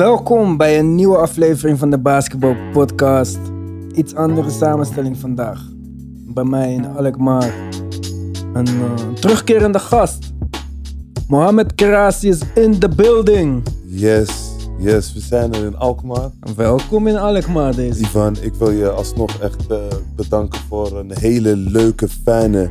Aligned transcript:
Welkom 0.00 0.56
bij 0.56 0.78
een 0.78 0.94
nieuwe 0.94 1.16
aflevering 1.16 1.78
van 1.78 1.90
de 1.90 1.98
Basketball 1.98 2.56
Podcast. 2.72 3.38
Iets 3.94 4.14
andere 4.14 4.50
samenstelling 4.50 5.16
vandaag. 5.16 5.62
Bij 6.34 6.44
mij 6.44 6.72
in 6.72 6.86
Alkmaar 6.86 7.54
een 8.52 8.66
eh, 8.66 9.12
terugkerende 9.12 9.78
gast. 9.78 10.32
Mohamed 11.28 11.74
Kerasi 11.74 12.28
is 12.28 12.40
in 12.54 12.78
the 12.78 12.88
building. 12.88 13.62
Yes, 13.86 14.56
yes, 14.78 15.12
we 15.12 15.20
zijn 15.20 15.52
er 15.54 15.64
in 15.64 15.76
Alkmaar. 15.76 16.30
Welkom 16.56 17.06
in 17.06 17.16
Alkmaar 17.16 17.74
deze. 17.74 18.00
Ivan, 18.00 18.36
ik 18.40 18.54
wil 18.54 18.70
je 18.70 18.90
alsnog 18.90 19.38
echt 19.40 19.66
eh, 19.66 19.78
bedanken 20.16 20.60
voor 20.68 20.98
een 20.98 21.12
hele 21.18 21.56
leuke, 21.56 22.08
fijne, 22.08 22.68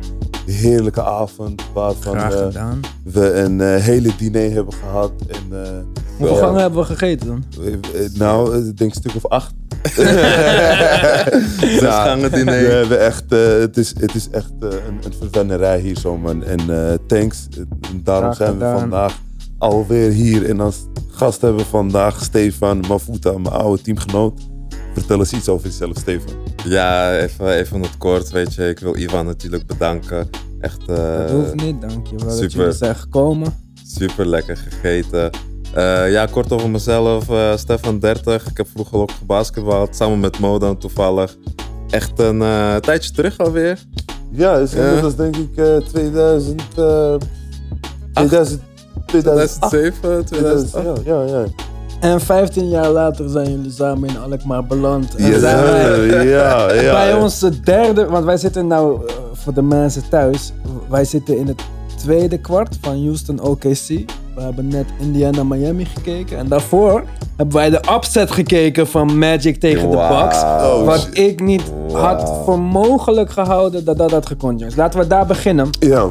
heerlijke 0.50 1.02
avond. 1.04 1.62
Waarvan 1.74 2.12
Graag 2.18 2.34
eh, 2.34 2.44
gedaan. 2.46 2.80
we 3.04 3.32
een 3.32 3.60
eh, 3.60 3.76
hele 3.82 4.10
diner 4.16 4.50
hebben 4.52 4.74
gehad. 4.74 5.12
En, 5.28 5.64
eh, 5.64 5.70
Hoeveel 6.16 6.36
ja, 6.36 6.42
gangen 6.42 6.60
hebben 6.60 6.78
we 6.80 6.84
gegeten 6.86 7.26
dan? 7.26 7.44
nou, 8.14 8.66
ik 8.68 8.78
denk 8.78 8.90
een 8.94 9.00
stuk 9.00 9.14
of 9.14 9.26
acht. 9.26 9.52
gangen 11.80 12.32
diner. 12.32 12.60
We 12.66 12.72
hebben 12.72 13.00
echt, 13.00 13.32
eh, 13.32 13.38
het, 13.38 13.76
is, 13.76 13.94
het 13.98 14.14
is 14.14 14.28
echt 14.30 14.52
een, 14.60 14.72
een 15.04 15.14
verwennerij 15.18 15.80
hier 15.80 15.96
zo, 15.98 16.16
man. 16.16 16.44
En 16.44 16.90
eh, 16.90 16.94
thanks. 17.06 17.48
En 17.80 18.00
daarom 18.04 18.24
Graag 18.32 18.36
zijn 18.36 18.48
we 18.58 18.64
gedaan. 18.64 18.78
vandaag 18.80 19.18
alweer 19.58 20.10
hier. 20.10 20.48
En 20.48 20.60
als 20.60 20.76
gast 21.10 21.40
hebben 21.40 21.60
we 21.60 21.66
vandaag 21.68 22.24
Stefan 22.24 22.84
Mafuta, 22.88 23.32
mijn 23.38 23.54
oude 23.54 23.82
teamgenoot. 23.82 24.40
Vertel 24.94 25.18
eens 25.18 25.32
iets 25.32 25.48
over 25.48 25.66
jezelf, 25.66 25.96
Stefan. 25.98 26.32
Ja, 26.64 27.16
even, 27.16 27.48
even 27.48 27.80
het 27.82 27.96
kort, 27.98 28.30
weet 28.30 28.54
je. 28.54 28.68
Ik 28.68 28.78
wil 28.78 28.96
Ivan 28.96 29.26
natuurlijk 29.26 29.66
bedanken. 29.66 30.28
Echt 30.60 30.80
eh, 30.86 30.96
dat 31.18 31.30
hoeft 31.30 31.54
niet, 31.54 31.80
dankjewel 31.80 32.26
dat 32.28 32.36
super. 32.38 32.56
jullie 32.58 32.72
zijn 32.72 32.96
gekomen. 32.96 33.54
super 33.86 34.26
lekker 34.26 34.56
gegeten. 34.56 35.30
Eh, 35.74 36.10
ja, 36.12 36.26
kort 36.26 36.52
over 36.52 36.70
mezelf. 36.70 37.28
eh, 37.30 37.56
Stefan 37.56 37.98
30. 37.98 38.46
Ik 38.50 38.56
heb 38.56 38.66
vroeger 38.74 38.98
ook 38.98 39.10
gebasketbald. 39.10 39.96
Samen 39.96 40.20
met 40.20 40.38
Mo 40.38 40.58
dan 40.58 40.78
toevallig. 40.78 41.36
Echt 41.90 42.18
een 42.18 42.42
eh, 42.42 42.76
tijdje 42.76 43.10
terug 43.10 43.38
alweer. 43.38 43.78
Ja, 44.32 44.56
is 44.56 44.72
Ja. 44.72 44.84
inmiddels 44.86 45.16
denk 45.16 45.36
ik 45.36 45.56
eh 45.56 45.76
2000, 45.76 46.62
eh 46.76 47.14
2000, 48.12 48.60
2008. 49.06 49.68
2007, 49.68 50.24
2008. 50.24 51.04
Ja, 51.04 51.22
ja, 51.22 51.24
ja. 51.38 51.44
En 52.00 52.20
15 52.20 52.68
jaar 52.68 52.90
later 52.90 53.28
zijn 53.28 53.50
jullie 53.50 53.70
samen 53.70 54.08
in 54.08 54.18
Alkmaar 54.18 54.66
beland. 54.66 55.14
En 55.14 55.26
Yes, 55.26 55.40
zijn 55.40 55.62
wij 55.62 56.06
ja, 56.06 56.22
ja, 56.22 56.72
ja. 56.72 56.92
bij 57.00 57.14
onze 57.14 57.60
derde, 57.60 58.06
want 58.06 58.24
wij 58.24 58.36
zitten 58.36 58.66
nou 58.66 59.00
voor 59.40 59.54
de 59.54 59.62
mensen 59.62 60.08
thuis, 60.08 60.52
wij 60.88 61.04
zitten 61.04 61.38
in 61.38 61.46
het 61.46 61.62
tweede 61.96 62.38
kwart 62.38 62.78
van 62.80 63.04
Houston 63.04 63.40
OKC. 63.40 63.88
We 64.34 64.40
hebben 64.46 64.68
net 64.68 64.86
Indiana 64.98 65.44
Miami 65.44 65.84
gekeken 65.84 66.38
en 66.38 66.48
daarvoor 66.48 67.04
hebben 67.36 67.54
wij 67.54 67.70
de 67.70 67.80
upset 67.94 68.30
gekeken 68.30 68.86
van 68.86 69.18
Magic 69.18 69.60
tegen 69.60 69.90
de 69.90 69.96
Bucks. 69.96 70.40
Wauw. 70.40 70.84
Wat 70.84 71.08
ik 71.12 71.40
niet 71.40 71.62
had 71.92 72.32
voor 72.44 72.60
mogelijk 72.60 73.30
gehouden 73.30 73.84
dat 73.84 73.98
dat 73.98 74.10
had 74.10 74.26
gekund, 74.26 74.58
jongens. 74.58 74.76
Laten 74.76 75.00
we 75.00 75.06
daar 75.06 75.26
beginnen. 75.26 75.68
Ja, 75.78 76.08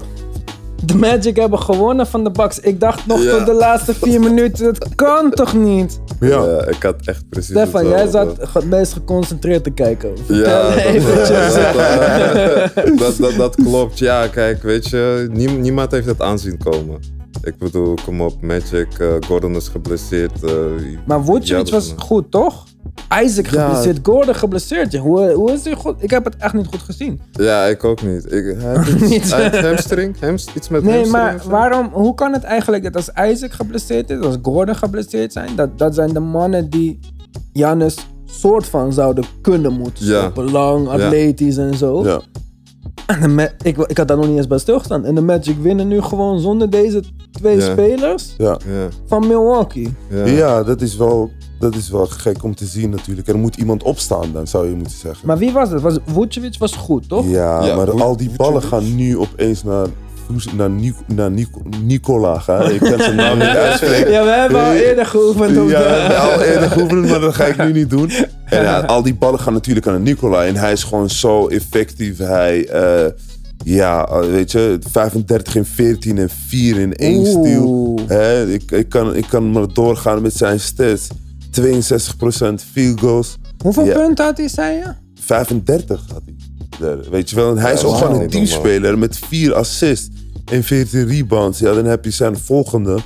De 0.84 0.96
Magic 0.96 1.36
hebben 1.36 1.60
gewonnen 1.60 2.08
van 2.08 2.24
de 2.24 2.32
Bucks. 2.32 2.60
Ik 2.60 2.80
dacht 2.80 3.06
nog 3.06 3.24
Ja. 3.24 3.38
tot 3.38 3.46
de 3.46 3.54
laatste 3.54 3.94
vier 3.94 4.20
minuten, 4.20 4.66
het 4.66 4.96
kan 4.96 5.32
toch 5.32 5.54
niet? 5.54 6.00
ja. 6.20 6.28
Ja, 6.28 6.66
ik 6.68 6.84
had 6.84 6.96
echt 7.06 7.30
precies 7.30 7.50
Stefan, 7.56 7.88
jij 7.88 8.08
zat 8.08 8.36
het 8.54 8.66
meest 8.66 8.94
geconcentreerd 8.94 9.64
te 9.64 9.70
kijken. 9.72 10.10
Ja, 10.28 10.70
dat, 10.70 11.28
dat, 12.76 12.98
dat, 12.98 13.18
dat, 13.18 13.34
dat 13.38 13.56
klopt. 13.56 14.00
Ja, 14.00 14.28
kijk, 14.28 14.64
weet 14.64 14.88
je, 14.90 15.28
niem- 15.32 15.62
niemand 15.62 15.92
heeft 15.92 16.06
het 16.08 16.22
aanzien 16.22 16.58
komen. 16.58 17.00
Ik 17.44 17.58
bedoel, 17.58 17.94
kom 18.06 18.22
op, 18.22 18.42
Magic, 18.42 18.88
eh, 19.00 19.08
Gordon 19.28 19.56
is 19.56 19.68
geblesseerd. 19.68 20.44
eh, 20.44 20.52
Maar 21.08 21.26
dat 21.26 21.70
was 21.70 21.94
goed, 21.98 22.32
toch? 22.32 22.66
Isaac 23.24 23.46
Ja. 23.48 23.66
geblesseerd, 23.66 24.00
Gordon 24.04 24.36
geblesseerd. 24.36 24.92
Ja. 24.92 25.00
Hoe, 25.00 25.32
hoe 25.32 25.52
is 25.52 25.64
hij 25.64 25.74
goed? 25.76 25.96
Ik 26.04 26.10
heb 26.10 26.26
het 26.26 26.36
echt 26.38 26.54
niet 26.54 26.68
goed 26.68 26.80
gezien. 26.82 27.22
Ja, 27.32 27.66
ik 27.66 27.84
ook 27.84 28.02
niet. 28.02 28.26
Ik, 28.32 28.56
hij 28.58 28.78
heeft 28.84 29.02
iets, 29.22 29.36
Niet. 29.38 29.56
hamstring, 29.60 30.20
hamst- 30.20 30.52
iets 30.56 30.70
met 30.70 30.84
Nee, 30.84 30.94
hamstring 30.94 31.24
maar 31.24 31.36
of 31.36 31.42
zo? 31.44 31.50
waarom, 31.50 31.90
hoe 31.94 32.14
kan 32.16 32.34
het 32.34 32.44
eigenlijk 32.44 32.84
dat 32.84 32.96
als 32.96 33.10
Isaac 33.32 33.52
geblesseerd 33.52 34.10
is, 34.10 34.20
als 34.20 34.38
Gordon 34.42 34.76
geblesseerd 34.76 35.34
zijn, 35.34 35.50
dat, 35.56 35.78
dat 35.78 35.96
zijn 35.96 36.14
de 36.14 36.20
mannen 36.20 36.70
die 36.70 37.00
Janus 37.54 37.96
soort 38.26 38.66
van 38.68 38.94
zouden 38.94 39.24
kunnen 39.42 39.74
moeten 39.74 40.06
Ja. 40.06 40.20
stoppen. 40.22 40.52
Lang, 40.52 40.88
atletisch 40.88 41.58
en 41.58 41.74
zo. 41.78 42.04
ja. 42.04 42.22
En 43.08 43.40
ik, 43.62 43.78
ik 43.78 43.98
had 43.98 44.08
daar 44.08 44.18
nog 44.18 44.28
niet 44.28 44.38
eens 44.38 44.48
bij 44.48 44.58
stilgestaan. 44.58 45.06
En 45.06 45.16
de 45.16 45.22
Magic 45.22 45.58
winnen 45.62 45.88
nu 45.88 46.02
gewoon 46.02 46.40
zonder 46.40 46.70
deze 46.70 47.04
twee 47.32 47.62
spelers 47.62 48.34
ja. 48.38 48.58
Ja, 48.68 48.88
van 49.06 49.28
Milwaukee. 49.28 49.94
Ja, 50.26 50.64
dat 50.64 50.82
is, 50.82 50.96
wel, 50.98 51.30
dat 51.60 51.76
is 51.76 51.90
wel 51.90 52.06
gek 52.06 52.44
om 52.44 52.56
te 52.56 52.66
zien 52.66 52.90
natuurlijk. 52.90 53.28
Er 53.28 53.38
moet 53.38 53.56
iemand 53.56 53.84
opstaan 53.84 54.32
dan, 54.34 54.48
zou 54.48 54.70
je 54.70 54.76
moeten 54.76 54.98
zeggen. 54.98 55.28
Maar 55.28 55.38
wie 55.38 55.52
was 55.52 55.70
het? 55.70 55.82
Was, 55.82 55.98
Vucevic 56.06 56.56
was 56.58 56.76
goed, 56.76 57.10
toch? 57.10 57.26
Ja, 57.30 57.66
Ja, 57.66 57.76
maar 57.76 58.02
al 58.02 58.18
die 58.18 58.30
ballen 58.36 58.62
gaan 58.64 58.96
nu 58.96 59.18
opeens 59.18 59.64
naar, 59.64 59.88
naar, 60.56 60.70
Nic- 60.70 61.08
naar 61.08 61.32
Nic- 61.32 61.82
Nicola 61.84 62.40
gaan. 62.40 62.72
Ik 62.72 62.80
kan 62.80 63.00
zijn 63.00 63.16
naam 63.16 63.38
niet 63.38 63.48
uitspreken. 63.68 64.12
Ja, 64.12 64.24
we 64.24 64.30
hebben 64.30 64.64
al 64.66 64.72
eerder 64.74 65.06
geoefend 65.06 65.58
op 65.58 65.70
Ja, 65.70 66.08
de... 66.08 66.16
al 66.16 66.42
eerder 66.42 66.70
geoefend, 66.70 67.10
maar 67.10 67.20
dat 67.20 67.36
ga 67.36 67.46
ik 67.46 67.58
nu 67.58 67.72
niet 67.72 67.90
doen. 67.90 68.12
En 68.46 68.62
ja, 68.64 68.80
al 68.80 69.04
die 69.04 69.16
ballen 69.16 69.40
gaan 69.40 69.54
natuurlijk 69.54 69.88
aan 69.88 70.04
Nicola. 70.04 70.46
En 70.46 70.56
hij 70.56 70.72
is 70.72 70.84
gewoon 70.84 71.10
zo 71.10 71.48
effectief. 71.48 72.18
Hij, 72.18 72.68
eh, 72.68 73.12
ja, 73.64 74.06
eh, 74.08 74.20
weet 74.20 74.52
je, 74.52 74.80
35 74.92 75.56
in 75.56 75.66
14 75.66 76.18
en 76.18 76.30
4 76.48 76.80
in 76.80 76.94
1 76.96 77.18
Oeh. 77.18 77.30
steal. 77.30 78.00
Hè, 78.08 78.48
ik, 78.54 78.72
ik, 78.72 78.90
kan, 78.90 79.16
ik 79.16 79.26
kan 79.30 79.52
maar 79.52 79.74
doorgaan 79.74 80.22
met 80.22 80.36
zijn 80.36 80.60
stats. 80.60 81.08
62% 81.52 82.64
field 82.72 83.00
goals. 83.00 83.38
Hoeveel 83.64 83.86
Ja. 83.86 83.94
punten 84.00 84.26
had 84.26 84.38
hij, 84.38 84.48
zei 84.48 84.78
je? 84.78 84.94
35 85.22 86.02
had 86.12 86.22
hij. 86.26 86.36
Daar, 86.80 87.10
Weet 87.10 87.30
je 87.30 87.36
wel, 87.36 87.50
en 87.50 87.58
hij 87.58 87.74
is 87.74 87.84
ook 87.84 87.96
gewoon 87.96 88.22
een 88.22 88.30
teamspeler 88.30 88.98
met 88.98 89.18
4 89.18 89.54
assists 89.54 90.10
en 90.52 90.64
14 90.64 91.08
rebounds. 91.08 91.60
Ja, 91.60 91.74
dan 91.74 91.86
heb 91.86 92.04
je 92.06 92.12
zijn 92.12 92.38
volgende, 92.38 92.98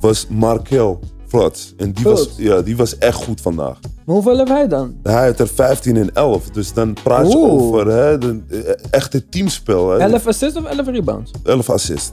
was 0.00 0.26
Markel 0.28 1.00
Flats. 1.26 1.74
En 1.76 1.92
die 1.92 2.04
was, 2.04 2.28
ja, 2.36 2.62
die 2.62 2.76
was 2.76 2.98
echt 2.98 3.16
goed 3.24 3.40
vandaag. 3.40 3.78
Maar 4.04 4.14
hoeveel 4.14 4.36
hebben 4.36 4.54
wij 4.54 4.68
dan? 4.68 4.94
Hij 5.02 5.26
had 5.26 5.40
er 5.40 5.48
15 5.48 5.96
en 5.96 6.14
11. 6.14 6.50
Dus 6.50 6.72
dan 6.72 6.96
praat 7.02 7.30
je 7.32 7.36
Oeh. 7.36 7.52
over 7.52 7.86
hè, 7.86 8.18
de, 8.18 8.40
eh, 8.48 8.74
echte 8.90 9.28
teamspel. 9.28 9.90
Hè. 9.90 9.98
11 9.98 10.26
assists 10.26 10.58
of 10.58 10.64
11 10.64 10.86
rebounds? 10.86 11.30
11 11.44 11.70
assists. 11.70 12.10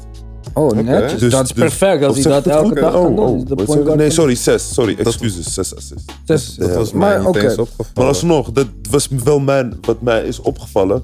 Oh, 0.54 0.72
netjes. 0.72 1.20
Dus- 1.20 1.32
dat 1.32 1.44
is 1.44 1.52
dus- 1.54 1.60
perfect 1.64 2.04
als 2.04 2.16
hij 2.16 2.24
dat 2.34 2.48
elke 2.48 2.68
goed? 2.68 2.76
dag 2.76 2.92
kan 2.92 3.02
Oh, 3.06 3.16
doen. 3.16 3.20
oh, 3.40 3.46
de 3.46 3.56
point 3.56 3.84
guard 3.84 3.96
Nee, 3.96 4.10
sorry, 4.10 4.36
6. 4.36 4.74
Sorry, 4.74 4.96
excuses. 4.98 5.54
6 5.54 5.76
assists. 5.76 6.14
Zes. 6.26 6.56
Dat 6.56 6.76
was 6.76 6.92
Maar 6.92 7.22
mij 7.22 7.26
niet 7.32 7.36
eens 7.36 7.58
opgevallen. 7.58 7.92
Maar 7.96 8.06
alsnog, 8.06 8.52
dat 8.52 8.68
was 8.90 9.08
wel 9.24 9.40
mijn, 9.40 9.78
wat 9.82 10.02
mij 10.02 10.24
is 10.24 10.40
opgevallen. 10.40 11.04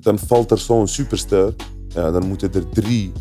Dan 0.00 0.18
valt 0.26 0.50
er 0.50 0.58
zo'n 0.58 0.88
superster. 0.88 1.54
Ja, 1.88 2.10
dan 2.10 2.26
moeten 2.28 2.52
er 2.54 2.68
drie 2.68 3.12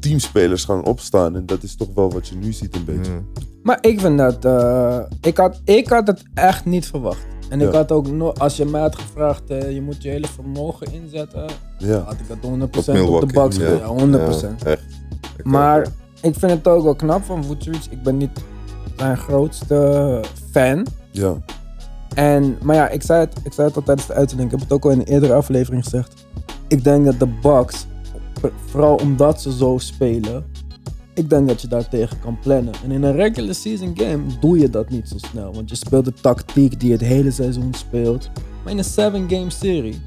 teamspelers 0.00 0.64
gaan 0.64 0.84
opstaan. 0.84 1.36
En 1.36 1.46
dat 1.46 1.62
is 1.62 1.76
toch 1.76 1.88
wel 1.94 2.10
wat 2.12 2.28
je 2.28 2.34
nu 2.34 2.52
ziet 2.52 2.74
een 2.76 2.84
beetje. 2.84 3.10
Mm. 3.12 3.26
Maar 3.62 3.78
ik 3.80 4.00
vind 4.00 4.18
dat... 4.18 4.44
eh, 4.44 4.98
ik, 5.20 5.36
had, 5.36 5.60
ik 5.64 5.88
had 5.88 6.06
het 6.06 6.22
echt 6.34 6.64
niet 6.64 6.86
verwacht. 6.86 7.26
En 7.50 7.60
ik 7.60 7.72
had 7.72 7.92
ook. 7.92 8.06
Als 8.38 8.56
je 8.56 8.64
mij 8.64 8.80
had 8.80 8.96
gevraagd, 8.96 9.50
eh, 9.50 9.72
je 9.72 9.82
moet 9.82 10.02
je 10.02 10.08
hele 10.08 10.26
vermogen 10.26 10.92
inzetten... 10.92 11.44
Ja. 11.78 11.98
had 11.98 12.14
ik 12.14 12.28
dat 12.28 12.38
100% 12.38 13.02
Op 13.10 13.28
de 13.28 13.40
ja. 13.40 13.50
gedaan. 13.50 14.10
Ja, 14.12 14.28
100%. 14.28 14.62
Ja, 14.62 14.70
echt. 14.70 14.82
Ik 15.36 15.44
Maar 15.44 15.86
ik 16.22 16.34
vind 16.34 16.52
het 16.52 16.68
ook 16.68 16.82
wel 16.82 16.94
knap 16.94 17.24
van 17.24 17.44
Vucevic. 17.44 17.86
Ik 17.90 18.02
ben 18.02 18.16
niet 18.16 18.30
zijn 18.96 19.16
grootste 19.16 20.20
fan. 20.50 20.86
ja. 21.10 21.36
En, 22.14 22.58
maar 22.62 22.76
ja, 22.76 22.88
ik 22.88 23.02
zei, 23.02 23.20
het, 23.20 23.36
ik 23.42 23.52
zei 23.52 23.66
het 23.66 23.76
al 23.76 23.82
tijdens 23.82 24.06
de 24.06 24.14
uitzending. 24.14 24.52
Ik 24.52 24.58
heb 24.58 24.68
het 24.68 24.76
ook 24.76 24.84
al 24.84 24.90
in 24.90 24.98
een 24.98 25.06
eerdere 25.06 25.34
aflevering 25.34 25.84
gezegd. 25.84 26.26
Ik 26.68 26.84
denk 26.84 27.04
dat 27.04 27.18
de 27.18 27.26
Bucks, 27.42 27.86
vooral 28.66 28.94
omdat 28.94 29.42
ze 29.42 29.52
zo 29.52 29.78
spelen, 29.78 30.44
ik 31.20 31.30
denk 31.30 31.48
dat 31.48 31.60
je 31.60 31.68
daar 31.68 31.88
tegen 31.88 32.18
kan 32.20 32.38
plannen. 32.38 32.74
En 32.84 32.90
in 32.90 33.02
een 33.02 33.14
regular 33.16 33.54
season 33.54 33.92
game 33.96 34.22
doe 34.40 34.58
je 34.58 34.70
dat 34.70 34.90
niet 34.90 35.08
zo 35.08 35.18
snel. 35.18 35.54
Want 35.54 35.70
je 35.70 35.76
speelt 35.76 36.04
de 36.04 36.12
tactiek 36.20 36.80
die 36.80 36.88
je 36.88 36.94
het 36.94 37.04
hele 37.04 37.30
seizoen 37.30 37.74
speelt. 37.74 38.30
Maar 38.64 38.72
in 38.72 38.78
een 38.78 38.84
7-game 38.84 39.50
serie, 39.50 40.00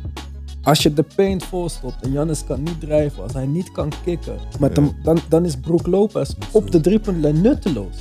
als 0.63 0.83
je 0.83 0.93
de 0.93 1.05
paint 1.15 1.43
volstopt 1.43 2.01
en 2.03 2.11
Giannis 2.11 2.43
kan 2.45 2.63
niet 2.63 2.79
drijven, 2.79 3.23
als 3.23 3.33
hij 3.33 3.45
niet 3.45 3.71
kan 3.71 3.91
kicken, 4.03 4.35
Ja. 4.59 4.69
hem, 4.73 4.91
dan, 5.03 5.19
dan 5.29 5.45
is 5.45 5.55
Brook 5.55 5.87
Lopez 5.87 6.31
op 6.51 6.71
de 6.71 6.81
driepuntlijn 6.81 7.41
nutteloos. 7.41 7.95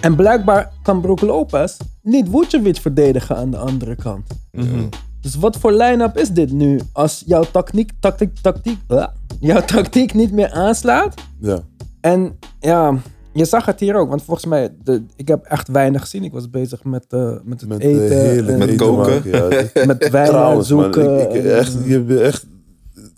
En 0.00 0.14
blijkbaar 0.16 0.72
kan 0.82 1.00
Brook 1.00 1.20
Lopez 1.20 1.76
niet 2.02 2.28
Vucevic 2.30 2.76
verdedigen 2.76 3.36
aan 3.36 3.50
de 3.50 3.56
andere 3.58 3.96
kant. 3.96 4.26
Dus 5.20 5.34
wat 5.34 5.56
voor 5.56 5.72
line-up 5.72 6.16
is 6.18 6.28
dit 6.30 6.52
nu 6.52 6.80
als 6.92 7.22
jouw 7.26 7.44
tactiek, 7.52 7.90
tactiek, 8.00 8.38
tactiek, 8.42 8.78
jouw 9.40 9.60
tactiek 9.64 10.14
niet 10.14 10.32
meer 10.32 10.50
aanslaat? 10.50 11.14
ja. 11.40 11.58
En 12.04 12.38
ja, 12.60 12.96
je 13.32 13.44
zag 13.44 13.64
het 13.66 13.80
hier 13.80 13.94
ook, 13.94 14.08
want 14.08 14.22
volgens 14.22 14.46
mij, 14.46 14.74
de, 14.82 15.02
ik 15.16 15.28
heb 15.28 15.44
echt 15.44 15.68
weinig 15.68 16.00
gezien. 16.00 16.24
Ik 16.24 16.32
was 16.32 16.50
bezig 16.50 16.84
met, 16.84 17.04
eh, 17.08 17.32
met 17.42 17.60
het 17.60 17.68
Met 17.68 17.80
eten, 17.80 18.48
en 18.48 18.58
Met 18.58 18.68
eten 18.68 18.76
koken. 18.76 19.12
maken, 19.14 19.30
ja. 19.74 19.84
met 19.86 20.08
wijn 20.10 20.28
Trouwens, 20.28 20.70
man, 20.70 20.82
zoeken. 20.82 21.20
ik, 21.20 21.32
ik, 21.32 21.44
en- 21.44 21.56
echt, 21.56 21.74
je 21.84 22.00
bent 22.00 22.20
echt 22.20 22.46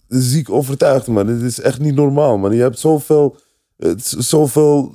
ziek 0.08 0.50
overtuigd, 0.50 1.06
man. 1.06 1.26
Dit 1.26 1.42
is 1.42 1.60
echt 1.60 1.80
niet 1.80 1.94
normaal, 1.94 2.38
man. 2.38 2.54
Je 2.54 2.60
hebt 2.62 2.78
zoveel, 2.78 3.36
het 3.76 3.98
is 3.98 4.10
zoveel 4.10 4.92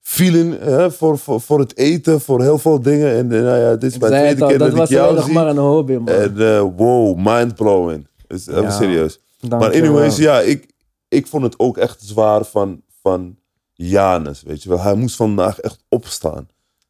feeling 0.00 0.58
hè, 0.58 0.90
voor, 0.90 1.18
voor, 1.18 1.40
voor 1.40 1.58
het 1.60 1.76
eten, 1.76 2.20
voor 2.20 2.42
heel 2.42 2.58
veel 2.58 2.80
dingen. 2.80 3.10
En 3.14 3.32
eh, 3.32 3.42
nou 3.42 3.58
ja, 3.58 3.76
dit 3.76 3.90
is 3.92 3.98
mijn 3.98 4.12
tweede 4.12 4.42
al, 4.42 4.48
keer 4.48 4.58
dat 4.58 4.68
dat, 4.68 4.78
was 4.78 4.90
ik 4.90 4.96
jou 4.96 5.14
nog 5.14 5.24
zie. 5.24 5.32
maar 5.34 5.46
een 5.48 5.56
hobby, 5.56 5.92
man. 5.92 6.08
En 6.08 6.38
eh, 6.38 6.60
wow, 6.76 7.16
mind-blowing. 7.16 8.06
Is 8.26 8.46
even 8.46 8.62
Ja. 8.62 8.70
serieus. 8.70 9.20
Maar 9.48 9.72
anyways, 9.74 10.16
ja, 10.16 10.40
ik, 10.40 10.68
ik 11.08 11.26
vond 11.26 11.42
het 11.42 11.58
ook 11.58 11.76
echt 11.76 12.02
zwaar 12.02 12.44
van, 12.44 12.82
van 13.08 13.38
Janus, 13.72 14.42
weet 14.42 14.62
je 14.62 14.68
wel. 14.68 14.80
Hij 14.80 14.94
moest 14.94 15.16
vandaag 15.16 15.60
echt 15.60 15.84
opstaan. 15.88 16.48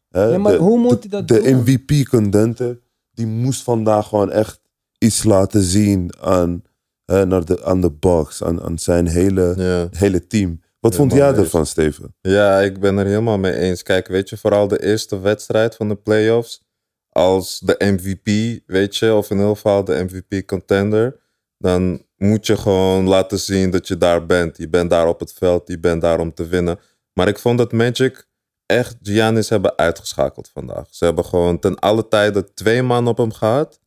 Hè, 0.08 0.25
Ja, 0.25 0.38
maar 0.38 0.52
de, 0.52 0.58
hoe 0.58 0.78
moet 0.78 0.90
de- 1.02 1.08
hij 1.08 1.20
dat 1.20 1.28
De 1.28 1.43
doen? 1.50 1.61
MVP-contender, 1.61 2.81
die 3.12 3.26
moest 3.26 3.62
vandaag 3.62 4.08
gewoon 4.08 4.31
echt 4.31 4.61
iets 4.99 5.25
laten 5.25 5.62
zien 5.62 6.12
aan, 6.20 6.62
hè, 7.05 7.26
naar 7.26 7.44
de, 7.44 7.64
aan 7.64 7.81
de 7.81 7.90
box, 7.90 8.43
aan, 8.43 8.62
aan 8.62 8.78
zijn 8.78 9.06
hele, 9.06 9.55
Ja. 9.56 9.88
hele 9.90 10.26
team. 10.26 10.62
Wat 10.81 10.94
vond 10.94 11.11
Helemaal 11.12 11.31
jij 11.32 11.38
eens. 11.43 11.52
ervan, 11.52 11.66
Steven? 11.66 12.14
Ja, 12.20 12.61
ik 12.61 12.81
ben 12.81 12.96
er 12.99 13.06
helemaal 13.06 13.38
mee 13.38 13.55
eens. 13.55 13.82
Kijk, 13.82 14.06
weet 14.08 14.28
je, 14.28 14.37
vooral 14.37 14.69
de 14.69 14.82
eerste 14.84 15.19
wedstrijd 15.20 15.75
van 15.75 15.88
de 15.88 15.94
playoffs. 15.94 16.62
Als 17.08 17.61
de 17.64 17.75
MVP, 17.78 18.61
weet 18.66 18.96
je, 18.96 19.14
of 19.14 19.31
in 19.31 19.37
ieder 19.37 19.50
geval 19.55 19.84
de 19.84 20.05
MVP-contender. 20.08 21.20
Dan 21.58 22.02
moet 22.16 22.46
je 22.46 22.56
gewoon 22.56 23.08
laten 23.08 23.38
zien 23.38 23.70
dat 23.70 23.88
je 23.88 23.96
daar 23.99 24.26
bent. 24.26 24.56
Je 24.56 24.69
bent 24.69 24.90
daar 24.90 25.08
op 25.08 25.20
het 25.20 25.32
veld, 25.32 25.69
je 25.69 25.78
bent 25.81 26.00
daar 26.00 26.19
om 26.20 26.34
te 26.34 26.46
winnen. 26.46 26.78
Maar 27.12 27.28
ik 27.28 27.38
vond 27.38 27.58
dat 27.58 27.72
Magic 27.72 28.26
echt 28.66 28.96
Giannis 29.02 29.49
hebben 29.49 29.76
uitgeschakeld 29.76 30.50
vandaag. 30.52 30.87
Ze 30.90 31.05
hebben 31.05 31.25
gewoon 31.25 31.58
ten 31.58 31.78
alle 31.78 32.08
tijde 32.08 32.52
twee 32.55 32.82
man 32.82 33.08
op 33.08 33.16
hem 33.19 33.32
gehad. 33.32 33.81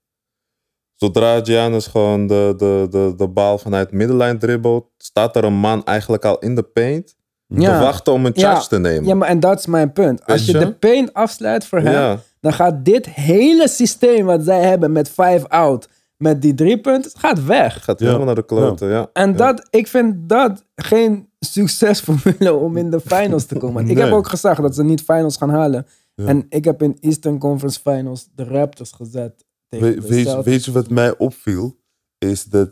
Zodra 0.96 1.44
Giannis 1.44 1.88
gewoon 1.88 2.28
de, 2.28 2.54
de, 2.58 2.88
de, 2.90 3.14
de 3.18 3.28
bal 3.28 3.58
vanuit 3.58 3.92
middenlijn 3.92 4.40
dribbelt, 4.40 4.90
staat 4.98 5.36
er 5.36 5.44
een 5.44 5.54
man 5.54 5.86
eigenlijk 5.86 6.26
al 6.26 6.40
in 6.40 6.56
de 6.56 6.64
paint 6.64 7.16
Ja. 7.48 7.78
te 7.78 7.84
wachten 7.84 8.14
om 8.14 8.26
een 8.26 8.32
Ja. 8.36 8.52
charge 8.54 8.68
te 8.68 8.80
nemen. 8.80 9.06
Ja, 9.08 9.16
maar 9.16 9.28
en 9.28 9.40
dat 9.40 9.60
is 9.60 9.66
mijn 9.66 9.92
punt. 9.92 10.26
Als 10.26 10.46
je 10.46 10.52
je? 10.52 10.60
de 10.60 10.74
paint 10.74 11.14
afsluit 11.14 11.66
voor 11.66 11.80
hem, 11.80 11.92
Ja. 11.94 12.20
dan 12.40 12.54
gaat 12.54 12.86
dit 12.86 13.06
hele 13.06 13.68
systeem 13.68 14.26
wat 14.26 14.44
zij 14.44 14.62
hebben 14.62 14.92
met 14.92 15.08
five 15.10 15.48
out, 15.48 15.90
met 16.18 16.42
die 16.42 16.54
drie 16.54 16.82
punten, 16.82 17.12
het 17.12 17.20
gaat 17.20 17.46
weg. 17.46 17.84
Gaat 17.84 18.00
Ja. 18.00 18.06
helemaal 18.06 18.26
naar 18.26 18.36
de 18.36 18.46
kloten, 18.46 18.90
ja. 18.90 19.10
En 19.14 19.30
Ja. 19.32 19.36
dat, 19.38 19.68
ik 19.70 19.88
vind 19.88 20.30
dat 20.30 20.64
geen 20.76 21.30
succesformule 21.40 22.54
om 22.54 22.78
in 22.78 22.90
de 22.92 23.00
finals 23.00 23.46
te 23.46 23.56
komen. 23.58 23.90
Ik 23.90 23.98
heb 23.98 24.12
ook 24.12 24.28
gezegd 24.28 24.62
dat 24.62 24.76
ze 24.76 24.84
niet 24.84 25.02
finals 25.02 25.38
gaan 25.38 25.50
halen. 25.50 25.88
Ja. 26.16 26.26
En 26.26 26.46
ik 26.50 26.66
heb 26.66 26.82
in 26.82 26.98
Eastern 27.00 27.40
Conference 27.40 27.80
Finals 27.80 28.28
de 28.36 28.44
Raptors 28.44 28.92
gezet 28.92 29.46
tegen 29.68 29.88
We- 29.88 29.96
de 30.02 30.08
weet, 30.08 30.44
weet 30.44 30.66
je 30.66 30.72
wat 30.72 30.90
mij 30.90 31.18
opviel? 31.18 31.78
Is 32.18 32.44
dat 32.44 32.70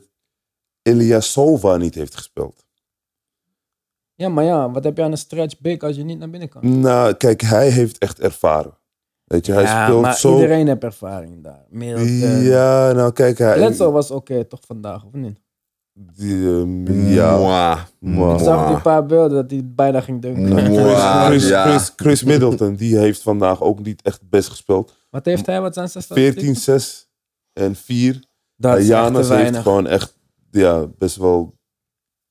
Ilyasova 0.81 1.77
niet 1.77 1.95
heeft 1.95 2.15
gespeeld. 2.15 2.65
Ja, 4.15 4.30
maar 4.30 4.44
ja, 4.44 4.71
wat 4.71 4.83
heb 4.83 4.97
je 4.97 5.03
aan 5.03 5.12
een 5.12 5.18
stretch 5.18 5.59
big 5.59 5.80
als 5.80 5.95
je 5.95 6.03
niet 6.03 6.19
naar 6.19 6.30
binnen 6.30 6.50
kan? 6.50 6.80
Nou, 6.80 7.13
kijk, 7.13 7.42
hij 7.42 7.69
heeft 7.69 7.97
echt 7.97 8.19
ervaren. 8.19 8.77
Weet 9.25 9.45
je, 9.45 9.51
hij 9.51 9.63
ja, 9.63 9.86
speelt 9.86 10.01
maar 10.01 10.16
zo... 10.16 10.33
iedereen 10.33 10.68
heeft 10.68 10.83
ervaring 10.83 11.44
daar. 11.44 11.66
Middleton. 11.69 12.42
Ja, 12.44 12.92
nou 12.92 13.12
kijk, 13.12 13.38
hij... 13.38 13.56
Bledsoe 13.56 13.92
was 13.92 14.12
oké 14.12 14.45
toch 14.45 14.60
vandaag, 14.66 15.06
of 15.06 15.13
niet? 15.13 15.44
Die, 15.94 16.48
ehm, 16.48 17.10
ja. 17.10 17.38
Mwah. 17.38 17.80
Mwah. 18.00 18.33
Ik 18.33 18.44
zag 18.44 18.68
die 18.68 18.81
paar 18.81 19.06
beelden 19.06 19.38
dat 19.38 19.51
hij 19.51 19.62
bijna 19.66 20.01
ging 20.01 20.22
dunken. 20.22 20.72
Mwah. 20.72 21.25
Chris, 21.25 21.48
ja. 21.48 21.63
Chris, 21.69 21.94
Chris 21.95 22.24
Middleton, 22.24 22.75
die 22.75 22.98
heeft 22.98 23.22
vandaag 23.22 23.62
ook 23.62 23.83
niet 23.83 24.01
echt 24.01 24.30
best 24.30 24.50
gespeeld. 24.50 24.98
Wat 25.10 25.25
heeft 25.25 25.45
hij? 25.45 25.62
Wat 25.62 25.74
zijn 25.74 25.89
zijn 25.89 26.04
14, 26.04 26.56
statistieken? 26.56 26.80
6 26.80 27.10
en 27.54 27.75
4. 27.75 28.24
Dat 28.56 28.78
is 28.78 28.78
echt 28.80 28.88
te 28.88 28.94
Janus 28.94 29.30
heeft 29.30 29.57
gewoon 29.57 29.88
echt 29.88 30.18
ja, 30.51 30.88
best 30.98 31.16
wel 31.16 31.57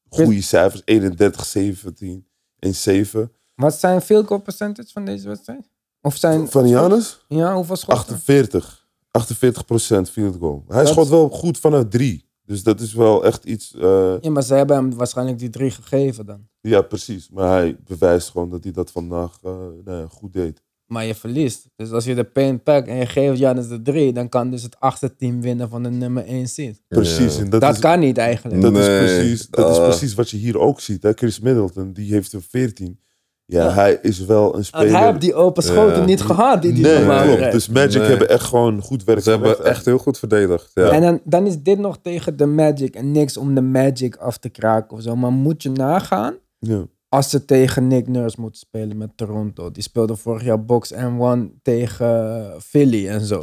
goede 0.09 0.43
cijfers. 0.43 0.83
31, 0.85 1.45
17 1.45 2.27
en 2.59 2.75
7. 2.75 3.33
Wat 3.55 3.75
zijn 3.75 4.03
goal 4.03 4.41
percentage 4.41 4.93
van 4.93 5.05
deze 5.05 5.29
wedstrijd? 5.29 5.74
Of 6.05 6.17
zijn... 6.17 6.49
Van 6.49 6.69
Janus? 6.69 7.25
Ja, 7.29 7.55
hoeveel 7.55 7.77
schoten? 7.77 7.99
48. 8.03 8.87
48 9.11 9.65
procent 9.65 10.11
field 10.11 10.37
goal. 10.41 10.65
Hij 10.69 10.79
Dat- 10.83 10.89
schot 10.93 11.09
wel 11.09 11.29
goed 11.29 11.59
vanuit 11.59 11.91
3. 11.91 12.25
Dus 12.47 12.63
dat 12.63 12.81
is 12.81 12.93
wel 12.93 13.25
echt 13.25 13.45
iets... 13.45 13.75
eh, 13.75 14.15
Ja, 14.21 14.31
maar 14.31 14.43
ze 14.43 14.55
hebben 14.55 14.77
hem 14.77 14.95
waarschijnlijk 14.95 15.39
die 15.39 15.51
drie 15.51 15.71
gegeven 15.71 16.27
dan. 16.27 16.47
ja, 16.61 16.83
precies. 16.83 17.29
Maar 17.31 17.49
hij 17.51 17.77
bewijst 17.87 18.31
gewoon 18.31 18.51
dat 18.51 18.63
hij 18.65 18.73
dat 18.73 18.91
vandaag 18.91 19.39
eh, 19.43 19.51
nou 19.85 19.99
ja, 20.01 20.07
goed 20.11 20.33
deed. 20.33 20.63
Maar 20.87 21.05
je 21.05 21.15
verliest. 21.15 21.67
Dus 21.77 21.91
als 21.91 22.05
je 22.05 22.15
de 22.15 22.25
paint 22.25 22.63
pakt 22.63 22.89
en 22.89 22.97
je 22.97 23.07
geeft 23.07 23.39
Janis 23.39 23.69
de 23.69 23.83
drie, 23.83 24.13
dan 24.13 24.29
kan 24.29 24.51
dus 24.51 24.63
het 24.63 24.81
achtste 24.81 25.17
team 25.17 25.41
winnen 25.41 25.69
van 25.69 25.83
de 25.83 25.91
nummer 25.91 26.25
1 26.25 26.49
seed. 26.49 26.83
Precies. 26.89 27.35
Ja. 27.37 27.43
En 27.43 27.51
dat, 27.51 27.61
Dat, 27.61 27.75
is, 27.75 27.81
kan 27.81 27.99
niet 27.99 28.19
eigenlijk. 28.19 28.61
dat, 28.63 28.77
is 28.77 28.87
precies, 28.87 29.47
dat 29.49 29.71
is 29.71 29.77
eh. 29.79 29.83
precies 29.85 30.15
wat 30.15 30.31
je 30.31 30.37
hier 30.37 30.59
ook 30.59 30.81
ziet. 30.81 31.03
Hè? 31.03 31.13
Chris 31.13 31.41
Middleton, 31.41 31.93
die 31.93 32.13
heeft 32.13 32.33
een 32.33 32.43
14. 32.43 32.99
Ja, 33.47 33.65
Ja. 33.65 33.73
hij 33.73 33.99
is 34.03 34.25
wel 34.25 34.45
een 34.47 34.53
Want 34.53 34.65
speler... 34.67 34.97
hij 34.97 35.07
heeft 35.07 35.21
die 35.21 35.35
open 35.35 35.63
schoten 35.63 35.99
Ja. 35.99 36.05
niet 36.05 36.21
gehad 36.23 36.63
die 36.63 36.73
die 36.73 36.83
nee, 36.85 36.99
normaal 36.99 37.23
klopt. 37.23 37.37
krijgt. 37.37 37.53
Dus 37.53 37.69
Magic 37.69 38.01
Nee. 38.01 38.09
hebben 38.09 38.29
echt 38.29 38.45
gewoon 38.45 38.81
goed 38.81 39.05
werk 39.05 39.21
Ze 39.23 39.31
hebben 39.31 39.49
verricht. 39.49 39.69
echt 39.71 39.85
heel 39.85 39.99
goed 39.99 40.19
verdedigd. 40.19 40.71
Ja. 40.75 40.91
En 40.91 41.01
dan, 41.01 41.21
dan 41.25 41.47
is 41.47 41.59
dit 41.63 41.79
nog 41.79 41.99
tegen 42.03 42.37
de 42.37 42.47
Magic 42.47 42.95
en 42.95 43.13
niks 43.13 43.37
om 43.37 43.55
de 43.55 43.61
Magic 43.61 44.17
af 44.17 44.39
te 44.39 44.49
kraken 44.49 44.97
of 44.97 45.03
zo. 45.03 45.17
Maar 45.17 45.33
moet 45.33 45.63
je 45.63 45.71
nagaan 45.71 46.35
Ja. 46.59 46.85
als 47.09 47.31
ze 47.31 47.45
tegen 47.45 47.87
Nick 47.87 48.09
Nurse 48.09 48.41
moeten 48.41 48.61
spelen 48.61 48.97
met 48.97 49.11
Toronto. 49.17 49.71
Die 49.71 49.83
speelde 49.83 50.17
vorig 50.17 50.45
jaar 50.45 50.65
box 50.65 50.93
en 50.93 51.21
one 51.21 51.51
tegen 51.63 52.43
Philly 52.63 53.09
en 53.09 53.21
zo. 53.21 53.41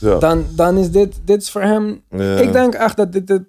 Ja. 0.00 0.18
Dan, 0.18 0.44
dan 0.54 0.76
is 0.76 0.90
dit, 0.90 1.20
dit 1.24 1.42
is 1.42 1.50
voor 1.50 1.62
hem... 1.62 2.02
Ja. 2.10 2.36
Ik 2.38 2.52
denk 2.52 2.74
echt 2.74 2.96
dat, 2.96 3.12
dit, 3.12 3.26
dit, 3.26 3.42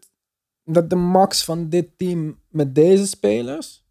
dat 0.63 0.89
de 0.89 0.95
max 0.95 1.43
van 1.43 1.69
dit 1.69 1.87
team 1.97 2.39
met 2.49 2.75
deze 2.75 3.07
spelers 3.07 3.85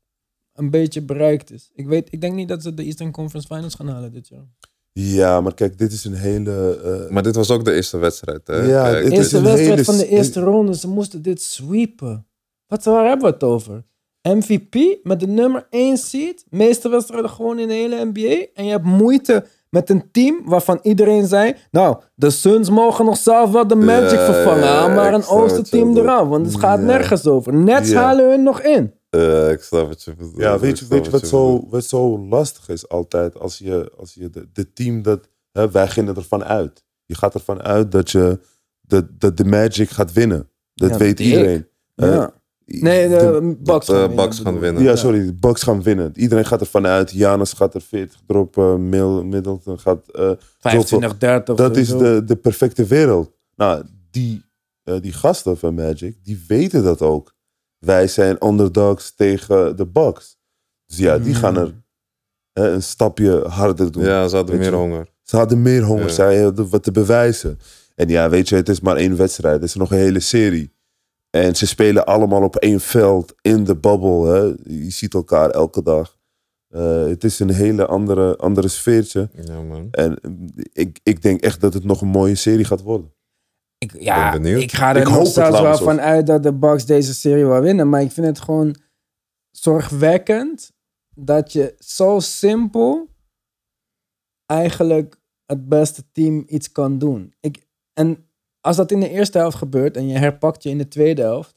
een 0.57 0.71
beetje 0.71 1.03
bereikt 1.03 1.51
is. 1.53 1.71
Ik, 1.75 1.87
weet, 1.87 2.09
ik 2.11 2.21
denk 2.21 2.35
niet 2.35 2.49
dat 2.49 2.63
ze 2.63 2.75
de 2.75 2.83
Eastern 2.83 3.11
Conference 3.11 3.55
Finals 3.55 3.75
gaan 3.75 3.89
halen 3.89 4.13
dit 4.13 4.29
jaar. 4.29 4.47
ja, 4.93 5.41
maar 5.41 5.55
kijk, 5.55 5.79
dit 5.79 5.93
is 5.93 6.05
een 6.05 6.15
hele... 6.15 6.81
eh, 7.07 7.13
Maar 7.13 7.23
dit 7.23 7.37
was 7.37 7.51
ook 7.51 7.65
de 7.65 7.73
eerste 7.73 7.97
wedstrijd, 7.99 8.47
hè? 8.47 8.57
Ja, 8.57 8.89
is 8.97 9.11
Eerste 9.11 9.37
een 9.37 9.43
wedstrijd 9.43 9.71
hele 9.71 9.85
van 9.85 9.97
de 9.97 10.09
eerste 10.09 10.41
ronde. 10.41 10.75
Ze 10.77 10.89
moesten 10.89 11.23
dit 11.23 11.43
sweepen. 11.43 12.27
Wat, 12.67 12.85
waar 12.85 13.07
hebben 13.07 13.27
we 13.27 13.33
het 13.33 13.43
over? 13.43 13.85
MVP 14.23 14.99
met 15.03 15.21
de 15.21 15.27
nummer 15.27 15.67
1 15.71 15.97
seed. 15.97 16.45
Meeste 16.51 16.89
wedstrijden 16.89 17.31
gewoon 17.31 17.59
in 17.59 17.69
de 17.69 17.75
hele 17.75 18.05
NBA. 18.13 18.47
En 18.55 18.65
je 18.65 18.71
hebt 18.71 18.85
moeite 18.85 19.45
met 19.71 19.91
een 19.91 20.11
team 20.13 20.41
waarvan 20.45 20.79
iedereen 20.83 21.27
zei... 21.27 21.55
Nou, 21.71 21.97
de 22.15 22.31
Suns 22.31 22.71
mogen 22.71 23.05
nog 23.05 23.17
zelf 23.17 23.51
wel 23.51 23.67
de 23.67 23.75
Magic 23.75 24.19
Ja, 24.19 24.25
vervangen. 24.33 24.65
ja, 24.65 24.89
maar 24.89 25.15
een 25.15 25.21
wat 25.21 25.71
bedoelt. 25.71 25.97
eraf. 25.97 26.29
Want 26.29 26.47
het 26.47 26.59
gaat 26.61 26.79
Ja. 26.79 26.85
nergens 26.85 27.27
over. 27.27 27.55
Nets 27.55 27.91
Ja. 27.91 28.03
halen 28.03 28.31
hun 28.31 28.43
nog 28.43 28.61
in. 28.63 28.93
Eh, 29.17 29.51
ik 29.51 29.63
snap 29.63 29.89
wat 29.89 30.03
je 30.03 30.15
bedoelt. 30.15 30.37
Ja, 30.37 30.59
weet 30.59 30.79
je, 30.79 30.87
weet 30.89 31.05
je 31.05 31.11
wat, 31.11 31.21
je 31.21 31.27
zo, 31.27 31.53
bedoelt. 31.55 31.71
wat 31.71 31.85
zo 31.85 32.19
lastig 32.19 32.69
is 32.69 32.89
altijd? 32.89 33.39
Als 33.39 33.59
je, 33.59 33.93
als 33.97 34.15
je 34.15 34.31
de, 34.31 34.49
de 34.53 34.73
team 34.73 35.03
dat... 35.03 35.29
Hè, 35.53 35.71
wij 35.71 35.89
gingen 35.89 36.17
ervan 36.17 36.45
uit. 36.45 36.85
Je 37.05 37.15
gaat 37.15 37.35
ervan 37.35 37.63
uit 37.63 37.93
dat, 37.93 38.11
je, 38.11 38.39
dat, 38.81 39.05
dat 39.11 39.37
de 39.37 39.45
Magic 39.45 39.91
gaat 39.91 40.13
winnen. 40.13 40.51
Dat 40.75 40.91
Ja, 40.91 40.97
weet 40.97 41.21
iedereen. 41.21 41.67
Hè? 41.95 42.15
Ja. 42.15 42.35
Nee, 42.65 43.09
de, 43.09 43.17
de- 43.17 43.57
Bucks, 43.63 43.87
dat, 43.87 43.97
eh, 43.97 44.03
gaan 44.03 44.09
winnen, 44.09 44.17
Bucks 44.17 44.39
gaan 44.41 44.83
ja, 44.83 44.97
sorry, 44.97 45.25
de 45.27 45.35
Bucks 45.35 45.63
gaan 45.63 45.83
winnen. 45.83 46.13
Iedereen 46.15 46.45
gaat 46.45 46.61
ervan 46.61 46.87
uit. 46.87 47.11
Janus 47.11 47.53
gaat 47.53 47.75
er 47.75 47.81
40 47.81 48.21
droppen. 48.27 48.89
Mil, 48.89 49.25
Middleton 49.25 49.79
gaat... 49.79 50.11
eh, 50.11 50.31
25, 50.59 51.19
30. 51.19 51.57
dat 51.57 51.77
is 51.77 51.89
de, 51.89 52.23
de 52.25 52.37
perfecte 52.37 52.85
wereld. 52.85 53.31
Nou, 53.57 53.85
die, 54.11 54.45
eh, 54.83 55.01
die 55.01 55.13
gasten 55.13 55.59
van 55.59 55.75
Magic, 55.75 56.25
die 56.25 56.45
weten 56.49 56.83
dat 56.83 57.03
ook. 57.03 57.35
Wij 57.79 58.07
zijn 58.07 58.47
underdogs 58.47 59.15
tegen 59.15 59.77
de 59.77 59.87
Bucks. 59.87 60.39
Dus 60.87 60.97
ja, 60.99 61.19
die 61.19 61.35
gaan 61.35 61.57
er 61.57 61.83
hè, 62.53 62.71
een 62.71 62.83
stapje 62.83 63.41
harder 63.49 63.93
doen. 63.93 64.05
Ja, 64.05 64.29
ze 64.29 64.37
hadden 64.37 64.59
meer 64.59 64.71
je. 64.71 64.77
honger. 64.77 65.09
Ze 65.23 65.37
hadden 65.37 65.63
meer 65.63 65.83
honger, 65.83 66.07
Ja. 66.07 66.13
zij 66.13 66.43
hadden 66.43 66.69
wat 66.69 66.83
te 66.83 66.93
bewijzen. 66.93 67.59
En 67.95 68.09
ja, 68.09 68.29
weet 68.29 68.49
je, 68.49 68.55
het 68.57 68.69
is 68.69 68.81
maar 68.81 68.97
één 68.97 69.17
wedstrijd. 69.17 69.55
Het 69.55 69.65
is 69.65 69.75
nog 69.75 69.91
een 69.91 69.99
hele 69.99 70.21
serie. 70.21 70.75
En 71.31 71.57
ze 71.57 71.67
spelen 71.67 72.07
allemaal 72.07 72.43
op 72.43 72.57
één 72.57 72.81
veld 72.81 73.35
in 73.41 73.65
de 73.65 73.77
bubble. 73.77 74.27
Hè. 74.27 74.73
Je 74.75 74.91
ziet 74.91 75.15
elkaar 75.15 75.51
elke 75.51 75.83
dag. 75.83 76.17
Eh, 76.69 77.07
het 77.07 77.25
is 77.25 77.39
een 77.39 77.51
hele 77.51 77.87
andere, 77.87 78.37
andere 78.37 78.69
sfeertje. 78.69 79.29
Ja, 79.45 79.63
man. 79.63 79.89
En 79.91 80.19
mm, 80.23 80.49
ik, 80.73 81.01
ik 81.03 81.23
denk 81.23 81.41
echt 81.41 81.61
dat 81.61 81.75
het 81.75 81.85
nog 81.85 82.01
een 82.01 82.09
mooie 82.09 82.35
serie 82.35 82.65
gaat 82.65 82.83
worden. 82.83 83.13
Ik, 83.79 84.01
ja, 84.01 84.31
Ben 84.31 84.43
benieuwd. 84.43 84.63
ik 84.63 84.73
ga 84.73 84.95
er 84.95 85.01
Ik 85.01 85.09
nog 85.09 85.35
wel 85.35 85.77
van 85.77 86.01
uit 86.01 86.27
dat 86.27 86.43
de 86.43 86.55
Bucks 86.55 86.87
deze 86.87 87.15
serie 87.15 87.47
wel 87.47 87.61
winnen. 87.61 87.89
Maar 87.89 88.03
ik 88.03 88.13
vind 88.13 88.27
het 88.27 88.41
gewoon 88.41 88.77
zorgwekkend 89.51 90.73
dat 91.15 91.53
je 91.53 91.75
zo 91.79 92.21
simpel 92.21 93.09
eigenlijk 94.47 95.21
het 95.47 95.69
beste 95.69 96.05
team 96.13 96.45
iets 96.47 96.73
kan 96.73 96.99
doen. 96.99 97.35
Ik, 97.41 97.67
en 97.93 98.29
als 98.61 98.77
dat 98.77 98.91
in 98.91 99.01
de 99.01 99.09
eerste 99.09 99.39
helft 99.39 99.57
gebeurt 99.57 99.97
en 99.97 100.07
je 100.07 100.19
herpakt 100.19 100.63
je 100.63 100.71
in 100.71 100.79
de 100.79 100.89
tweede 100.89 101.23
helft, 101.23 101.55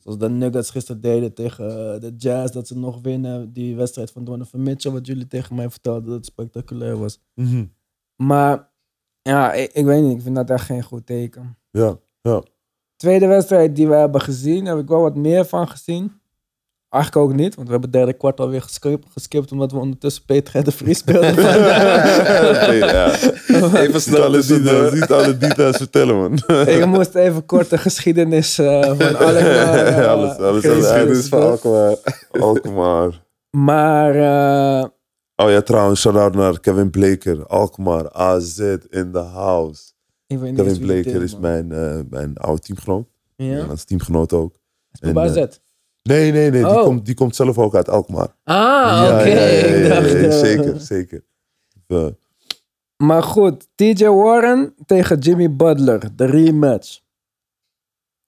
zoals 0.00 0.18
de 0.18 0.28
Nuggets 0.28 0.70
gisteren 0.70 1.00
deden 1.00 1.34
tegen 1.34 1.94
eh, 1.94 2.00
de 2.00 2.14
Jazz, 2.16 2.52
dat 2.52 2.66
ze 2.66 2.78
nog 2.78 3.00
winnen, 3.02 3.52
die 3.52 3.76
wedstrijd 3.76 4.10
van 4.10 4.24
Donovan 4.24 4.62
Mitchell, 4.62 4.92
wat 4.92 5.06
jullie 5.06 5.26
tegen 5.26 5.54
mij 5.54 5.70
vertelden, 5.70 6.04
dat 6.04 6.14
het 6.14 6.26
spectaculair 6.26 6.98
was. 6.98 7.20
Maar 8.16 8.72
ja, 9.28 9.52
ik, 9.52 9.70
ik 9.72 9.84
weet 9.84 10.02
niet, 10.02 10.16
ik 10.16 10.22
vind 10.22 10.36
dat 10.36 10.50
echt 10.50 10.64
geen 10.64 10.82
goed 10.82 11.06
teken. 11.06 11.56
Ja, 11.70 11.96
ja. 12.22 12.42
Tweede 12.96 13.26
wedstrijd 13.26 13.76
die 13.76 13.88
we 13.88 13.94
hebben 13.94 14.20
gezien, 14.20 14.66
heb 14.66 14.78
ik 14.78 14.88
wel 14.88 15.00
wat 15.00 15.14
meer 15.16 15.44
van 15.44 15.68
gezien. 15.68 16.22
Eigenlijk 16.88 17.24
ook 17.24 17.34
niet, 17.36 17.54
want 17.54 17.66
we 17.66 17.72
hebben 17.72 17.90
het 17.90 17.98
derde 17.98 18.12
kwart 18.12 18.40
alweer 18.40 18.62
geskipt, 18.62 19.06
geskipt 19.12 19.52
omdat 19.52 19.72
we 19.72 19.78
ondertussen 19.78 20.24
Peter 20.24 20.64
de 20.64 20.70
Vries 20.72 20.98
speelden. 20.98 21.34
ja. 22.76 23.12
Even 23.80 23.92
Niet 23.92 24.00
snel 24.02 24.22
alle, 24.22 24.90
niet 24.92 25.10
alle 25.12 25.36
details 25.38 25.76
vertellen, 25.76 26.16
man. 26.16 26.58
Ik 26.66 26.86
moest 26.86 27.14
even 27.14 27.46
kort 27.46 27.70
de 27.70 27.78
geschiedenis 27.78 28.58
eh, 28.58 28.82
van 28.82 29.00
Alkmaar. 29.00 29.36
eh, 29.86 30.06
Alles- 30.10 30.36
alles- 30.36 30.38
alles- 30.38 30.64
Geschiedenis 30.64 31.28
van 31.28 31.42
Alkmaar. 31.42 31.96
Alkmaar. 32.30 33.22
Maar 33.50 34.14
eh, 34.14 34.88
Oh 35.36 35.50
ja, 35.50 35.62
trouwens, 35.62 36.00
shout-out 36.00 36.34
naar 36.34 36.60
Kevin 36.60 36.90
Bleker. 36.90 37.46
Alkmaar, 37.46 38.12
AZ 38.12 38.58
in 38.90 39.12
the 39.12 39.18
house. 39.18 39.92
Kevin 40.26 40.78
Bleker 40.80 41.22
is 41.22 41.32
man. 41.32 41.40
mijn, 41.40 41.72
eh, 41.72 42.00
mijn 42.10 42.36
oude 42.36 42.60
teamgenoot. 42.62 43.06
Ja? 43.36 43.64
Als 43.64 43.84
teamgenoot 43.84 44.32
ook. 44.32 44.54
Is 44.92 45.00
bij 45.00 45.10
En, 45.10 45.18
AZ? 45.30 45.36
eh, 45.36 45.44
Nee, 46.02 46.32
nee, 46.32 46.50
nee. 46.50 46.62
Die, 46.62 46.70
Oh. 46.78 46.82
komt, 46.82 47.06
die 47.06 47.14
komt 47.14 47.36
zelf 47.36 47.58
ook 47.58 47.74
uit 47.74 47.88
Alkmaar. 47.88 48.28
Ah, 48.44 48.54
Ja, 48.56 49.14
oké. 49.14 49.22
ja, 49.28 49.34
ja, 49.34 49.44
ja, 49.44 49.64
ik 49.66 49.82
ja, 49.86 49.88
dacht, 50.00 50.10
ja, 50.10 50.16
eh, 50.18 50.30
zeker, 50.38 50.80
zeker. 50.80 51.24
Maar 52.96 53.22
goed, 53.22 53.66
TJ 53.74 54.04
Warren 54.06 54.74
tegen 54.86 55.18
Jimmy 55.18 55.56
Butler, 55.56 56.16
de 56.16 56.24
rematch. 56.24 57.00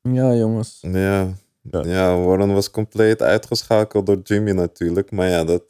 Ja, 0.01 0.35
jongens. 0.35 0.79
Ja. 0.81 1.29
Ja. 1.71 1.83
ja, 1.85 2.17
Warren 2.17 2.53
was 2.53 2.71
compleet 2.71 3.23
uitgeschakeld 3.23 4.07
door 4.07 4.21
Jimmy 4.23 4.51
natuurlijk. 4.53 5.11
Maar 5.11 5.29
ja, 5.29 5.45
dat... 5.45 5.65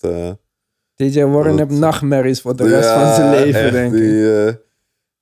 TJ 0.97 1.23
Warren 1.25 1.59
heeft 1.59 1.71
nachtmerries 1.71 2.41
voor 2.41 2.57
de 2.57 2.69
rest 2.69 2.89
ja, 2.89 3.05
van 3.07 3.15
zijn 3.15 3.31
leven, 3.31 3.61
echt, 3.61 3.73
denk 3.73 3.93
ik. 3.93 3.99
die, 4.01 4.45
eh, 4.47 4.55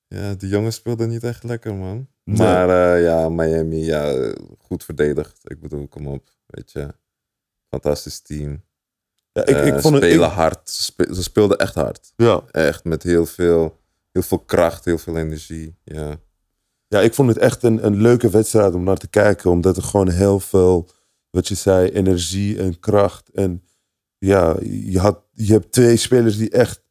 ja, 0.06 0.34
die 0.34 0.48
jongen 0.48 0.72
speelde 0.72 1.06
niet 1.06 1.24
echt 1.24 1.44
lekker, 1.44 1.74
man. 1.74 2.08
Nee. 2.24 2.36
Maar 2.36 2.94
eh, 2.96 3.02
ja, 3.02 3.28
Miami, 3.28 3.84
ja, 3.84 4.32
goed 4.58 4.84
verdedigd. 4.84 5.38
Ik 5.42 5.60
bedoel, 5.60 5.88
kom 5.88 6.06
op, 6.06 6.28
weet 6.46 6.72
je. 6.72 6.88
Fantastisch 7.68 8.20
team. 8.20 8.62
ja, 9.32 9.42
ik, 9.46 9.56
ik 9.56 9.74
Eh, 9.74 9.80
vond 9.80 9.94
het... 9.94 10.04
spelen 10.04 10.28
ik- 10.28 10.34
hard. 10.34 10.68
Spe- 10.70 11.14
ze 11.14 11.22
speelden 11.22 11.58
echt 11.58 11.74
hard. 11.74 12.12
ja, 12.16 12.42
Echt 12.50 12.84
met 12.84 13.02
heel 13.02 13.26
veel, 13.26 13.80
heel 14.12 14.22
veel 14.22 14.38
kracht, 14.38 14.84
heel 14.84 14.98
veel 14.98 15.16
energie. 15.16 15.76
Ja. 15.84 16.16
ja, 16.88 17.00
ik 17.00 17.14
vond 17.14 17.28
het 17.28 17.38
echt 17.38 17.62
een, 17.62 17.86
een 17.86 18.00
leuke 18.00 18.30
wedstrijd 18.30 18.74
om 18.74 18.84
naar 18.84 18.96
te 18.96 19.08
kijken. 19.08 19.50
Omdat 19.50 19.76
er 19.76 19.82
gewoon 19.82 20.08
heel 20.10 20.40
veel, 20.40 20.88
wat 21.30 21.48
je 21.48 21.54
zei, 21.54 21.88
energie 21.90 22.58
en 22.58 22.80
kracht. 22.80 23.28
En 23.30 23.62
ja, 24.24 24.56
je, 24.62 24.98
had, 24.98 25.22
je 25.32 25.52
hebt 25.52 25.72
twee 25.72 25.96
spelers 25.96 26.36
die 26.36 26.50
echt 26.50 26.82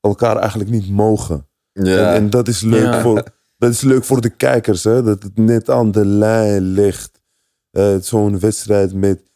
elkaar 0.00 0.36
eigenlijk 0.36 0.70
niet 0.70 0.90
mogen. 0.90 1.48
Ja, 1.72 2.08
En, 2.08 2.14
en 2.14 2.30
dat 2.30 2.48
is 2.48 2.60
leuk 2.60 2.82
Ja. 2.82 3.00
voor 3.00 3.22
dat 3.58 3.70
is 3.70 3.80
leuk 3.80 4.04
voor 4.04 4.20
de 4.20 4.30
kijkers, 4.30 4.84
hè? 4.84 5.02
dat 5.02 5.22
het 5.22 5.36
net 5.36 5.70
aan 5.70 5.90
de 5.92 6.06
lijn 6.06 6.62
ligt. 6.62 7.20
Eh, 7.70 7.96
Zo'n 8.00 8.38
wedstrijd 8.38 8.94
met. 8.94 9.27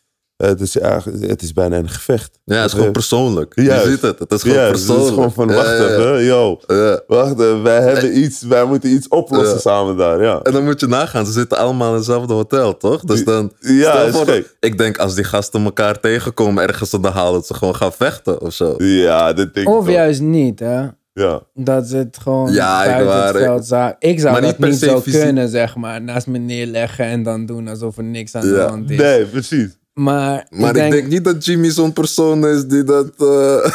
Eh, 0.42 0.49
het, 0.49 0.61
is 0.61 0.75
het 1.20 1.42
is 1.42 1.52
bijna 1.52 1.76
een 1.76 1.88
gevecht. 1.88 2.38
ja 2.44 2.56
het 2.56 2.66
is 2.66 2.72
gewoon 2.72 2.92
persoonlijk. 2.92 3.52
Juist. 3.54 3.84
Je 3.84 3.90
ziet 3.90 4.00
het, 4.02 4.18
het 4.18 4.32
is 4.32 4.42
gewoon 4.42 4.56
Ja, 4.56 4.62
het 4.62 4.70
persoonlijk. 4.72 5.06
is 5.08 5.14
gewoon 5.14 5.32
van 5.32 5.49
Ja, 5.49 5.54
wacht 5.54 5.66
ja, 5.66 5.75
ja. 5.75 5.84
even, 5.88 6.25
yo, 6.25 6.61
Ja. 6.66 7.00
wacht 7.06 7.30
even, 7.32 7.62
wij 7.62 7.80
hebben 7.82 8.18
iets, 8.18 8.42
wij 8.42 8.64
moeten 8.64 8.90
iets 8.90 9.08
oplossen 9.08 9.54
Ja. 9.54 9.61
samen 9.61 9.96
daar, 9.96 10.22
ja. 10.22 10.40
En 10.42 10.52
dan 10.52 10.64
moet 10.64 10.80
je 10.80 10.87
nagaan, 10.87 11.26
ze 11.26 11.32
zitten 11.32 11.58
allemaal 11.58 11.88
in 11.90 11.94
hetzelfde 11.96 12.32
hotel, 12.34 12.76
toch? 12.76 13.00
Dus 13.00 13.25
dan, 13.25 13.52
Ja, 13.61 13.90
stel 13.92 14.06
is 14.06 14.14
voor 14.14 14.26
dat- 14.26 14.34
gek. 14.34 14.56
ik 14.61 14.78
denk 14.78 14.99
als 14.99 15.14
die 15.14 15.25
gasten 15.25 15.64
elkaar 15.64 16.00
tegenkomen 16.00 16.66
ergens 16.68 16.92
in 16.92 17.02
de 17.02 17.08
haal, 17.08 17.32
dat 17.32 17.46
ze 17.46 17.54
gewoon 17.54 17.75
gaan 17.76 17.92
vechten 17.92 18.40
of 18.40 18.52
zo. 18.52 18.75
Ja, 18.78 19.32
dat 19.32 19.54
denk 19.54 19.66
ik 19.68 19.75
Of 19.75 19.88
juist 19.88 20.20
niet, 20.20 20.58
hè. 20.61 20.87
Ja, 21.14 21.40
Dat 21.54 21.87
ze 21.87 21.96
het 21.96 22.18
gewoon 22.22 22.52
Ja, 22.52 22.80
ik 22.82 22.87
buiten 22.88 23.06
waar, 23.06 23.26
het 23.34 23.37
veld 23.42 23.66
za- 23.66 23.96
Ik 23.99 24.20
zou 24.20 24.32
Maar 24.32 24.40
dat 24.42 24.58
niet 24.58 24.76
zo 24.76 25.00
fysiek. 25.00 25.20
kunnen, 25.22 25.49
zeg 25.49 25.76
maar. 25.76 26.02
Naast 26.02 26.26
me 26.26 26.38
neerleggen 26.38 27.04
en 27.04 27.22
dan 27.22 27.46
doen 27.46 27.68
alsof 27.68 27.96
er 27.96 28.04
niks 28.04 28.34
aan 28.34 28.40
de 28.49 28.61
hand 28.68 28.90
is. 28.90 28.99
nee, 28.99 29.25
precies. 29.25 29.78
Maar, 29.94 30.46
Maar 30.50 30.68
ik 30.76 30.90
denk, 30.90 31.08
niet 31.08 31.25
dat 31.25 31.44
Jimmy 31.44 31.70
zo'n 31.70 31.92
persoon 31.92 32.46
is 32.46 32.66
die 32.66 32.84
dat. 32.84 33.11
eh, 33.16 33.70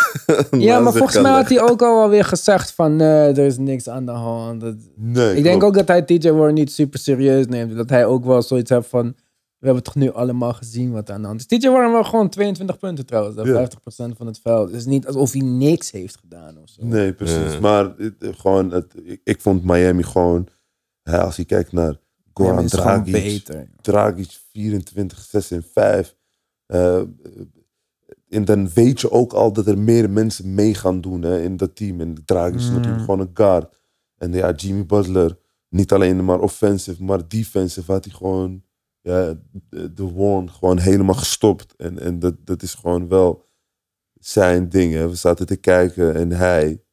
Ja, 0.67 0.79
maar 0.79 0.93
volgens 0.93 1.21
mij 1.21 1.31
had 1.31 1.49
hij 1.49 1.61
ook 1.61 1.81
al 1.81 2.01
alweer 2.01 2.23
gezegd 2.25 2.71
van... 2.71 2.95
nee, 2.95 3.07
er 3.33 3.37
is 3.45 3.57
niks 3.57 3.89
aan 3.89 4.05
de 4.05 4.11
hand. 4.11 4.61
Dat- 4.61 4.75
Nee, 4.95 5.35
ik 5.35 5.43
denk 5.43 5.59
klopt. 5.59 5.63
ook 5.63 5.85
dat 5.85 5.87
hij 5.87 6.01
TJ 6.01 6.29
Warren 6.29 6.53
niet 6.53 6.71
super 6.71 6.99
serieus 6.99 7.45
neemt. 7.47 7.75
Dat 7.75 7.89
hij 7.89 8.05
ook 8.05 8.25
wel 8.25 8.41
zoiets 8.41 8.69
heeft 8.69 8.87
van... 8.87 9.15
We 9.57 9.65
hebben 9.65 9.83
toch 9.83 9.95
nu 9.95 10.11
allemaal 10.11 10.53
gezien 10.53 10.91
wat 10.91 11.09
aan 11.09 11.21
de 11.21 11.27
hand 11.27 11.39
is. 11.39 11.59
TJ 11.59 11.67
Warren 11.69 11.91
wel 11.91 12.03
gewoon 12.03 12.29
22 12.29 12.77
punten 12.77 13.05
trouwens. 13.05 13.35
hè, 13.35 13.41
Ja. 13.41 13.67
50% 13.67 14.17
van 14.17 14.27
het 14.27 14.39
veld. 14.43 14.67
Het 14.67 14.75
is 14.79 14.85
niet 14.85 15.07
alsof 15.07 15.31
hij 15.31 15.41
niks 15.41 15.91
heeft 15.91 16.17
gedaan 16.19 16.57
of 16.57 16.69
zo. 16.69 16.85
Nee, 16.85 17.13
precies. 17.13 17.53
Ja. 17.53 17.59
Maar 17.59 17.93
het, 17.97 18.13
gewoon, 18.19 18.71
het, 18.71 18.93
ik, 19.03 19.21
ik 19.23 19.41
vond 19.41 19.63
Miami 19.63 20.03
gewoon, 20.03 20.47
hè, 21.03 21.21
als 21.21 21.35
je 21.35 21.45
kijkt 21.45 21.71
naar 21.71 21.95
Goran 22.45 22.63
is 22.63 22.69
Dragic, 22.71 23.11
beter. 23.11 23.69
Dragic 23.81 24.37
24, 24.51 25.19
6 25.19 25.51
en 25.51 25.63
5. 25.73 26.15
Eh, 26.65 27.01
en 28.29 28.45
dan 28.45 28.69
weet 28.73 29.01
je 29.01 29.11
ook 29.11 29.33
al 29.33 29.53
dat 29.53 29.67
er 29.67 29.77
meer 29.77 30.09
mensen 30.09 30.53
mee 30.53 30.73
gaan 30.73 31.01
doen 31.01 31.21
hè, 31.21 31.41
in 31.41 31.57
dat 31.57 31.75
team. 31.75 32.01
En 32.01 32.15
Dragic 32.25 32.55
is 32.55 32.67
Mm. 32.69 32.73
natuurlijk 32.75 32.99
gewoon 33.03 33.19
een 33.19 33.31
guard. 33.33 33.79
En 34.17 34.33
ja, 34.33 34.51
Jimmy 34.51 34.85
Butler, 34.85 35.37
niet 35.69 35.91
alleen 35.91 36.25
maar 36.25 36.39
offensive, 36.39 37.03
maar 37.03 37.27
defensive 37.27 37.91
had 37.91 38.05
hij 38.05 38.13
gewoon 38.13 38.63
ja, 39.01 39.33
de, 39.69 40.11
Warren 40.13 40.49
gewoon 40.49 40.77
helemaal 40.79 41.15
gestopt. 41.15 41.75
En, 41.75 41.99
en 41.99 42.19
dat, 42.19 42.35
dat 42.45 42.61
is 42.61 42.73
gewoon 42.73 43.07
wel 43.07 43.45
zijn 44.13 44.69
ding. 44.69 44.93
Hè. 44.93 45.09
We 45.09 45.15
zaten 45.15 45.45
te 45.45 45.55
kijken 45.55 46.15
en 46.15 46.31
hij, 46.31 46.83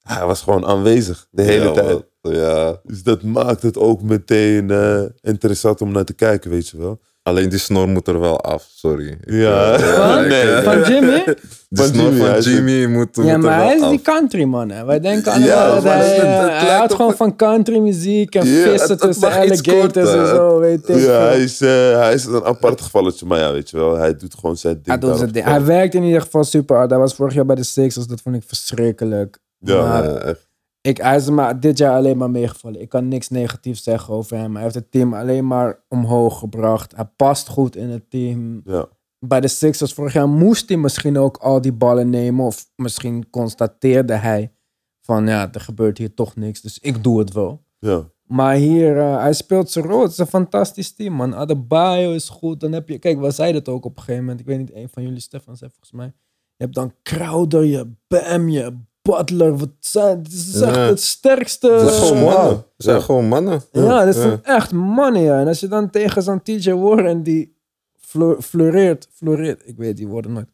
hij 0.00 0.26
was 0.26 0.42
gewoon 0.42 0.64
aanwezig 0.66 1.28
de 1.30 1.42
hele 1.42 1.64
Ja, 1.64 1.72
tijd. 1.72 2.04
Ja. 2.20 2.76
Dus 2.84 3.02
dat 3.02 3.22
maakt 3.22 3.62
het 3.62 3.78
ook 3.78 4.02
meteen 4.02 4.70
eh, 4.70 5.00
interessant 5.20 5.80
om 5.80 5.92
naar 5.92 6.04
te 6.04 6.12
kijken, 6.14 6.50
weet 6.50 6.68
je 6.68 6.78
wel. 6.78 7.00
Alleen 7.22 7.48
die 7.48 7.58
snor 7.58 7.88
moet 7.88 8.08
er 8.08 8.20
wel 8.20 8.40
af, 8.40 8.66
sorry. 8.74 9.18
Ja. 9.20 9.72
eh, 9.72 9.78
Van? 10.14 10.22
ik, 10.24 10.28
Nee. 10.28 10.42
eh, 10.42 10.62
Van 10.62 10.82
Jimmy? 10.92 11.22
De 11.24 11.36
Van 11.70 11.86
snor 11.86 12.04
Jimmy, 12.04 12.20
hij 12.20 12.28
van 12.28 12.38
is- 12.38 12.44
Jimmy 12.44 12.86
moet, 12.86 13.16
moet 13.16 13.26
Ja, 13.26 13.36
maar 13.36 13.62
hij 13.64 13.74
is 13.76 13.82
af. 13.82 13.90
die 13.90 14.00
country 14.02 14.44
man. 14.44 14.70
Hè. 14.70 14.84
Wij 14.84 15.00
denken 15.00 15.32
allemaal 15.32 15.48
Ja, 15.48 15.74
dat 15.74 15.82
hij, 15.82 16.06
het- 16.08 16.22
eh, 16.22 16.40
het 16.40 16.50
hij 16.50 16.50
lijkt 16.50 16.70
houdt 16.76 16.94
gewoon 16.94 17.10
een- 17.10 17.16
van 17.16 17.36
country 17.36 17.78
muziek 17.78 18.34
en 18.34 18.46
vissen 18.46 18.72
het- 18.80 18.88
het 18.88 19.00
tussen 19.00 19.32
alligators 19.32 20.10
en 20.12 20.26
zo, 20.26 20.58
weet 20.58 20.88
ik. 20.88 20.96
Ja, 20.98 21.20
hij 21.20 21.42
is, 21.42 21.60
eh, 21.60 21.68
hij 21.98 22.14
is 22.14 22.24
een 22.24 22.44
apart 22.44 22.80
gevalletje, 22.80 23.26
maar 23.26 23.38
ja, 23.38 23.52
weet 23.52 23.70
je 23.70 23.76
wel. 23.76 23.96
Hij 23.96 24.16
doet 24.16 24.34
gewoon 24.34 24.56
zijn 24.56 24.74
ding. 24.74 24.86
Hij, 24.86 24.98
doet 24.98 25.16
zijn 25.18 25.32
ding. 25.32 25.44
hij 25.44 25.64
werkt 25.64 25.94
in 25.94 26.02
ieder 26.02 26.20
geval 26.20 26.44
super 26.44 26.76
hard. 26.76 26.90
Hij 26.90 26.98
was 26.98 27.14
vorig 27.14 27.34
jaar 27.34 27.46
bij 27.46 27.56
de 27.56 27.64
Sixers, 27.64 28.06
dat 28.06 28.20
vond 28.20 28.36
ik 28.36 28.42
verschrikkelijk. 28.46 29.38
Ja. 29.58 29.82
maar 29.86 30.04
Ja, 30.04 30.14
echt. 30.18 30.48
Ik, 30.80 30.96
hij 30.96 31.16
is 31.16 31.30
maar 31.30 31.60
dit 31.60 31.78
jaar 31.78 31.96
alleen 31.96 32.16
maar 32.16 32.30
meegevallen. 32.30 32.80
Ik 32.80 32.88
kan 32.88 33.08
niks 33.08 33.28
negatiefs 33.28 33.82
zeggen 33.82 34.14
over 34.14 34.36
hem. 34.36 34.54
Hij 34.54 34.62
heeft 34.62 34.74
het 34.74 34.90
team 34.90 35.14
alleen 35.14 35.46
maar 35.46 35.84
omhoog 35.88 36.38
gebracht. 36.38 36.96
Hij 36.96 37.04
past 37.16 37.48
goed 37.48 37.76
in 37.76 37.88
het 37.88 38.10
team. 38.10 38.60
Ja. 38.64 38.88
Bij 39.18 39.40
de 39.40 39.48
Sixers 39.48 39.92
vorig 39.92 40.12
jaar 40.12 40.28
moest 40.28 40.68
hij 40.68 40.78
misschien 40.78 41.18
ook 41.18 41.36
al 41.36 41.60
die 41.60 41.72
ballen 41.72 42.10
nemen. 42.10 42.44
Of 42.44 42.70
misschien 42.76 43.30
constateerde 43.30 44.14
hij 44.14 44.52
van 45.00 45.26
ja, 45.26 45.52
er 45.52 45.60
gebeurt 45.60 45.98
hier 45.98 46.14
toch 46.14 46.36
niks. 46.36 46.60
Dus 46.60 46.78
ik 46.78 47.02
doe 47.02 47.18
het 47.18 47.32
wel. 47.32 47.64
Ja. 47.78 48.10
Maar 48.22 48.54
hier, 48.54 48.98
eh, 48.98 49.20
hij 49.20 49.32
speelt 49.32 49.70
zijn 49.70 49.84
rol. 49.84 50.02
Het 50.02 50.10
is 50.10 50.18
een 50.18 50.26
fantastisch 50.26 50.92
team, 50.92 51.12
man. 51.12 51.34
Adebayo 51.34 52.12
is 52.12 52.28
goed. 52.28 52.60
Dan 52.60 52.72
heb 52.72 52.88
je, 52.88 52.98
kijk, 52.98 53.20
we 53.20 53.30
zeiden 53.30 53.60
het 53.60 53.68
ook 53.68 53.84
op 53.84 53.96
een 53.96 54.02
gegeven 54.02 54.20
moment. 54.20 54.40
Ik 54.40 54.46
weet 54.46 54.58
niet, 54.58 54.74
een 54.74 54.88
van 54.88 55.02
jullie, 55.02 55.20
Stefan, 55.20 55.56
zei 55.56 55.70
volgens 55.70 55.92
mij. 55.92 56.12
Je 56.56 56.64
hebt 56.64 56.74
dan 56.74 56.94
Crowder, 57.02 57.64
je 57.64 57.90
Bam, 58.08 58.48
je 58.48 58.78
Butler. 59.16 59.56
Wat 59.58 59.68
zijn, 59.80 60.18
het 60.18 60.32
is 60.32 60.60
echt 60.60 60.76
het 60.76 61.00
sterkste. 61.00 61.68
Dat 61.68 61.90
is 61.90 61.98
gewoon 62.08 62.22
mannen. 62.22 62.56
Ze 62.56 62.82
zijn 62.82 62.96
Ja. 62.96 63.02
gewoon 63.02 63.28
mannen. 63.28 63.62
Ja, 63.72 64.04
dat 64.04 64.14
is 64.16 64.22
Ja. 64.22 64.40
echt 64.42 64.72
mannen, 64.72 65.22
ja. 65.22 65.40
En 65.40 65.46
als 65.46 65.60
je 65.60 65.68
dan 65.68 65.90
tegen 65.90 66.22
zo'n 66.22 66.42
TJ 66.42 66.70
Warren 66.72 67.22
die 67.22 67.56
flo- 67.98 68.40
floreert, 68.40 69.08
floreert, 69.12 69.62
ik 69.64 69.76
weet 69.76 69.96
die 69.96 70.08
woorden 70.08 70.32
nooit, 70.32 70.48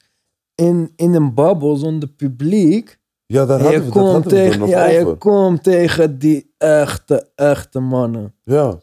in, 0.54 0.92
in 0.96 1.14
een 1.14 1.34
bubbel 1.34 1.76
zonder 1.76 2.08
publiek. 2.08 2.98
Ja, 3.26 3.46
daar 3.46 3.58
En 3.58 3.62
hadden 3.64 3.80
je 3.82 3.86
we, 3.88 3.92
dat 3.94 4.02
komt 4.02 4.12
hadden 4.12 4.32
tegen, 4.32 4.66
ja, 4.68 4.84
je 4.86 5.14
komt 5.16 5.62
tegen 5.62 6.18
die 6.18 6.54
echte, 6.58 7.28
echte 7.34 7.80
mannen. 7.80 8.34
Ja, 8.42 8.78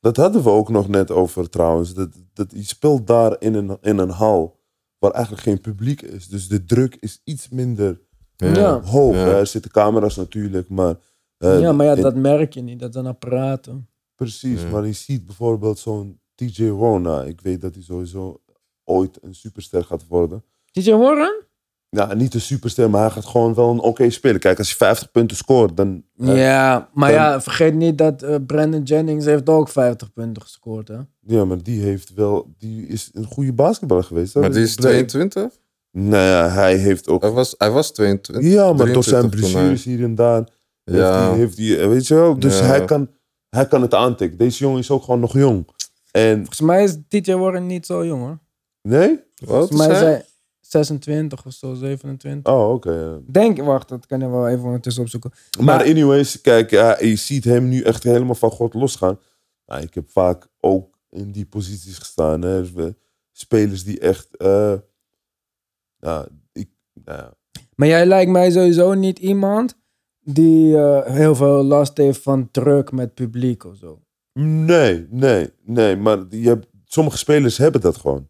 dat 0.00 0.16
hadden 0.16 0.42
we 0.42 0.50
ook 0.50 0.68
nog 0.68 0.88
net 0.88 1.10
over 1.10 1.48
trouwens. 1.50 1.94
Dat, 1.94 2.08
dat, 2.32 2.46
je 2.54 2.64
speelt 2.64 3.06
daar 3.06 3.36
in 3.38 3.54
een, 3.54 3.78
in 3.80 3.98
een 3.98 4.10
hal 4.10 4.60
waar 4.98 5.10
eigenlijk 5.10 5.42
geen 5.44 5.60
publiek 5.60 6.02
is. 6.02 6.28
Dus 6.28 6.48
de 6.48 6.64
druk 6.64 6.96
is 7.00 7.20
iets 7.24 7.48
minder 7.48 8.00
Ja. 8.36 8.80
hoog. 8.82 9.14
Ja. 9.14 9.20
hè. 9.20 9.38
Er 9.38 9.46
zitten 9.46 9.70
camera's 9.70 10.16
natuurlijk, 10.16 10.68
maar... 10.68 10.94
eh, 11.38 11.60
ja, 11.60 11.72
maar 11.72 11.86
ja, 11.86 11.92
in- 11.94 12.02
dat 12.02 12.14
merk 12.14 12.54
je 12.54 12.60
niet. 12.62 12.80
Dat 12.80 12.92
zijn 12.92 13.06
apparaten. 13.06 13.88
Precies, 14.14 14.62
Ja. 14.62 14.68
maar 14.68 14.86
je 14.86 14.92
ziet 14.92 15.26
bijvoorbeeld 15.26 15.78
zo'n 15.78 16.20
TJ 16.34 16.66
Rona. 16.68 17.22
Ik 17.22 17.40
weet 17.40 17.60
dat 17.60 17.74
hij 17.74 17.82
sowieso 17.82 18.40
ooit 18.84 19.18
een 19.22 19.34
superster 19.34 19.84
gaat 19.84 20.06
worden. 20.08 20.44
TJ 20.70 20.92
Warren? 20.92 21.42
Ja, 21.88 22.14
niet 22.14 22.34
een 22.34 22.40
superster, 22.40 22.90
maar 22.90 23.00
hij 23.00 23.10
gaat 23.10 23.24
gewoon 23.24 23.54
wel 23.54 23.70
een 23.70 23.80
oké 23.80 24.10
spelen. 24.10 24.40
Kijk, 24.40 24.58
als 24.58 24.70
je 24.70 24.76
50 24.76 25.10
punten 25.10 25.36
scoort, 25.36 25.76
dan... 25.76 26.04
eh, 26.16 26.36
Ja, 26.36 26.88
maar 26.92 27.10
dan- 27.10 27.20
ja, 27.20 27.40
vergeet 27.40 27.74
niet 27.74 27.98
dat 27.98 28.22
eh, 28.22 28.36
Brandon 28.46 28.82
Jennings 28.82 29.24
heeft 29.24 29.48
ook 29.48 29.68
50 29.68 30.12
punten 30.12 30.42
gescoord, 30.42 30.88
hè? 30.88 30.98
ja, 31.20 31.44
maar 31.44 31.62
die 31.62 31.80
heeft 31.82 32.14
wel... 32.14 32.54
Die 32.58 32.86
is 32.86 33.10
een 33.12 33.24
goede 33.24 33.52
basketballer 33.52 34.04
geweest. 34.04 34.34
hè. 34.34 34.40
Maar 34.40 34.52
die 34.52 34.62
is 34.62 34.74
22? 34.76 35.52
Nou 35.96 36.22
ja, 36.24 36.48
hij 36.48 36.76
heeft 36.76 37.08
ook... 37.08 37.22
Hij 37.22 37.30
was, 37.30 37.54
hij 37.58 37.70
was 37.70 37.92
22. 37.92 38.52
Ja, 38.52 38.72
maar 38.72 38.92
door 38.92 39.04
zijn 39.04 39.20
23 39.30 39.30
toen 39.40 39.50
blessures 39.50 39.84
hier 39.84 40.02
en 40.02 40.14
daar... 40.14 40.48
Heeft 40.84 40.98
Ja. 40.98 41.28
hij, 41.28 41.38
heeft 41.38 41.58
hij, 41.58 41.88
weet 41.88 42.06
je 42.06 42.14
wel? 42.14 42.38
Dus 42.38 42.58
Ja. 42.58 42.64
hij, 42.64 42.84
kan, 42.84 43.10
hij 43.48 43.66
kan 43.68 43.82
het 43.82 43.94
aantikken. 43.94 44.38
Deze 44.38 44.58
jongen 44.64 44.78
is 44.78 44.90
ook 44.90 45.02
gewoon 45.02 45.20
nog 45.20 45.32
jong. 45.32 45.68
En 46.10 46.36
Volgens 46.36 46.60
mij 46.60 46.84
is 46.84 46.96
TJ 47.08 47.32
Warren 47.32 47.66
niet 47.66 47.86
zo 47.86 48.06
jong, 48.06 48.22
hoor. 48.22 48.38
Nee? 48.82 49.08
Wat 49.34 49.48
Volgens 49.48 49.78
mij 49.78 49.86
zei? 49.96 49.98
zei 50.00 50.22
26 50.60 51.46
of 51.46 51.52
zo, 51.52 51.74
27. 51.74 52.52
Oh, 52.52 52.72
oké. 52.72 53.20
Denk, 53.30 53.58
wacht, 53.62 53.88
dat 53.88 54.06
kan 54.06 54.20
je 54.20 54.28
wel 54.30 54.48
even 54.48 54.64
ondertussen 54.64 55.02
opzoeken. 55.02 55.30
Maar, 55.58 55.64
Maar- 55.76 55.84
anyways, 55.86 56.40
kijk, 56.40 56.70
ja, 56.70 56.96
je 57.00 57.16
ziet 57.16 57.44
hem 57.44 57.68
nu 57.68 57.82
echt 57.82 58.02
helemaal 58.02 58.34
van 58.34 58.50
God 58.50 58.74
losgaan. 58.74 59.18
Nou, 59.66 59.82
ik 59.82 59.94
heb 59.94 60.10
vaak 60.10 60.46
ook 60.60 60.98
in 61.10 61.32
die 61.32 61.46
posities 61.46 61.98
gestaan. 61.98 62.42
Hè. 62.42 62.72
We- 62.72 62.96
spelers 63.32 63.84
die 63.84 63.98
echt... 64.00 64.36
eh 64.36 64.72
ik, 66.52 66.68
nou, 67.04 67.18
ja. 67.18 67.34
Maar 67.74 67.88
jij 67.88 68.06
lijkt 68.06 68.30
mij 68.30 68.50
sowieso 68.50 68.94
niet 68.94 69.18
iemand 69.18 69.76
die 70.20 70.76
eh, 70.76 71.14
heel 71.14 71.34
veel 71.34 71.62
last 71.62 71.96
heeft 71.96 72.22
van 72.22 72.50
druk 72.50 72.92
met 72.92 73.14
publiek 73.14 73.64
of 73.64 73.76
zo. 73.76 74.00
nee, 74.32 75.06
nee, 75.10 75.50
nee. 75.64 75.96
Maar 75.96 76.18
je 76.30 76.48
hebt, 76.48 76.66
sommige 76.84 77.18
spelers 77.18 77.58
hebben 77.58 77.80
dat 77.80 77.96
gewoon. 77.96 78.28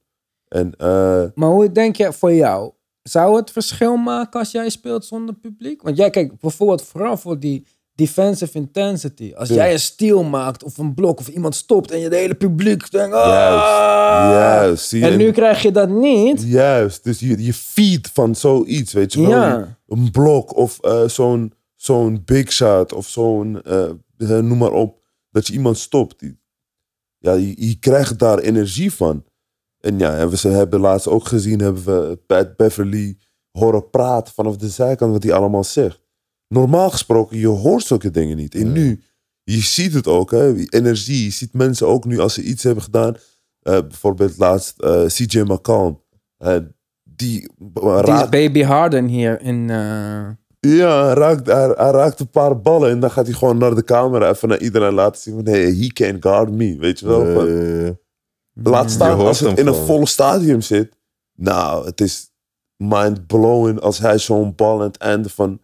En 0.49 0.77
eh, 0.77 1.25
Maar 1.35 1.49
hoe 1.49 1.73
denk 1.73 1.97
je 1.97 2.13
voor 2.13 2.33
jou? 2.33 2.73
Zou 3.03 3.37
het 3.37 3.51
verschil 3.51 3.97
maken 3.97 4.41
als 4.41 4.51
jij 4.51 4.69
speelt 4.69 5.05
zonder 5.05 5.35
publiek? 5.35 5.83
Want 5.83 5.97
jij 5.97 6.11
kijkt 6.11 6.41
bijvoorbeeld 6.41 6.83
vooral 6.83 7.17
voor 7.17 7.39
die 7.39 7.67
defensive 7.95 8.59
intensity. 8.59 9.33
Als 9.35 9.49
jij 9.49 9.73
een 9.73 9.81
steal 9.81 10.23
maakt 10.23 10.65
of 10.65 10.79
een 10.79 10.95
blok 10.95 11.19
of 11.19 11.29
iemand 11.29 11.55
stopt 11.55 11.91
en 11.91 11.99
je 11.99 12.09
de 12.09 12.17
hele 12.17 12.35
publiek 12.35 12.91
denkt... 12.91 13.15
"Ah!" 13.15 13.29
juist, 13.29 14.33
juist. 14.33 14.89
Zie 14.89 15.01
je? 15.01 15.07
En 15.07 15.17
nu 15.17 15.31
krijg 15.31 15.63
je 15.63 15.71
dat 15.71 15.89
niet. 15.89 16.43
Juist, 16.43 17.05
dus 17.05 17.21
je, 17.21 17.45
je 17.45 17.55
feed 17.55 18.11
van 18.13 18.35
zoiets, 18.35 18.93
weet 18.93 19.13
je 19.13 19.21
wel. 19.21 19.31
Ja. 19.31 19.79
Een 19.87 20.11
blok 20.11 20.57
of 20.57 20.81
eh, 20.81 21.09
zo'n 21.09 21.53
zo'n 21.77 22.23
big 22.25 22.53
shot 22.53 22.93
of 22.93 23.09
zo'n, 23.09 23.63
eh, 23.63 23.85
eh, 24.19 24.29
noem 24.29 24.59
maar 24.59 24.73
op, 24.73 25.01
dat 25.31 25.47
je 25.47 25.53
iemand 25.53 25.79
stopt. 25.79 26.23
Ja, 27.19 27.33
je, 27.33 27.67
je 27.69 27.79
krijgt 27.79 28.19
daar 28.19 28.39
energie 28.39 28.93
van. 28.93 29.25
En 29.79 29.99
ja, 29.99 30.17
en 30.17 30.29
we 30.29 30.37
ze 30.37 30.49
hebben 30.49 30.81
laatst 30.81 31.09
ook 31.09 31.27
gezien, 31.27 31.61
hebben 31.61 31.85
we 31.85 32.17
Pat 32.27 32.57
Beverly 32.57 33.19
horen 33.51 33.91
praten 33.91 34.35
vanaf 34.35 34.57
de 34.57 34.69
zijkant 34.69 35.13
wat 35.13 35.23
hij 35.23 35.33
allemaal 35.33 35.65
zegt. 35.65 36.01
Normaal 36.49 36.91
gesproken, 36.91 37.39
je 37.39 37.47
hoort 37.47 37.85
zulke 37.85 38.11
dingen 38.11 38.37
niet. 38.37 38.55
En 38.55 38.73
nu, 38.73 39.03
je 39.43 39.61
ziet 39.61 39.95
het 39.95 40.07
ook, 40.07 40.31
hè, 40.31 40.55
energie. 40.69 41.25
Je 41.25 41.31
ziet 41.31 41.53
mensen 41.53 41.87
ook 41.87 42.05
nu 42.05 42.19
als 42.19 42.35
ze 42.35 42.43
iets 42.43 42.63
hebben 42.63 42.83
gedaan. 42.85 43.17
eh, 43.63 43.79
bijvoorbeeld 43.81 44.39
laatst 44.39 44.79
eh, 44.81 45.05
CJ 45.07 45.41
McCollum. 45.41 46.01
eh, 46.37 46.57
die 47.05 47.51
raakt, 47.85 48.31
Baby 48.31 48.63
Harden 48.63 49.07
hier 49.07 49.41
in... 49.41 49.69
ja, 50.61 51.05
hij 51.05 51.15
raakt, 51.15 51.47
hij, 51.47 51.67
hij 51.77 51.91
raakt 51.91 52.21
een 52.21 52.31
paar 52.31 52.61
ballen 52.61 52.91
en 52.91 53.01
dan 53.01 53.11
gaat 53.11 53.27
hij 53.27 53.35
gewoon 53.35 53.59
naar 53.59 53.75
de 53.75 53.85
camera 53.85 54.31
even 54.31 54.49
naar 54.49 54.61
iedereen 54.61 54.95
laten 54.95 55.23
zien 55.23 55.35
van 55.35 55.45
hey, 55.45 55.75
he 55.75 55.87
can 55.87 56.17
guard 56.21 56.51
me, 56.51 56.77
weet 56.79 56.99
je 57.01 57.07
wel. 57.07 57.25
Laat 58.63 58.91
staan 58.91 59.19
als 59.19 59.41
het 59.41 59.59
in 59.59 59.67
een 59.67 59.75
volle 59.75 60.07
stadium 60.07 60.61
zit. 60.61 60.97
Nou, 61.37 61.87
het 61.87 62.01
is 62.01 62.31
mind-blowing 62.77 63.81
als 63.81 63.99
hij 63.99 64.19
zo'n 64.19 64.55
bal 64.55 64.79
aan 64.79 64.87
het 64.87 64.97
einde 64.97 65.29
van, 65.29 65.61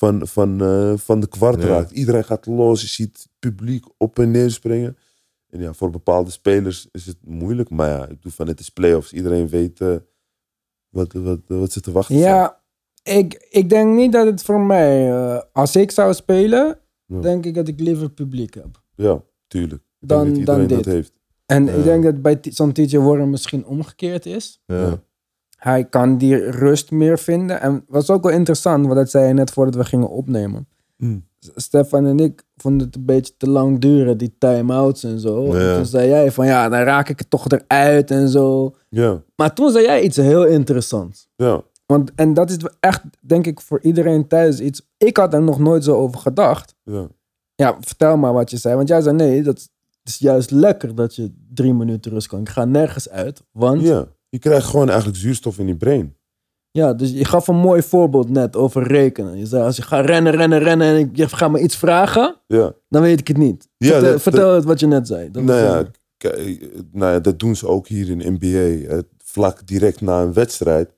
van, 0.00 0.26
van, 0.26 0.60
eh, 0.60 0.92
van 0.96 1.20
de 1.20 1.28
kwart 1.28 1.62
Ja. 1.62 1.68
raakt. 1.68 1.90
Iedereen 1.90 2.24
gaat 2.24 2.46
los, 2.46 2.80
je 2.80 2.86
ziet 2.86 3.16
het 3.16 3.28
publiek 3.38 3.84
op 3.96 4.18
en 4.18 4.30
neer 4.30 4.50
springen. 4.50 4.96
En 5.50 5.60
ja, 5.60 5.72
voor 5.72 5.90
bepaalde 5.90 6.30
spelers 6.30 6.88
is 6.92 7.06
het 7.06 7.16
moeilijk. 7.24 7.70
Maar 7.70 7.88
ja, 7.88 8.08
ik 8.08 8.22
doe 8.22 8.32
van 8.32 8.46
het 8.48 8.60
is 8.60 8.68
playoffs. 8.68 9.12
Iedereen 9.12 9.48
weet 9.48 9.80
eh, 9.80 9.96
wat, 10.88 11.12
wat, 11.12 11.40
wat 11.46 11.72
ze 11.72 11.80
te 11.80 11.92
wachten. 11.92 12.16
Ja, 12.16 12.62
ik, 13.02 13.46
ik 13.50 13.68
denk 13.68 13.94
niet 13.94 14.12
dat 14.12 14.26
het 14.26 14.42
voor 14.42 14.60
mij... 14.60 15.10
eh, 15.12 15.40
als 15.52 15.76
ik 15.76 15.90
zou 15.90 16.14
spelen, 16.14 16.78
Ja. 17.06 17.20
denk 17.20 17.44
ik 17.46 17.54
dat 17.54 17.68
ik 17.68 17.80
liever 17.80 18.10
publiek 18.10 18.54
heb. 18.54 18.82
Ja, 18.94 19.22
tuurlijk. 19.46 19.82
Ik 20.00 20.08
Dan- 20.08 20.18
denk 20.24 20.28
dat 20.30 20.38
iedereen 20.38 20.66
dan 20.68 20.76
dat 20.76 20.84
dit. 20.84 20.94
heeft. 20.94 21.12
En 21.46 21.64
Ja. 21.64 21.72
ik 21.72 21.84
denk 21.84 22.02
dat 22.04 22.22
bij 22.22 22.38
zo'n 22.42 22.72
TJ 22.72 22.96
Warren 22.98 23.30
misschien 23.30 23.64
omgekeerd 23.66 24.26
is. 24.26 24.62
ja. 24.66 25.02
Hij 25.60 25.84
kan 25.84 26.18
die 26.18 26.50
rust 26.50 26.90
meer 26.90 27.18
vinden. 27.18 27.60
En 27.60 27.84
was 27.88 28.10
ook 28.10 28.22
wel 28.22 28.32
interessant, 28.32 28.84
want 28.84 28.96
dat 28.98 29.10
zei 29.10 29.26
je 29.26 29.32
net 29.32 29.50
voordat 29.50 29.74
we 29.74 29.84
gingen 29.84 30.08
opnemen. 30.10 30.68
Mm. 30.96 31.28
S- 31.38 31.50
Stefan 31.54 32.06
en 32.06 32.18
ik 32.18 32.42
vonden 32.56 32.86
het 32.86 32.96
een 32.96 33.04
beetje 33.04 33.32
te 33.36 33.50
lang 33.50 33.78
duren, 33.80 34.18
die 34.18 34.34
time-outs 34.38 35.04
en 35.04 35.20
zo. 35.20 35.56
Ja. 35.56 35.68
En 35.70 35.76
toen 35.76 35.84
zei 35.86 36.08
jij 36.08 36.32
van 36.32 36.46
ja, 36.46 36.68
dan 36.68 36.80
raak 36.80 37.08
ik 37.08 37.18
het 37.18 37.30
toch 37.30 37.46
eruit 37.48 38.10
en 38.10 38.28
zo. 38.28 38.74
Ja, 38.88 39.22
Maar 39.36 39.54
toen 39.54 39.70
zei 39.70 39.84
jij 39.84 40.02
iets 40.02 40.16
heel 40.16 40.46
interessants. 40.46 41.28
ja. 41.36 41.62
Want, 41.86 42.10
en 42.14 42.34
dat 42.34 42.50
is 42.50 42.56
echt, 42.80 43.02
denk 43.20 43.46
ik, 43.46 43.60
voor 43.60 43.80
iedereen 43.82 44.26
thuis 44.28 44.60
iets. 44.60 44.88
Ik 44.96 45.16
had 45.16 45.34
er 45.34 45.42
nog 45.42 45.58
nooit 45.58 45.84
zo 45.84 45.96
over 45.96 46.18
gedacht. 46.20 46.74
ja. 46.84 47.06
Ja, 47.54 47.76
vertel 47.80 48.16
maar 48.16 48.32
wat 48.32 48.50
je 48.50 48.56
zei. 48.56 48.76
Want 48.76 48.88
jij 48.88 49.00
zei 49.00 49.16
nee, 49.16 49.42
dat 49.42 49.68
is 50.04 50.18
juist 50.18 50.50
lekker 50.50 50.94
dat 50.94 51.14
je 51.16 51.32
drie 51.54 51.74
minuten 51.74 52.10
rust 52.12 52.26
kan. 52.26 52.40
Ik 52.40 52.48
ga 52.48 52.64
nergens 52.64 53.08
uit. 53.10 53.42
Want 53.52 53.82
Ja, 53.82 54.06
je 54.30 54.38
krijgt 54.38 54.66
gewoon 54.66 54.88
eigenlijk 54.88 55.18
zuurstof 55.18 55.58
in 55.58 55.66
je 55.66 55.76
brain. 55.76 56.16
Ja, 56.70 56.94
dus 56.94 57.10
je 57.10 57.24
gaf 57.24 57.48
een 57.48 57.56
mooi 57.56 57.82
voorbeeld 57.82 58.28
net 58.28 58.56
over 58.56 58.82
rekenen. 58.82 59.38
Je 59.38 59.46
zei, 59.46 59.62
als 59.62 59.76
je 59.76 59.82
gaat 59.82 60.04
rennen, 60.06 60.32
rennen, 60.32 60.58
rennen 60.58 60.86
en 60.88 60.96
ik, 60.98 61.16
je 61.16 61.28
gaat 61.28 61.50
me 61.50 61.60
iets 61.60 61.76
vragen, 61.76 62.36
Ja, 62.46 62.72
dan 62.88 63.02
weet 63.02 63.20
ik 63.20 63.28
het 63.28 63.36
niet. 63.36 63.68
Ja, 63.76 63.88
vertel 63.90 64.12
dat- 64.12 64.22
vertel 64.22 64.54
het 64.54 64.64
wat 64.64 64.80
je 64.80 64.86
net 64.86 65.06
zei. 65.06 65.30
Dat 65.30 65.42
nou 65.42 65.58
ja, 65.60 65.84
eh, 66.30 66.62
nou 66.92 67.12
ja, 67.12 67.20
dat 67.20 67.38
doen 67.38 67.56
ze 67.56 67.66
ook 67.66 67.88
hier 67.88 68.08
in 68.10 68.32
NBA. 68.38 68.94
Het 68.94 69.06
vlak 69.24 69.66
direct 69.66 70.00
na 70.00 70.22
een 70.22 70.32
wedstrijd 70.32 70.94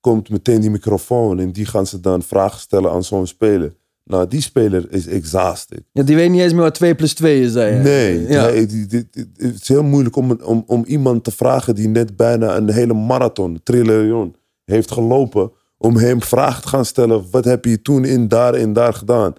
komt 0.00 0.28
meteen 0.30 0.60
die 0.60 0.70
microfoon 0.70 1.38
en 1.38 1.52
die 1.52 1.66
gaan 1.66 1.86
ze 1.86 2.00
dan 2.00 2.22
vragen 2.22 2.60
stellen 2.60 2.90
aan 2.90 3.04
zo'n 3.04 3.26
speler. 3.26 3.74
Nou, 4.04 4.28
die 4.28 4.40
speler 4.40 4.92
is 4.92 5.06
exhausted. 5.06 5.82
ja, 5.92 6.02
die 6.02 6.16
weet 6.16 6.30
niet 6.30 6.40
eens 6.40 6.52
meer 6.52 6.62
wat 6.62 6.74
2 6.74 6.94
plus 6.94 7.14
2 7.14 7.40
is, 7.42 7.52
je. 7.52 7.60
Nee, 7.82 8.28
Ja. 8.28 8.46
nee, 8.46 8.66
die- 8.66 9.08
het 9.36 9.60
is 9.60 9.68
heel 9.68 9.82
moeilijk 9.82 10.16
om, 10.16 10.30
om, 10.32 10.64
om 10.66 10.84
iemand 10.84 11.24
te 11.24 11.30
vragen 11.30 11.74
die 11.74 11.88
net 11.88 12.16
bijna 12.16 12.56
een 12.56 12.70
hele 12.70 12.94
marathon, 12.94 13.60
trillion, 13.62 14.34
heeft 14.64 14.90
gelopen. 14.90 15.52
Om 15.78 15.96
hem 15.96 16.22
vragen 16.22 16.62
te 16.62 16.68
gaan 16.68 16.84
stellen, 16.84 17.24
wat 17.30 17.44
heb 17.44 17.64
je 17.64 17.82
toen 17.82 18.04
in 18.04 18.28
daar 18.28 18.54
en 18.54 18.72
daar 18.72 18.94
gedaan? 18.94 19.32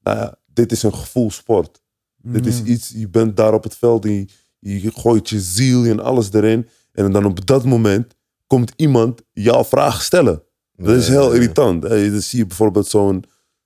Nou 0.00 0.16
ja, 0.18 0.36
dit 0.52 0.72
is 0.72 0.82
een 0.82 0.94
gevoelsport. 0.94 1.82
Dit 2.22 2.46
is 2.46 2.60
Mm. 2.60 2.66
iets, 2.66 2.92
je 2.96 3.08
bent 3.08 3.36
daar 3.36 3.54
op 3.54 3.62
het 3.62 3.76
veld 3.76 4.04
en 4.04 4.28
je, 4.58 4.82
je 4.82 4.90
gooit 4.94 5.28
je 5.28 5.40
ziel 5.40 5.84
en 5.84 6.00
alles 6.00 6.32
erin. 6.32 6.66
En 6.92 7.12
dan 7.12 7.24
op 7.24 7.46
dat 7.46 7.64
moment 7.64 8.14
komt 8.46 8.72
iemand 8.76 9.20
jouw 9.32 9.64
vraag 9.64 10.02
stellen. 10.02 10.42
Dat 10.76 10.96
is 10.96 11.08
heel 11.08 11.32
irritant. 11.32 11.82
hè. 11.82 12.10
Dan 12.10 12.20
zie 12.20 12.38
je 12.38 12.46
bijvoorbeeld 12.46 12.86
zo'n 12.86 13.24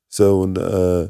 zo'n 0.09 0.57
eh, 0.57 1.01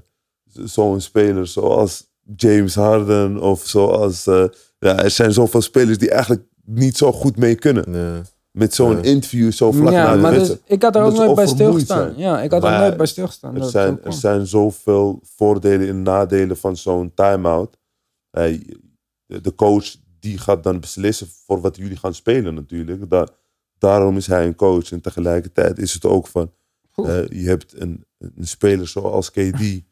zo'n 0.64 1.00
speler 1.00 1.46
zoals 1.46 2.06
James 2.36 2.74
Harden 2.74 3.40
of 3.40 3.66
zoals... 3.66 4.26
eh, 4.26 4.44
ja, 4.78 5.02
er 5.02 5.10
zijn 5.10 5.32
zoveel 5.32 5.60
spelers 5.62 5.98
die 5.98 6.10
eigenlijk 6.10 6.42
niet 6.64 6.96
zo 6.96 7.12
goed 7.12 7.36
mee 7.36 7.54
kunnen. 7.54 7.92
Ja. 7.92 8.22
Met 8.50 8.74
zo'n 8.74 9.02
interview 9.04 9.52
zo 9.52 9.72
vlak 9.72 9.92
ja, 9.92 10.04
na 10.04 10.14
de 10.14 10.20
maar 10.20 10.32
dus, 10.32 10.56
ik 10.64 10.82
had 10.82 10.96
er 10.96 11.02
ook 11.02 11.14
nooit 11.14 11.34
bij 11.34 11.46
stilgestaan. 11.46 11.98
zijn. 11.98 12.18
Ja, 12.18 12.42
ik 12.42 12.50
had 12.50 12.64
er 12.64 12.78
nooit 12.78 12.96
bij 12.96 13.06
stilgestaan. 13.06 13.54
Er 13.54 13.60
dat 13.60 13.70
zijn, 13.70 14.04
er 14.04 14.12
zijn 14.12 14.46
zoveel 14.46 15.20
voordelen 15.22 15.88
en 15.88 16.02
nadelen 16.02 16.56
van 16.56 16.76
zo'n 16.76 17.14
time-out. 17.14 17.76
Eh, 18.30 18.60
de 19.26 19.40
de 19.40 19.54
coach 19.54 19.96
die 20.20 20.38
gaat 20.38 20.62
dan 20.62 20.80
beslissen 20.80 21.26
voor 21.46 21.60
wat 21.60 21.76
jullie 21.76 21.96
gaan 21.96 22.14
spelen 22.14 22.54
natuurlijk. 22.54 23.10
Da- 23.10 23.28
daarom 23.78 24.16
is 24.16 24.26
hij 24.26 24.46
een 24.46 24.54
coach. 24.54 24.92
En 24.92 25.00
tegelijkertijd 25.00 25.78
is 25.78 25.92
het 25.92 26.04
ook 26.04 26.26
van... 26.26 26.52
Eh, 26.94 27.28
je 27.28 27.48
hebt 27.48 27.80
een, 27.80 28.04
een 28.18 28.46
speler 28.46 28.88
zoals 28.88 29.30
KD. 29.30 29.60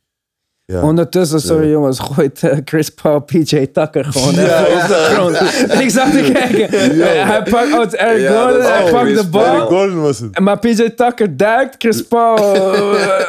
Ja. 0.73 0.83
Ondertussen, 0.83 1.41
sorry 1.41 1.71
jongens, 1.71 1.99
gooit 1.99 2.43
eh, 2.43 2.59
Chris 2.65 2.91
Paul 2.91 3.21
PJ 3.21 3.67
Tucker 3.67 4.05
gewoon 4.05 4.35
Ja, 4.35 4.67
ja. 4.67 5.81
ik 5.83 5.91
zag 5.91 6.11
te 6.11 6.31
kijken. 6.33 6.81
Hij 7.27 7.43
pakt, 7.43 7.73
oh, 7.73 8.01
Eric 8.01 8.29
Gordon, 8.29 8.61
hij 8.61 8.91
pakt 8.91 9.09
de 9.09 9.15
Eric 9.15 9.31
bal. 9.31 9.67
Gordon 9.67 10.03
was 10.03 10.19
het. 10.19 10.35
En 10.35 10.43
Maar 10.43 10.59
PJ 10.59 10.89
Tucker 10.89 11.37
duikt, 11.37 11.75
Chris 11.79 12.03
Paul... 12.03 12.55
eh, 12.97 13.21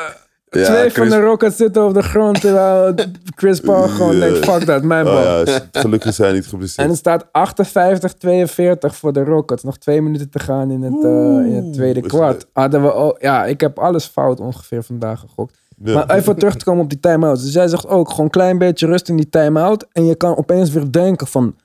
Ja, 0.60 0.66
Twee 0.66 0.92
van 0.92 1.10
de 1.10 1.20
Rockets 1.22 1.56
zitten 1.58 1.86
op 1.86 1.94
de 1.94 2.02
grond 2.04 2.42
terwijl 2.42 2.94
Chris 3.36 3.60
Paul 3.60 3.88
gewoon 3.98 4.20
denkt, 4.20 4.38
fuck 4.46 4.66
dat, 4.66 4.84
mijn 4.84 5.08
Oh 5.08 5.14
bal. 5.14 5.46
ja, 5.46 5.60
gelukkig 5.72 6.14
zijn 6.14 6.34
niet 6.34 6.44
En 6.44 6.50
geblesseerd. 6.50 6.88
het 6.90 6.98
staat 6.98 7.26
58-42 7.26 8.96
voor 8.96 9.14
de 9.14 9.24
Rockets. 9.24 9.64
Nog 9.64 9.78
twee 9.78 10.02
minuten 10.02 10.30
te 10.30 10.40
gaan 10.40 10.72
in 10.72 10.82
het, 10.82 11.04
eh, 11.04 11.10
in 11.46 11.56
het 11.56 11.74
tweede 11.74 12.02
kwart. 12.02 12.46
Hadden 12.54 12.82
we 12.82 12.94
ook, 12.94 13.18
ja, 13.22 13.46
ik 13.46 13.62
heb 13.62 13.80
alles 13.80 14.06
fout 14.06 14.40
ongeveer 14.40 14.84
vandaag 14.84 15.20
gegokt. 15.20 15.58
Ja. 15.84 15.94
Maar 15.94 16.10
even 16.18 16.36
terug 16.38 16.56
te 16.56 16.66
komen 16.66 16.84
op 16.84 16.90
die 16.90 17.00
time-out. 17.00 17.42
Dus 17.42 17.54
jij 17.54 17.68
zegt 17.68 17.88
ook 17.88 18.10
gewoon 18.10 18.26
een 18.26 18.32
klein 18.32 18.58
beetje 18.58 18.86
rust 18.88 19.10
in 19.10 19.16
die 19.16 19.30
time-out. 19.30 19.86
En 19.92 20.06
je 20.06 20.16
kan 20.16 20.38
opeens 20.38 20.70
weer 20.72 20.92
denken 20.92 21.28
van... 21.28 21.56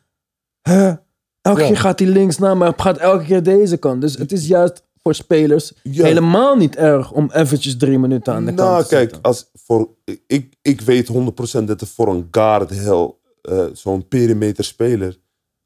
Huh, 0.69 0.93
elke 1.41 1.61
Ja. 1.61 1.67
keer 1.67 1.77
gaat 1.77 1.99
hij 1.99 2.09
links 2.09 2.39
naar, 2.39 2.57
maar 2.57 2.73
gaat 2.77 2.99
elke 2.99 3.25
keer 3.25 3.43
deze 3.43 3.77
kant. 3.77 4.01
Dus 4.01 4.17
het 4.19 4.33
is 4.33 4.47
juist 4.47 4.83
voor 5.03 5.15
spelers 5.15 5.73
Ja. 5.83 6.05
helemaal 6.05 6.57
niet 6.57 6.77
erg 6.77 7.13
om 7.13 7.31
eventjes 7.33 7.77
drie 7.77 7.99
minuten 7.99 8.33
aan 8.35 8.45
de 8.45 8.55
kant 8.55 8.69
Nou, 8.69 8.83
te 8.83 8.89
kijk, 8.89 9.03
zitten. 9.03 9.23
als 9.23 9.51
voor, 9.55 9.89
ik, 10.27 10.55
ik 10.63 10.81
weet 10.81 11.09
100% 11.09 11.65
dat 11.65 11.81
er 11.81 11.87
voor 11.87 12.09
een 12.09 12.29
guard 12.31 12.71
heel, 12.71 13.21
eh, 13.43 13.65
zo'n 13.73 14.09
perimeter 14.09 14.65
speler, 14.65 15.19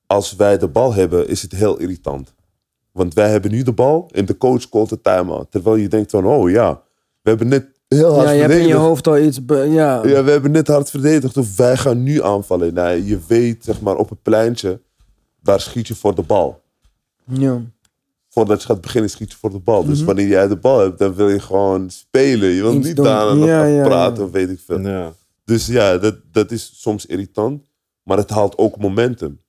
als 0.06 0.36
wij 0.36 0.58
de 0.58 0.68
bal 0.68 0.94
hebben, 0.94 1.28
is 1.28 1.42
het 1.42 1.52
heel 1.52 1.78
irritant. 1.78 2.34
Want 2.92 3.14
wij 3.14 3.30
hebben 3.30 3.50
nu 3.50 3.62
de 3.62 3.72
bal 3.72 4.08
en 4.12 4.24
de 4.24 4.36
coach 4.36 4.68
called 4.68 4.88
de 4.88 5.00
time-out. 5.00 5.50
Terwijl 5.50 5.76
je 5.76 5.88
denkt 5.88 6.10
van, 6.10 6.24
oh 6.26 6.50
ja, 6.50 6.82
we 7.22 7.28
hebben 7.28 7.48
net 7.48 7.66
heel 7.88 8.14
hard 8.14 8.26
Ja, 8.26 8.32
je 8.32 8.40
hebt 8.40 8.54
in 8.54 8.66
je 8.66 8.74
hoofd 8.74 9.06
al 9.06 9.18
iets... 9.18 9.40
ja. 9.48 9.64
Ja, 10.06 10.24
we 10.24 10.30
hebben 10.30 10.50
net 10.50 10.68
hard 10.68 10.90
verdedigd 10.90 11.36
of 11.36 11.56
wij 11.56 11.76
gaan 11.76 12.02
nu 12.02 12.22
aanvallen. 12.22 12.74
Nee, 12.74 13.04
je 13.06 13.18
weet, 13.26 13.64
zeg 13.64 13.80
maar, 13.80 13.96
op 13.96 14.08
het 14.08 14.22
pleintje, 14.22 14.80
daar 15.42 15.60
schiet 15.60 15.88
je 15.88 15.94
voor 15.94 16.14
de 16.14 16.22
bal. 16.22 16.62
Ja. 17.24 17.60
Voordat 18.36 18.60
je 18.60 18.66
gaat 18.66 18.80
beginnen, 18.80 19.10
schiet 19.10 19.30
je 19.30 19.36
voor 19.38 19.50
de 19.50 19.58
bal. 19.58 19.84
Dus 19.84 19.96
Mhm. 19.96 20.06
wanneer 20.06 20.26
jij 20.26 20.48
de 20.48 20.56
bal 20.56 20.78
hebt, 20.78 20.98
dan 20.98 21.14
wil 21.14 21.28
je 21.28 21.40
gewoon 21.40 21.90
spelen. 21.90 22.48
Je 22.48 22.62
wilt 22.62 22.74
Iets 22.74 22.86
niet 22.86 22.96
doen. 22.96 23.04
daar 23.04 23.36
nog 23.36 23.46
Ja, 23.46 23.58
gaan 23.60 23.70
ja, 23.70 23.84
praten 23.84 24.18
ja. 24.18 24.24
of 24.24 24.30
weet 24.30 24.50
ik 24.50 24.60
veel. 24.66 24.80
Ja. 24.80 25.14
Dus 25.44 25.66
ja, 25.66 25.98
dat, 25.98 26.16
dat 26.32 26.50
is 26.50 26.70
soms 26.80 27.06
irritant. 27.06 27.66
Maar 28.02 28.16
het 28.16 28.30
haalt 28.30 28.58
ook 28.58 28.78
momentum. 28.78 29.40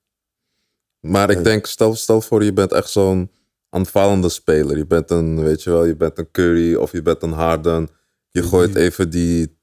Maar 1.00 1.30
ik 1.30 1.38
Ja. 1.38 1.44
denk, 1.44 1.66
stel, 1.66 1.96
stel 1.96 2.22
voor 2.22 2.44
je 2.44 2.54
bent 2.54 2.72
echt 2.72 2.90
zo'n 2.90 3.32
aanvallende 3.70 4.30
speler. 4.30 4.78
Je 4.78 4.86
bent 4.88 5.12
een, 5.12 5.44
weet 5.44 5.64
je 5.64 5.70
wel, 5.70 5.86
je 5.86 5.96
bent 5.96 6.18
een 6.18 6.32
Curry 6.32 6.76
of 6.76 6.92
je 6.92 7.02
bent 7.02 7.22
een 7.24 7.32
Harden. 7.32 7.90
Je 8.32 8.44
gooit 8.44 8.76
even 8.76 9.10
die, 9.10 9.58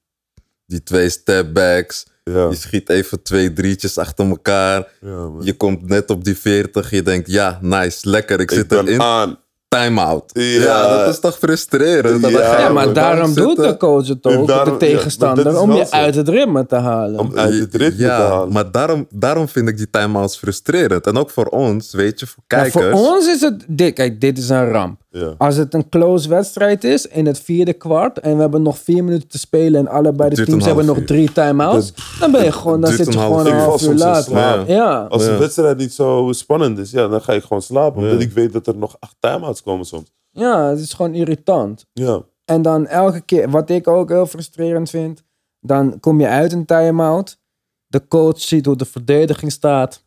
die 0.65 0.83
twee 0.83 1.09
stepbacks. 1.09 2.05
Ja, 2.31 2.49
Je 2.49 2.55
schiet 2.55 2.89
even 2.89 3.21
twee 3.23 3.53
drietjes 3.53 3.97
achter 3.97 4.27
elkaar. 4.29 4.87
ja. 5.01 5.29
Je 5.39 5.53
komt 5.53 5.87
net 5.87 6.09
op 6.09 6.23
die 6.23 6.37
40. 6.37 6.89
Je 6.89 7.01
denkt, 7.01 7.31
ja, 7.31 7.59
nice, 7.61 8.09
lekker. 8.09 8.39
Ik 8.39 8.51
Ik 8.51 8.57
zit 8.57 8.71
erin. 8.71 9.01
aan. 9.01 9.37
Time-out. 9.67 10.23
Ja. 10.33 10.41
Ja. 10.41 10.97
dat 10.97 11.13
is 11.13 11.19
toch 11.19 11.37
frustrerend? 11.37 12.29
Ja, 12.29 12.69
maar 12.69 12.93
daarom 12.93 13.33
doet 13.33 13.55
de 13.57 13.77
coach 13.77 14.07
het 14.07 14.25
ook, 14.25 14.47
daarom- 14.47 14.77
de 14.79 14.85
tegenstander, 14.85 15.59
om 15.59 15.73
je 15.73 15.85
zo. 15.85 15.95
uit 15.95 16.15
het 16.15 16.29
ritme 16.29 16.65
te 16.65 16.75
halen. 16.75 17.19
Om 17.19 17.37
uit 17.37 17.59
het 17.59 17.75
ritme 17.75 18.03
ja, 18.03 18.17
te 18.17 18.23
halen. 18.33 18.53
maar 18.53 18.71
daarom, 18.71 19.07
daarom 19.09 19.47
vind 19.47 19.67
ik 19.69 19.77
die 19.77 19.89
time-outs 19.89 20.37
frustrerend. 20.37 21.07
En 21.07 21.17
ook 21.17 21.29
voor 21.29 21.45
ons, 21.45 21.93
weet 21.93 22.19
je, 22.19 22.27
voor 22.27 22.43
Ja, 22.47 22.57
kijkers. 22.61 22.99
voor 22.99 23.13
ons 23.15 23.27
is 23.27 23.41
het, 23.41 23.63
dit, 23.67 23.93
kijk, 23.93 24.21
dit 24.21 24.37
is 24.37 24.49
een 24.49 24.69
ramp. 24.71 25.03
Ja. 25.09 25.33
Als 25.37 25.55
het 25.55 25.73
een 25.73 25.89
close 25.89 26.29
wedstrijd 26.29 26.83
is 26.83 27.07
in 27.07 27.25
het 27.25 27.39
vierde 27.39 27.73
kwart 27.73 28.19
en 28.19 28.35
we 28.35 28.41
hebben 28.41 28.61
nog 28.61 28.77
vier 28.77 29.03
minuten 29.03 29.27
te 29.27 29.37
spelen 29.37 29.79
en 29.79 29.87
allebei 29.87 30.29
de 30.29 30.43
teams 30.45 30.65
hebben 30.65 30.85
nog 30.85 30.97
drie 31.05 31.31
time-outs, 31.31 31.93
dan 32.19 32.31
ben 32.31 32.43
je 32.43 32.51
gewoon, 32.51 32.81
dan 32.81 32.91
zit 32.93 33.13
je 33.13 33.19
gewoon 33.19 33.45
een 33.45 33.53
uur. 33.53 33.59
half 33.59 33.81
uur 33.81 33.93
later. 33.95 35.07
Als 35.09 35.23
de 35.25 35.37
wedstrijd 35.37 35.77
niet 35.77 35.93
zo 35.93 36.29
spannend 36.31 36.77
is, 36.79 36.91
ja, 36.91 37.07
dan 37.07 37.21
ga 37.21 37.33
ik 37.33 37.41
gewoon 37.43 37.61
slapen. 37.61 38.01
Ja. 38.03 38.07
Omdat 38.07 38.21
ik 38.23 38.31
weet 38.31 38.53
dat 38.53 38.67
er 38.67 38.77
nog 38.77 38.95
acht 38.99 39.15
time-outs 39.19 39.61
komen 39.65 39.85
soms. 39.85 40.11
ja, 40.31 40.69
het 40.69 40.79
is 40.79 40.93
gewoon 40.93 41.13
irritant. 41.13 41.85
Ja. 41.93 42.21
En 42.45 42.61
dan 42.61 42.87
elke 42.87 43.21
keer, 43.21 43.49
wat 43.49 43.69
ik 43.69 43.87
ook 43.87 44.09
heel 44.09 44.25
frustrerend 44.25 44.89
vind, 44.89 45.23
dan 45.59 45.99
kom 45.99 46.19
je 46.19 46.27
uit 46.27 46.53
een 46.53 46.65
time-out, 46.65 47.39
de 47.87 48.07
coach 48.07 48.39
ziet 48.39 48.65
hoe 48.65 48.75
de 48.75 48.85
verdediging 48.85 49.51
staat. 49.51 50.03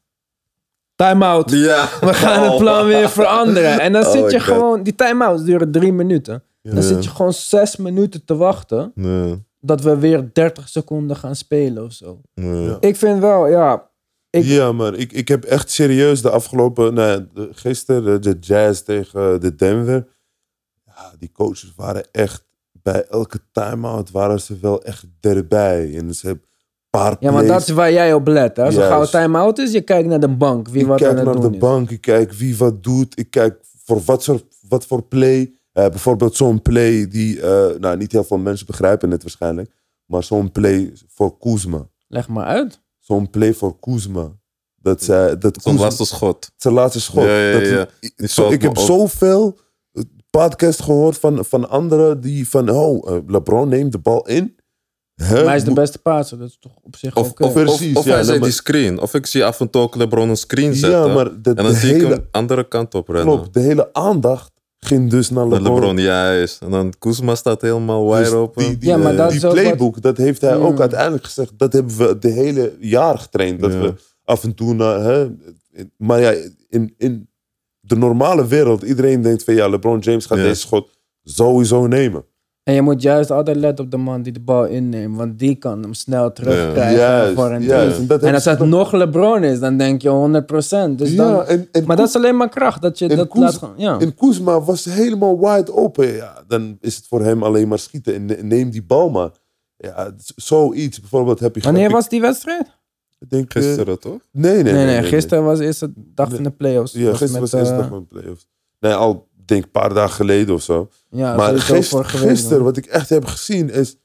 Time-out. 0.95 1.51
Ja. 1.51 1.89
We 2.01 2.15
gaan 2.15 2.43
het 2.51 2.57
plan 2.59 2.87
weer 2.87 3.09
veranderen. 3.21 3.81
En 3.81 3.93
dan 3.93 4.05
Oh 4.05 4.11
zit 4.13 4.31
je 4.31 4.41
gewoon, 4.41 4.83
die 4.83 4.95
time-outs 4.95 5.45
duren 5.45 5.71
drie 5.71 5.93
minuten. 5.93 6.43
Dan 6.63 6.83
zit 6.83 7.05
je 7.05 7.11
gewoon 7.11 7.33
zes 7.33 7.77
minuten 7.77 8.25
te 8.25 8.37
wachten 8.37 8.93
Nee, 8.95 9.45
dat 9.61 9.81
we 9.81 9.97
weer 9.99 10.31
30 10.33 10.69
seconden 10.69 11.17
gaan 11.17 11.35
spelen 11.37 11.85
of 11.85 11.93
zo. 11.93 12.21
nee. 12.35 12.77
Ik 12.81 12.97
vind 12.97 13.21
wel, 13.21 13.47
ja. 13.47 13.88
Ik- 14.31 14.45
Ja, 14.45 14.73
maar 14.73 14.95
ik, 14.95 15.13
ik 15.13 15.29
heb 15.29 15.45
echt 15.45 15.71
serieus 15.71 16.23
de 16.23 16.31
afgelopen... 16.31 16.95
Nou, 16.95 17.11
ja, 17.11 17.27
de- 17.35 17.49
gisteren 17.53 18.23
de 18.23 18.37
Jazz 18.41 18.81
tegen 18.83 19.41
de 19.41 19.55
Denver. 19.55 20.07
Ja, 20.87 21.13
die 21.19 21.33
coaches 21.33 21.73
waren 21.77 22.05
echt... 22.13 22.47
Bij 22.83 23.05
elke 23.07 23.39
time-out 23.53 24.11
waren 24.11 24.41
ze 24.41 24.59
wel 24.61 24.83
echt 24.83 25.05
erbij. 25.21 25.97
En 25.97 26.15
ze 26.15 26.27
hebben 26.27 26.45
een 26.45 26.87
paar 26.91 27.17
Ja, 27.21 27.31
maar 27.31 27.43
plays. 27.45 27.59
dat 27.59 27.69
is 27.69 27.75
waar 27.75 27.93
jij 27.93 28.13
op 28.15 28.27
let. 28.27 28.57
Hè? 28.57 28.65
Als 28.65 28.75
er 28.77 28.83
gauw 28.83 29.05
time-out 29.05 29.59
is, 29.59 29.73
je 29.73 29.81
kijkt 29.81 30.09
naar 30.09 30.21
de 30.21 30.29
bank. 30.37 30.69
Wie 30.69 30.81
ik 30.81 30.87
wat 30.87 30.99
kijk 30.99 31.11
aan 31.11 31.17
het 31.17 31.25
naar 31.25 31.35
doen 31.35 31.51
de 31.51 31.57
is. 31.57 31.63
bank, 31.63 31.91
ik 31.91 32.01
kijk 32.01 32.33
wie 32.33 32.57
wat 32.57 32.83
doet. 32.83 33.19
Ik 33.19 33.31
kijk 33.31 33.59
voor 33.85 34.03
wat, 34.05 34.23
soort, 34.23 34.45
wat 34.69 34.87
voor 34.87 35.03
play. 35.03 35.53
Eh, 35.73 35.89
bijvoorbeeld 35.89 36.37
zo'n 36.37 36.63
play 36.63 37.09
die 37.09 37.41
eh, 37.41 37.79
nou, 37.79 37.97
niet 37.97 38.13
heel 38.13 38.25
veel 38.25 38.39
mensen 38.39 38.67
begrijpen 38.67 39.11
het 39.11 39.23
waarschijnlijk. 39.23 39.71
Maar 40.07 40.23
zo'n 40.25 40.53
play 40.53 40.93
voor 41.09 41.39
Kuzma. 41.39 41.89
Leg 42.09 42.29
maar 42.29 42.45
uit. 42.47 42.81
Zo'n 43.09 43.31
play 43.31 43.55
voor 43.55 43.79
Kuzma. 43.81 44.33
Dat, 44.77 45.03
zij, 45.03 45.39
dat 45.39 45.63
Zo'n 45.63 45.73
Kuzma- 45.73 45.81
laatste 45.81 46.05
schot. 46.07 46.51
zijn 46.57 46.75
laatste 46.75 47.01
schot. 47.01 47.25
Ja, 47.25 47.39
ja, 47.39 47.53
Dat- 47.59 47.69
ja. 47.69 47.89
ik- 48.01 48.13
Die 48.17 48.29
zo, 48.29 48.43
valt 48.43 48.55
ik 48.55 48.61
me 48.63 48.69
heb 48.69 48.79
op. 48.79 48.85
zoveel 48.85 49.59
podcast 50.31 50.83
gehoord 50.83 51.19
van, 51.19 51.45
van 51.45 51.69
anderen 51.71 52.21
die 52.21 52.49
van... 52.49 52.71
Oh, 52.71 53.11
eh, 53.11 53.19
LeBron 53.27 53.69
neemt 53.69 53.93
de 53.93 53.99
bal 53.99 54.27
in. 54.27 54.57
Hè, 55.15 55.35
Maar 55.35 55.45
hij 55.45 55.57
is 55.57 55.63
de 55.63 55.69
moet- 55.71 55.79
beste 55.79 55.99
passer. 55.99 56.39
Dat 56.39 56.49
is 56.49 56.57
toch 56.61 56.73
op 56.83 56.97
zich 56.97 57.17
Of, 57.17 57.31
oké. 57.31 57.45
of, 57.45 57.53
Precies, 57.53 57.91
of, 57.91 57.97
of 57.99 58.05
ja, 58.05 58.13
hij 58.15 58.23
zet 58.23 58.35
maar- 58.39 58.49
die 58.49 58.57
screen. 58.57 59.01
Of 59.01 59.15
ik 59.15 59.27
zie 59.27 59.45
af 59.45 59.61
en 59.61 59.71
toe 59.71 59.83
ook 59.83 59.95
LeBron 59.95 60.29
een 60.29 60.37
screen 60.37 60.75
zetten. 60.75 61.07
Ja, 61.07 61.15
maar 61.15 61.25
de, 61.43 61.51
en 61.51 61.55
dan 61.57 61.67
de 61.67 61.75
zie 61.75 61.95
ik 61.95 62.01
hele, 62.01 62.15
hem 62.15 62.27
andere 62.31 62.69
kant 62.69 62.95
op 62.95 63.09
rennen. 63.09 63.35
klopt, 63.37 63.55
de 63.55 63.61
hele 63.61 63.93
aandacht 63.93 64.53
ging 64.79 65.11
dus 65.11 65.31
naar 65.31 65.47
Naar 65.49 65.59
LeBron. 65.61 65.75
LeBron, 65.75 65.99
juist. 65.99 66.63
En 66.63 66.71
dan 66.71 66.93
Kuzma 66.99 67.35
staat 67.35 67.61
helemaal 67.61 68.09
wide 68.11 68.23
Dus 68.23 68.33
open. 68.33 68.63
Die, 68.65 68.79
die, 68.79 68.89
Ja, 68.89 68.97
maar 68.97 69.11
eh, 69.13 69.17
dat 69.19 69.29
die 69.29 69.39
is 69.39 69.45
ook 69.45 69.53
playbook, 69.53 70.03
dat 70.03 70.17
heeft 70.17 70.41
hij 70.41 70.57
ook 70.57 70.81
uiteindelijk 70.81 71.25
gezegd. 71.25 71.53
Dat 71.59 71.73
hebben 71.73 71.97
we 71.97 72.19
de 72.19 72.29
hele 72.31 72.77
jaar 72.81 73.19
getraind. 73.19 73.61
Dat 73.61 73.73
Ja. 73.73 73.81
we 73.81 73.95
af 74.25 74.45
en 74.45 74.55
toe 74.55 74.75
naar... 74.75 75.01
Hè, 75.01 75.29
maar 75.97 76.21
ja, 76.21 76.35
in, 76.69 76.95
in 76.97 77.29
de 77.81 77.97
normale 77.97 78.47
wereld, 78.47 78.83
iedereen 78.83 79.23
denkt 79.23 79.45
van 79.45 79.55
ja, 79.55 79.69
LeBron 79.69 79.99
James 79.99 80.27
gaat 80.27 80.39
Ja. 80.39 80.45
deze 80.45 80.61
schot 80.61 80.91
sowieso 81.23 81.87
nemen. 81.87 82.25
En 82.69 82.75
je 82.75 82.83
moet 82.83 83.03
juist 83.03 83.31
altijd 83.31 83.57
letten 83.57 83.85
op 83.85 83.91
de 83.91 83.97
man 83.97 84.23
die 84.23 84.33
de 84.33 84.41
bal 84.41 84.65
inneemt. 84.67 85.17
Want 85.17 85.39
die 85.39 85.55
kan 85.55 85.83
hem 85.83 85.95
snel 85.95 86.33
terugkrijgen 86.33 86.99
Juist, 86.99 87.35
voor 87.35 87.51
een. 87.51 87.71
En 87.71 88.07
dat 88.07 88.23
En 88.23 88.35
als 88.35 88.45
het 88.45 88.59
nog 88.59 88.93
LeBron 88.93 89.45
is, 89.45 89.61
dan 89.61 89.77
denk 89.77 90.03
je 90.03 90.09
100%. 90.09 90.95
Dus 90.97 91.11
ja, 91.13 91.17
dan, 91.17 91.45
en, 91.47 91.69
en 91.73 91.85
maar 91.87 91.97
dat 91.97 92.09
is 92.09 92.17
alleen 92.17 92.37
maar 92.37 92.49
kracht. 92.49 92.83
Dat 92.83 92.99
je 92.99 93.09
en 93.09 93.17
dat 93.17 93.29
Kuz- 93.29 93.41
laat 93.43 93.55
gaan. 93.57 93.73
Ja. 93.77 93.99
En 93.99 94.15
Kuzma 94.15 94.61
was 94.61 94.85
helemaal 94.85 95.39
wide 95.41 95.75
open. 95.75 96.07
Ja, 96.15 96.43
dan 96.49 96.77
is 96.81 96.97
het 96.97 97.07
voor 97.07 97.21
hem 97.25 97.43
alleen 97.43 97.69
maar 97.69 97.79
schieten. 97.79 98.15
En 98.15 98.25
ne- 98.25 98.39
neem 98.43 98.71
die 98.71 98.85
bal 98.85 99.11
maar. 99.11 99.31
Ja, 99.77 100.13
zoiets. 100.37 101.01
Bijvoorbeeld 101.01 101.41
heb 101.41 101.55
je... 101.55 101.61
Wanneer 101.61 101.87
ik- 101.89 101.91
was 101.95 102.09
die 102.09 102.21
wedstrijd? 102.21 102.67
ik 103.19 103.31
denk, 103.31 103.55
eh, 103.55 103.63
Gisteren, 103.63 104.01
toch? 104.01 104.19
nee, 104.33 104.63
nee, 104.63 104.73
Nee, 104.73 104.85
nee, 104.87 105.03
gisteren 105.03 105.45
was 105.45 105.59
de 105.59 105.65
eerste 105.65 105.93
dag 105.97 106.35
van 106.35 106.43
de 106.43 106.51
playoffs. 106.51 106.93
Ja, 106.93 107.11
gisteren 107.15 107.41
was 107.41 107.41
met, 107.41 107.51
de 107.51 107.57
eerste 107.59 107.73
eh, 107.75 107.81
dag 107.81 107.89
van 107.89 108.07
de 108.09 108.19
playoffs. 108.21 108.49
Nee, 108.81 108.93
al 108.93 109.28
denk 109.49 109.65
een 109.65 109.71
paar 109.71 109.95
dagen 109.95 110.15
geleden 110.15 110.55
of 110.55 110.63
zo. 110.63 110.91
Ja, 111.11 111.37
maar 111.37 111.47
sowieso 111.47 111.75
gist- 111.75 111.89
vorige 111.89 112.19
week 112.19 112.29
gisteren, 112.29 112.65
wat 112.65 112.77
ik 112.77 112.87
echt 112.87 113.09
heb 113.09 113.25
gezien, 113.25 113.71
is... 113.71 113.97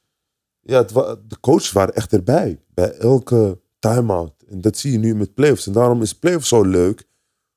Ja, 0.62 0.84
de 0.84 1.38
coaches 1.42 1.72
waren 1.72 1.94
echt 1.96 2.14
erbij. 2.14 2.62
Bij 2.74 2.92
elke 2.92 3.60
time-out. 3.80 4.34
En 4.50 4.62
dat 4.62 4.78
zie 4.78 4.92
je 4.92 4.98
nu 4.98 5.16
met 5.16 5.34
playoffs. 5.34 5.68
En 5.68 5.74
daarom 5.74 6.02
is 6.02 6.14
playoffs 6.14 6.48
zo 6.48 6.62
leuk. 6.62 7.08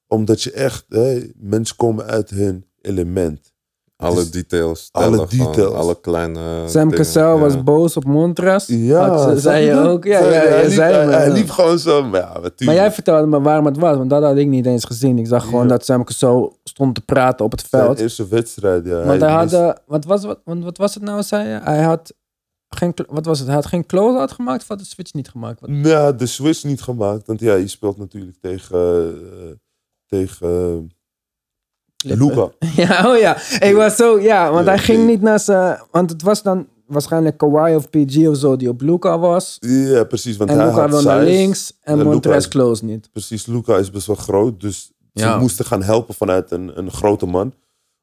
Omdat 0.07 0.43
je 0.43 0.51
echt... 0.53 0.85
Hè, 0.89 1.31
mensen 1.37 1.77
komen 1.77 2.05
uit 2.05 2.31
hun 2.31 2.67
element. 2.81 3.53
Alle 3.97 4.15
Dus 4.15 4.31
details. 4.31 4.89
alle 4.93 5.27
gewoon. 5.27 5.53
details. 5.53 5.75
Alle 5.75 6.01
kleine 6.01 6.41
Sam 6.69 6.83
dingen, 6.83 6.97
Cassell 6.97 7.23
ja. 7.23 7.39
was 7.39 7.63
boos 7.63 7.97
op 7.97 8.05
Montres. 8.05 8.67
Ja, 8.67 9.09
Had 9.09 9.31
ze- 9.35 9.41
zei 9.41 9.65
je 9.65 9.73
ook? 9.79 10.05
Ja, 10.05 10.19
ja, 10.19 10.25
hij 10.31 10.63
liep, 10.63 10.73
zei 10.73 10.95
hij, 10.95 11.07
me, 11.07 11.13
hij 11.13 11.27
ja. 11.27 11.33
liep 11.33 11.51
gewoon 11.51 11.79
zo. 11.79 12.03
Maar, 12.05 12.21
ja. 12.21 12.51
Maar 12.65 12.75
jij 12.75 12.93
vertelde 12.93 13.27
me 13.27 13.41
waarom 13.41 13.67
het 13.67 13.79
was, 13.79 13.97
want 13.97 14.11
dat 14.11 14.23
had 14.23 14.37
ik 14.37 14.47
niet 14.47 14.67
eens 14.67 14.85
gezien. 14.85 15.19
Ik 15.19 15.27
zag 15.27 15.45
gewoon 15.45 15.63
Ja. 15.63 15.69
dat 15.69 15.85
Sam 15.85 16.05
Cassell 16.05 16.51
stond 16.65 16.95
te 16.95 17.01
praten 17.01 17.45
op 17.45 17.51
het 17.51 17.67
Zijn 17.71 17.83
veld. 17.85 17.99
eerste 17.99 18.29
wedstrijd, 18.29 18.85
ja. 18.87 19.03
Want 19.05 19.21
hij 19.21 19.31
had, 19.33 19.53
eh, 19.53 19.71
wat, 19.87 20.05
was, 20.05 20.25
wat, 20.25 20.39
want 20.45 20.65
wat 20.65 20.77
was 20.79 20.95
het 20.95 21.03
nou, 21.03 21.23
zei 21.23 21.49
je? 21.49 21.61
Hij 21.63 21.83
had 21.83 22.15
geen, 22.69 22.95
wat 23.09 23.25
was 23.27 23.39
het? 23.39 23.47
Hij 23.47 23.57
had 23.57 23.67
geen 23.67 23.87
close-out 23.87 24.33
gemaakt 24.33 24.63
of 24.63 24.69
had 24.69 24.79
de 24.79 24.85
switch 24.85 25.13
niet 25.13 25.29
gemaakt? 25.29 25.61
Wat- 25.61 25.71
Ja, 25.73 26.13
de 26.13 26.27
switch 26.27 26.65
niet 26.65 26.83
gemaakt. 26.83 27.27
Want 27.27 27.41
ja, 27.41 27.55
je 27.55 27.69
speelt 27.69 27.99
natuurlijk 27.99 28.37
tegen... 28.41 28.79
eh, 28.79 29.51
tegen 30.07 30.91
Luca. 32.05 32.51
Ja, 32.83 33.11
oh 33.13 33.19
ja. 33.19 33.37
Ik 33.61 33.75
was 33.75 33.97
zo, 33.97 34.21
ja, 34.21 34.53
want 34.53 34.67
hij 34.67 34.79
ging 34.79 35.07
niet 35.07 35.21
naar 35.23 35.41
zijn, 35.41 35.81
want 35.91 36.11
het 36.11 36.23
was 36.23 36.43
dan 36.43 36.67
waarschijnlijk 36.87 37.37
Kawhi 37.37 37.75
of 37.75 37.91
PG 37.91 38.27
of 38.27 38.37
zo 38.37 38.57
die 38.57 38.69
op 38.69 38.81
Luca 38.81 39.19
was. 39.19 39.57
Ja, 39.61 40.05
precies. 40.05 40.37
Want 40.37 40.51
En 40.51 40.57
hij 40.59 40.67
Luca 40.67 40.81
had 40.81 40.91
wil 40.91 41.03
naar 41.03 41.23
links 41.23 41.73
en 41.83 42.25
is- 42.35 42.49
close 42.49 42.85
niet. 42.85 43.09
Precies, 43.13 43.47
Luca 43.47 43.77
is 43.77 43.91
best 43.91 44.07
wel 44.07 44.17
groot. 44.17 44.61
Dus 44.61 44.93
Ja. 45.13 45.33
ze 45.33 45.39
moesten 45.39 45.65
gaan 45.65 45.83
helpen 45.83 46.15
vanuit 46.15 46.51
een, 46.51 46.79
een 46.79 46.91
grote 46.91 47.27
man. 47.27 47.55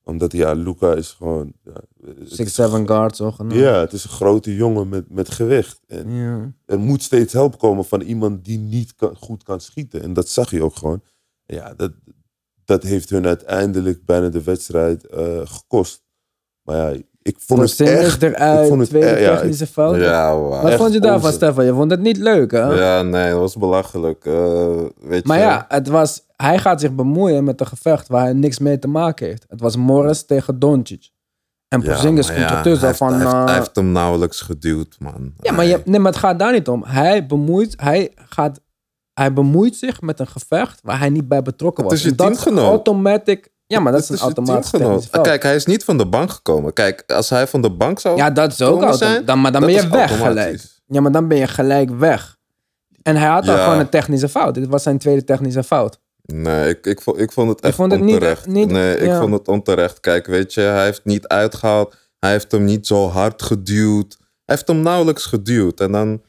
Omdat, 0.05 0.31
ja, 0.31 0.51
Luca 0.53 0.93
is 0.93 1.09
gewoon... 1.11 1.53
Ja, 1.63 1.71
het 2.05 2.39
is- 2.39 2.55
6-7 2.59 2.85
guard 2.85 3.15
zo 3.15 3.31
genoemd. 3.31 3.55
Ja, 3.59 3.79
het 3.79 3.93
is 3.93 4.03
een 4.03 4.09
grote 4.09 4.55
jongen 4.55 4.89
met, 4.89 5.09
met 5.09 5.29
gewicht. 5.31 5.79
En 5.87 6.11
Ja. 6.11 6.51
er 6.65 6.79
moet 6.79 7.03
steeds 7.03 7.33
hulp 7.33 7.59
komen 7.59 7.85
van 7.85 8.01
iemand 8.01 8.45
die 8.45 8.57
niet 8.59 8.95
kan, 8.95 9.15
goed 9.19 9.43
kan 9.43 9.59
schieten. 9.61 10.01
En 10.01 10.13
dat 10.13 10.29
zag 10.29 10.51
je 10.51 10.63
ook 10.63 10.75
gewoon. 10.75 11.01
Ja, 11.45 11.73
dat, 11.77 11.91
dat 12.65 12.83
heeft 12.83 13.09
hun 13.09 13.25
uiteindelijk 13.27 14.05
bijna 14.05 14.29
de 14.29 14.43
wedstrijd 14.43 15.07
eh, 15.07 15.39
gekost. 15.43 16.03
Maar 16.63 16.77
ja, 16.77 16.99
ik 17.21 17.35
vond 17.39 17.59
het 17.61 17.79
echt... 17.79 18.21
ik 18.23 18.33
eruit, 18.33 18.67
vond 18.67 18.79
het 18.79 18.89
tweede 18.89 19.07
echt- 19.07 19.19
ja, 19.19 19.35
technische 19.35 19.67
fout. 19.67 19.95
Ja, 19.95 20.37
wauw. 20.39 20.61
Wat 20.61 20.73
vond 20.73 20.93
je 20.93 20.99
daarvan. 20.99 21.31
Stefan? 21.31 21.65
Je 21.65 21.73
vond 21.73 21.91
het 21.91 21.99
niet 21.99 22.17
leuk, 22.17 22.51
hè? 22.51 22.59
Ja, 22.59 23.01
nee, 23.01 23.29
dat 23.31 23.39
was 23.39 23.55
belachelijk. 23.57 24.25
Eh, 24.25 24.81
weet 24.99 25.25
Maar 25.25 25.37
je, 25.37 25.43
ja, 25.43 25.65
het 25.67 25.87
was, 25.87 26.21
hij 26.35 26.59
gaat 26.59 26.81
zich 26.81 26.93
bemoeien 26.95 27.43
met 27.43 27.59
een 27.59 27.67
gevecht 27.67 28.07
waar 28.07 28.23
hij 28.23 28.33
niks 28.33 28.59
mee 28.59 28.79
te 28.79 28.87
maken 28.87 29.27
heeft. 29.27 29.45
Het 29.49 29.61
was 29.61 29.75
Morris 29.75 30.25
tegen 30.25 30.59
Doncic. 30.59 31.09
En 31.67 31.81
Ja, 31.81 31.85
Porzingis 31.87 32.27
maar 32.27 32.35
komt 32.35 32.49
ja, 32.49 32.57
ertussen 32.57 32.87
hij 32.87 32.95
van... 32.97 33.13
heeft, 33.19 33.25
eh, 33.33 33.45
hij 33.45 33.53
heeft 33.55 33.75
hem 33.75 33.91
nauwelijks 33.91 34.41
geduwd, 34.41 34.95
man. 34.99 35.33
ja, 35.41 35.51
maar, 35.53 35.65
je, 35.65 35.81
nee, 35.85 35.99
maar 35.99 36.11
het 36.11 36.19
gaat 36.21 36.39
daar 36.39 36.51
niet 36.51 36.67
om. 36.67 36.83
Hij 36.83 37.25
bemoeit, 37.25 37.73
hij 37.81 38.11
gaat, 38.15 38.59
hij 39.13 39.33
bemoeit 39.33 39.75
zich 39.75 40.01
met 40.01 40.19
een 40.19 40.27
gevecht 40.27 40.79
waar 40.83 40.99
hij 40.99 41.09
niet 41.09 41.27
bij 41.27 41.41
betrokken 41.41 41.83
was. 41.83 41.93
is 41.93 42.01
je 42.03 42.09
En 42.09 42.15
dat 42.15 42.27
teamgenoot. 42.27 42.67
automatic... 42.69 43.51
Ja, 43.67 43.79
maar 43.79 43.91
dat 43.91 44.01
is 44.01 44.09
een 44.09 44.17
automatisch 44.17 44.69
technisch. 44.71 45.09
Kijk, 45.09 45.43
hij 45.43 45.55
is 45.55 45.65
niet 45.65 45.83
van 45.83 45.97
de 45.97 46.05
bank 46.07 46.29
gekomen. 46.31 46.73
Kijk, 46.73 47.03
als 47.07 47.29
hij 47.29 47.47
van 47.47 47.61
de 47.61 47.71
bank 47.71 47.99
zou 47.99 48.17
Ja, 48.17 48.29
dat 48.29 48.51
is 48.51 48.61
ook 48.61 48.93
zijn, 48.93 49.25
Dan, 49.25 49.41
maar 49.41 49.51
dan 49.51 49.61
dat 49.61 49.71
ben 49.71 49.81
je 49.81 49.87
weg 49.89 50.17
gelijk. 50.17 50.61
Ja, 50.85 51.01
maar 51.01 51.11
dan 51.11 51.27
ben 51.27 51.37
je 51.37 51.47
gelijk 51.47 51.89
weg. 51.89 52.37
En 53.01 53.15
hij 53.15 53.27
had 53.27 53.45
Ja. 53.45 53.63
gewoon 53.63 53.79
een 53.79 53.89
technische 53.89 54.29
fout. 54.29 54.53
Dit 54.53 54.67
was 54.67 54.83
zijn 54.83 54.97
tweede 54.97 55.23
technische 55.23 55.63
fout. 55.63 55.99
Nee, 56.25 56.69
ik, 56.69 56.85
ik, 56.85 57.01
vond, 57.01 57.19
ik 57.19 57.31
vond 57.31 57.49
het 57.49 57.61
echt 57.61 57.75
vond 57.75 57.91
het 57.91 58.01
niet- 58.01 58.13
onterecht. 58.13 58.47
niet- 58.47 58.71
nee, 58.71 58.97
ik 58.97 59.05
ja. 59.05 59.19
vond 59.19 59.33
het 59.33 59.47
onterecht. 59.47 59.99
Kijk, 59.99 60.25
weet 60.27 60.53
je, 60.53 60.61
hij 60.61 60.83
heeft 60.83 61.01
niet 61.05 61.27
uitgehaald. 61.27 61.95
Hij 62.19 62.31
heeft 62.31 62.51
hem 62.51 62.63
niet 62.63 62.87
zo 62.87 63.07
hard 63.09 63.41
geduwd. 63.41 64.17
Hij 64.19 64.55
heeft 64.55 64.67
hem 64.67 64.79
nauwelijks 64.81 65.25
geduwd. 65.25 65.79
En 65.79 65.91
dan, 65.91 66.21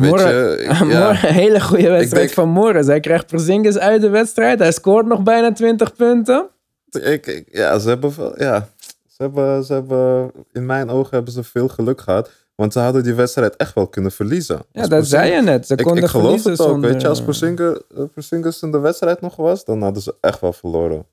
weet 0.00 0.10
Morgen- 0.10 0.34
je... 0.50 0.56
ik- 0.62 0.66
Morgen, 0.68 0.88
ja, 0.88 1.10
een 1.10 1.34
hele 1.34 1.60
goede 1.60 1.88
wedstrijd 1.90 2.24
denk- 2.24 2.30
van 2.34 2.48
Morris. 2.48 2.86
Hij 2.86 3.00
krijgt 3.00 3.26
Porzingis 3.26 3.78
uit 3.78 4.00
de 4.00 4.08
wedstrijd. 4.08 4.58
Hij 4.58 4.72
scoort 4.72 5.06
nog 5.06 5.22
bijna 5.22 5.52
20 5.52 5.94
punten. 5.96 6.48
ik, 6.90 7.26
ik- 7.26 7.48
ja, 7.52 7.78
ze 7.78 7.88
hebben, 7.88 8.12
ja, 8.36 8.68
ze 9.08 9.22
hebben, 9.22 9.64
ze 9.64 9.72
hebben... 9.72 10.30
In 10.52 10.66
mijn 10.66 10.90
ogen 10.90 11.14
hebben 11.14 11.32
ze 11.32 11.42
veel 11.44 11.68
geluk 11.68 12.00
gehad. 12.00 12.30
Want 12.54 12.72
ze 12.72 12.78
hadden 12.78 13.02
die 13.02 13.14
wedstrijd 13.14 13.56
echt 13.56 13.74
wel 13.74 13.86
kunnen 13.86 14.12
verliezen. 14.12 14.62
Ja, 14.72 14.80
Als 14.80 14.88
dat 14.90 15.06
zei 15.06 15.32
je 15.32 15.42
net. 15.42 15.66
Ze 15.66 15.74
Ik, 15.76 15.84
konden 15.84 16.02
ik 16.04 16.08
geloof 16.08 16.24
verliezen 16.24 16.50
het 16.50 16.60
ook. 16.60 16.68
zonder- 16.68 16.90
Weet 16.90 17.00
je, 17.00 17.08
als 17.08 17.22
Porzingis, 17.22 17.78
eh, 17.96 18.02
Porzingis 18.14 18.62
in 18.62 18.70
de 18.70 18.78
wedstrijd 18.78 19.20
nog 19.20 19.36
was, 19.36 19.64
dan 19.64 19.82
hadden 19.82 20.02
ze 20.02 20.14
echt 20.20 20.40
wel 20.40 20.52
verloren. 20.52 21.06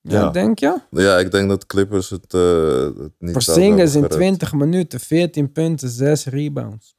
Ja, 0.00 0.20
Ja. 0.20 0.30
denk 0.30 0.58
je? 0.58 0.78
Ja, 0.90 1.18
ik 1.18 1.30
denk 1.30 1.48
dat 1.48 1.66
Clippers 1.66 2.10
het, 2.10 2.34
eh, 2.34 2.80
het 2.84 3.12
niet 3.18 3.32
Porzingis 3.32 3.94
in 3.94 4.02
gered. 4.02 4.16
20 4.16 4.52
minuten, 4.52 5.00
14 5.00 5.52
punten, 5.52 5.88
6 5.88 6.26
rebounds. 6.26 6.96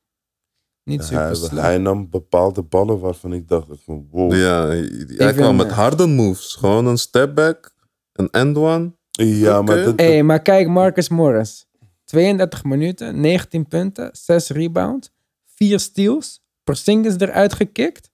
Niet 0.87 1.03
super 1.03 1.49
Hij, 1.49 1.61
hij 1.61 1.77
nam 1.77 2.09
bepaalde 2.09 2.61
ballen 2.61 2.99
waarvan 2.99 3.33
ik 3.33 3.47
dacht, 3.47 3.67
van, 3.83 4.07
wow. 4.11 4.33
Ja, 4.33 4.67
hij, 4.67 5.33
kwam 5.33 5.55
met 5.55 5.67
eh, 5.67 5.73
harde 5.73 6.07
moves. 6.07 6.55
Gewoon 6.55 6.85
een 6.85 6.97
step 6.97 7.35
back, 7.35 7.73
een 8.13 8.29
end 8.31 8.57
one. 8.57 8.95
Ja, 9.11 9.61
maar 9.61 9.83
dat, 9.83 9.99
Hé, 9.99 10.21
maar 10.21 10.41
kijk, 10.41 10.67
Marcus 10.67 11.09
Morris. 11.09 11.65
32 12.03 12.63
minuten, 12.63 13.19
19 13.21 13.67
punten, 13.67 14.09
6 14.11 14.49
rebounds, 14.49 15.11
4 15.45 15.79
steals. 15.79 16.45
Porzingis 16.63 17.15
eruit 17.17 17.53
gekikt. 17.53 18.09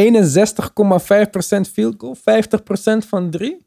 61,5% 0.00 0.04
field 1.72 1.94
goal, 1.98 2.16
50% 2.16 2.20
van 3.06 3.30
3. 3.30 3.61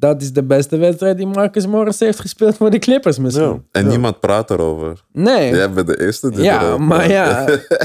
Dat 0.00 0.22
is 0.22 0.32
de 0.32 0.42
beste 0.42 0.76
wedstrijd 0.76 1.16
die 1.16 1.26
Marcus 1.26 1.66
Morris 1.66 1.98
heeft 2.00 2.20
gespeeld 2.20 2.56
voor 2.56 2.70
de 2.70 2.78
Clippers 2.78 3.18
misschien. 3.18 3.44
ja, 3.44 3.58
En 3.72 3.82
ja. 3.84 3.88
niemand 3.88 4.20
praat 4.20 4.50
erover. 4.50 5.04
Nee. 5.12 5.54
Jij 5.54 5.70
bent 5.72 5.86
de 5.86 6.00
eerste 6.00 6.30
die 6.30 6.42
Ja, 6.42 6.62
erover 6.62 6.80
maar 6.82 7.06
praat. 7.06 7.48
ja. 7.68 7.78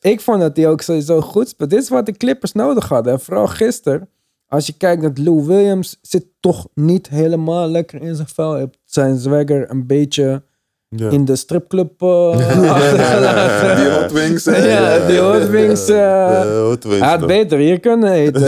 ik 0.10 0.20
vond 0.20 0.40
dat 0.40 0.56
hij 0.56 0.68
ook 0.68 0.80
sowieso 0.80 1.20
goed 1.20 1.48
speelde. 1.48 1.74
Dit 1.74 1.82
is 1.84 1.88
wat 1.90 2.06
de 2.06 2.12
Clippers 2.12 2.52
nodig 2.52 2.88
hadden. 2.88 3.12
En 3.12 3.20
vooral 3.20 3.46
gisteren. 3.46 4.08
Als 4.48 4.66
je 4.66 4.72
kijkt 4.76 5.02
naar 5.02 5.10
Lou 5.14 5.44
Williams, 5.46 5.98
zit 6.02 6.24
toch 6.40 6.66
niet 6.74 7.08
helemaal 7.08 7.68
lekker 7.68 8.02
in 8.02 8.14
zijn 8.14 8.28
vel. 8.34 8.50
Hij 8.50 8.60
heeft 8.60 8.78
zijn 8.84 9.18
swagger 9.18 9.70
een 9.70 9.86
beetje 9.86 10.42
Ja. 10.88 11.10
in 11.10 11.24
de 11.24 11.36
stripclub 11.36 12.02
eh, 12.02 12.70
achtergelaten. 12.70 13.76
Die 13.84 13.92
Hot 14.00 14.12
Wings. 14.12 14.44
Ja, 14.44 15.06
die 15.06 15.18
Hot 15.18 15.48
Wings. 15.48 15.88
Hot 15.88 16.84
Wings 16.84 17.00
hij 17.00 17.08
had 17.18 17.26
beter 17.26 17.58
hier 17.58 17.80
kunnen 17.80 18.12
eten. 18.12 18.42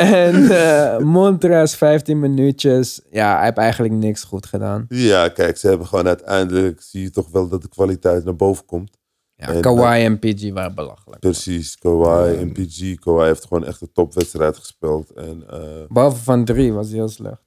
en 0.00 0.50
eh 0.50 0.98
Montrez 0.98 1.74
15 1.74 2.18
minuutjes. 2.18 3.00
Ja, 3.10 3.34
hij 3.36 3.44
heeft 3.44 3.56
eigenlijk 3.56 3.94
niks 3.94 4.22
goed 4.24 4.46
gedaan. 4.46 4.84
Ja, 4.88 5.28
kijk, 5.28 5.56
ze 5.56 5.68
hebben 5.68 5.86
gewoon 5.86 6.06
uiteindelijk, 6.06 6.82
zie 6.82 7.02
je 7.02 7.10
toch 7.10 7.30
wel 7.30 7.48
dat 7.48 7.62
de 7.62 7.68
kwaliteit 7.68 8.24
naar 8.24 8.36
boven 8.36 8.64
komt. 8.64 8.98
Ja, 9.34 9.48
En, 9.48 9.60
Kawhi 9.60 10.04
en 10.04 10.18
PG 10.18 10.52
waren 10.52 10.74
belachelijk. 10.74 11.20
Precies, 11.20 11.78
Kawhi 11.78 12.34
en 12.36 12.52
PG. 12.52 12.94
Kawhi 12.94 13.26
heeft 13.26 13.46
gewoon 13.46 13.64
echt 13.64 13.80
een 13.80 13.92
topwedstrijd 13.92 14.56
gespeeld. 14.56 15.10
En, 15.10 15.44
eh, 15.50 15.58
Behalve 15.88 16.22
van 16.22 16.44
drie 16.44 16.72
was 16.72 16.86
hij 16.88 16.96
heel 16.96 17.08
slecht. 17.08 17.42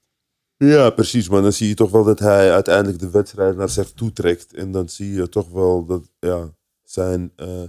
ja, 0.56 0.90
precies, 0.90 1.28
maar 1.28 1.42
dan 1.42 1.52
zie 1.52 1.68
je 1.68 1.74
toch 1.74 1.90
wel 1.90 2.04
dat 2.04 2.18
hij 2.18 2.52
uiteindelijk 2.52 2.98
de 2.98 3.10
wedstrijd 3.10 3.56
naar 3.56 3.68
zich 3.68 3.90
toe 3.92 4.12
trekt. 4.12 4.54
En 4.54 4.70
dan 4.72 4.88
zie 4.88 5.12
je 5.12 5.28
toch 5.28 5.48
wel 5.48 5.84
dat 5.84 6.10
ja, 6.18 6.48
zijn, 6.82 7.32
eh, 7.36 7.62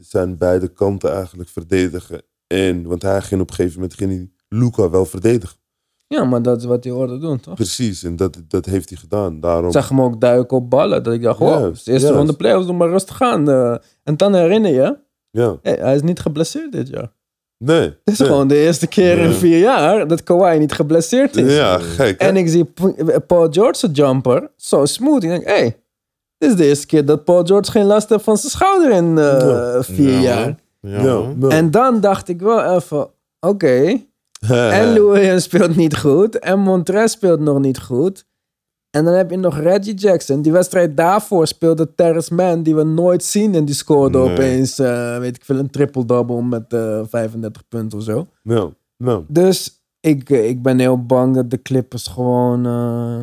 zijn 0.00 0.38
beide 0.38 0.68
kanten 0.68 1.12
eigenlijk 1.12 1.48
verdedigen. 1.48 2.22
En, 2.52 2.86
want 2.86 3.02
hij 3.02 3.20
ging 3.20 3.40
op 3.40 3.48
een 3.48 3.54
gegeven 3.54 3.80
moment 3.80 3.98
ging 3.98 4.10
hij 4.10 4.30
Luca 4.48 4.90
wel 4.90 5.04
verdedigen. 5.04 5.56
Ja, 6.06 6.24
maar 6.24 6.42
dat 6.42 6.58
is 6.58 6.64
wat 6.64 6.84
hij 6.84 6.92
hoorde 6.92 7.18
doen, 7.18 7.40
toch? 7.40 7.54
Precies, 7.54 8.02
en 8.04 8.16
dat, 8.16 8.38
dat 8.48 8.64
heeft 8.66 8.88
hij 8.88 8.98
gedaan. 8.98 9.40
Daarom, 9.40 9.66
Ik 9.66 9.72
zag 9.72 9.88
hem 9.88 10.00
ook 10.00 10.20
duiken 10.20 10.56
op 10.56 10.70
ballen. 10.70 11.02
Dat 11.02 11.12
ik 11.14 11.22
dacht, 11.22 11.38
het 11.38 11.48
is 11.48 11.58
de 11.84 11.90
eerste 11.90 11.90
juist. 12.06 12.08
ronde 12.18 12.32
playoffs, 12.32 12.66
doe 12.66 12.76
maar 12.76 12.88
rustig 12.88 13.20
aan. 13.22 13.48
eh. 13.50 13.74
en 14.02 14.16
dan 14.16 14.34
herinner 14.34 14.72
je, 14.72 14.96
ja, 15.30 15.56
hey, 15.62 15.78
hij 15.80 15.94
is 15.94 16.02
niet 16.02 16.20
geblesseerd 16.20 16.72
dit 16.72 16.88
jaar. 16.88 17.12
nee. 17.58 17.80
Het 17.82 17.98
is 18.04 18.18
nee. 18.18 18.28
gewoon 18.28 18.48
de 18.48 18.56
eerste 18.56 18.86
keer 18.86 19.18
in 19.18 19.32
vier 19.32 19.58
jaar 19.58 20.08
dat 20.08 20.22
Kawhi 20.22 20.58
niet 20.58 20.72
geblesseerd 20.72 21.36
is. 21.36 21.54
Ja, 21.54 21.78
gek. 21.78 22.20
hè? 22.20 22.26
En 22.28 22.36
ik 22.36 22.48
zie 22.48 22.64
Paul 23.26 23.46
George's 23.50 23.88
jumper 23.92 24.50
zo 24.56 24.84
smooth. 24.84 25.22
Ik 25.22 25.28
denk, 25.28 25.44
hé, 25.44 25.52
hey, 25.52 25.76
dit 26.38 26.50
is 26.50 26.56
de 26.56 26.66
eerste 26.66 26.86
keer 26.86 27.04
dat 27.04 27.24
Paul 27.24 27.44
George 27.44 27.70
geen 27.70 27.84
last 27.86 28.08
heeft 28.08 28.24
van 28.24 28.36
zijn 28.36 28.52
schouder 28.52 28.90
in 28.90 29.18
eh, 29.18 29.24
Ja. 29.40 29.82
vier 29.82 30.10
Ja, 30.12 30.20
jaar. 30.20 30.56
Ja. 30.88 31.32
En 31.48 31.70
dan 31.70 32.00
dacht 32.00 32.28
ik 32.28 32.40
wel 32.40 32.74
even, 32.76 33.08
oké. 33.40 34.00
En 34.48 34.92
Lou 34.92 35.10
Williams 35.12 35.42
speelt 35.42 35.76
niet 35.76 35.96
goed. 35.96 36.38
En 36.38 36.58
Montrez 36.58 37.12
speelt 37.12 37.40
nog 37.40 37.58
niet 37.60 37.80
goed. 37.80 38.24
En 38.90 39.04
dan 39.04 39.14
heb 39.14 39.30
je 39.30 39.36
nog 39.36 39.58
Reggie 39.58 39.94
Jackson. 39.94 40.42
Die 40.42 40.52
wedstrijd 40.52 40.96
daarvoor 40.96 41.46
speelde 41.46 41.94
Terrence 41.94 42.34
Mann, 42.34 42.62
die 42.62 42.74
we 42.74 42.82
nooit 42.82 43.24
zien. 43.24 43.54
En 43.54 43.64
die 43.64 43.74
scoorde 43.74 44.18
Nee. 44.18 44.30
opeens, 44.32 44.78
eh, 44.78 45.18
weet 45.18 45.36
ik 45.36 45.44
veel, 45.44 45.58
een 45.58 45.70
triple-double 45.70 46.42
met 46.42 46.72
eh 46.72 47.00
35 47.08 47.68
punten 47.68 47.98
of 47.98 48.04
zo. 48.04 48.26
Ja, 48.42 48.68
ja. 48.96 49.22
Dus 49.28 49.84
ik, 50.00 50.30
eh, 50.30 50.48
ik 50.48 50.62
ben 50.62 50.78
heel 50.78 51.06
bang 51.06 51.34
dat 51.34 51.50
de 51.50 51.62
Clippers 51.62 52.06
gewoon... 52.06 52.66
eh, 52.66 53.22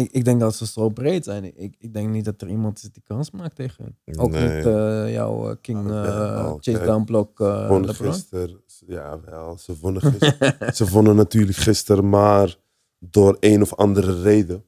ik, 0.00 0.10
ik 0.12 0.24
denk 0.24 0.40
dat 0.40 0.54
ze 0.54 0.66
zo 0.66 0.88
breed 0.88 1.24
zijn. 1.24 1.44
Ik, 1.44 1.74
ik 1.78 1.92
denk 1.92 2.08
niet 2.10 2.24
dat 2.24 2.40
er 2.42 2.48
iemand 2.48 2.82
is 2.82 2.92
die 2.92 3.02
kans 3.02 3.30
maakt 3.30 3.56
tegen 3.56 3.96
hun. 4.04 4.18
Ook 4.18 4.30
Nee. 4.30 4.56
niet 4.56 4.66
eh, 4.66 5.12
jouw 5.12 5.50
eh, 5.50 5.56
King 5.60 5.90
Ah, 5.90 6.06
eh, 6.06 6.54
Chase 6.60 6.70
uh, 6.70 7.68
wonnen 7.68 7.86
LeBron. 7.90 8.12
gisteren. 8.12 8.60
Ja, 8.86 9.20
wel, 9.20 9.58
ze 9.58 9.76
wonnen 9.80 10.02
gisteren. 10.12 10.74
ze 10.74 10.88
wonnen 10.88 11.16
natuurlijk 11.16 11.58
gisteren, 11.58 12.08
maar 12.08 12.56
door 12.98 13.36
een 13.40 13.62
of 13.62 13.74
andere 13.74 14.22
reden. 14.22 14.64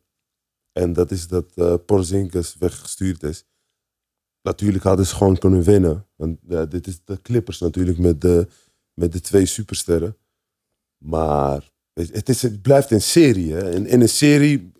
En 0.72 0.92
dat 0.92 1.10
is 1.10 1.28
dat 1.28 1.84
Porzingis 1.86 2.56
weggestuurd 2.58 3.22
is. 3.22 3.44
Natuurlijk 4.42 4.84
hadden 4.84 5.06
ze 5.06 5.14
gewoon 5.14 5.38
kunnen 5.38 5.62
winnen. 5.62 6.06
Want 6.16 6.38
ja, 6.48 6.66
dit 6.66 6.86
is 6.86 7.04
de 7.04 7.22
Clippers 7.22 7.58
natuurlijk 7.60 7.98
met 7.98 8.20
de, 8.20 8.46
met 8.94 9.12
de 9.12 9.20
twee 9.20 9.46
supersterren. 9.46 10.16
Maar 10.98 11.70
het, 11.92 12.28
is, 12.28 12.42
het 12.42 12.62
blijft 12.62 12.90
een 12.90 13.02
serie. 13.02 13.52
Hè? 13.52 13.70
In, 13.74 13.86
in 13.86 14.00
een 14.00 14.08
serie... 14.08 14.72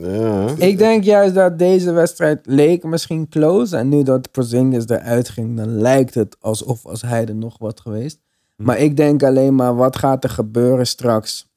Ja. 0.00 0.54
Ik 0.58 0.78
denk 0.78 1.04
juist 1.04 1.34
dat 1.34 1.58
deze 1.58 1.92
wedstrijd 1.92 2.46
leek 2.46 2.84
misschien 2.84 3.28
close. 3.28 3.76
En 3.76 3.88
nu 3.88 4.02
dat 4.02 4.30
Porzingis 4.30 4.88
eruit 4.88 5.28
ging, 5.28 5.56
dan 5.56 5.68
lijkt 5.68 6.14
het 6.14 6.36
alsof 6.40 6.86
als 6.86 7.02
hij 7.02 7.26
er 7.26 7.34
nog 7.34 7.58
wat 7.58 7.80
geweest. 7.80 8.20
Maar 8.56 8.78
ik 8.78 8.96
denk 8.96 9.22
alleen 9.22 9.54
maar, 9.54 9.76
wat 9.76 9.96
gaat 9.96 10.24
er 10.24 10.30
gebeuren 10.30 10.86
straks 10.86 11.48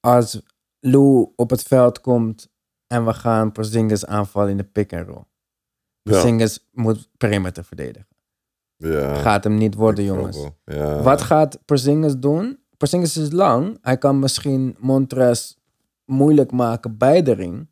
als 0.00 0.40
Lou 0.80 1.28
op 1.36 1.50
het 1.50 1.62
veld 1.62 2.00
komt 2.00 2.48
en 2.86 3.04
we 3.04 3.12
gaan 3.12 3.52
Porzingis 3.52 4.06
aanvallen 4.06 4.50
in 4.50 4.56
de 4.56 4.64
pick 4.64 4.92
and 4.92 5.06
roll. 5.08 5.24
Ja, 6.02 6.12
Porzingis 6.12 6.66
moet 6.72 7.08
perimeter 7.16 7.64
verdedigen. 7.64 8.08
Ja. 8.76 9.14
Gaat 9.14 9.44
hem 9.44 9.56
niet 9.56 9.74
worden, 9.74 10.04
jongens. 10.04 10.48
Ja. 10.64 11.02
Wat 11.02 11.22
gaat 11.22 11.58
Porzingis 11.64 12.18
doen? 12.18 12.58
Porzingis 12.76 13.16
is 13.16 13.32
lang. 13.32 13.78
Hij 13.80 13.98
kan 13.98 14.18
misschien 14.18 14.76
Montres 14.78 15.55
moeilijk 16.06 16.52
maken 16.52 16.96
bij 16.98 17.22
de 17.22 17.32
ring. 17.32 17.66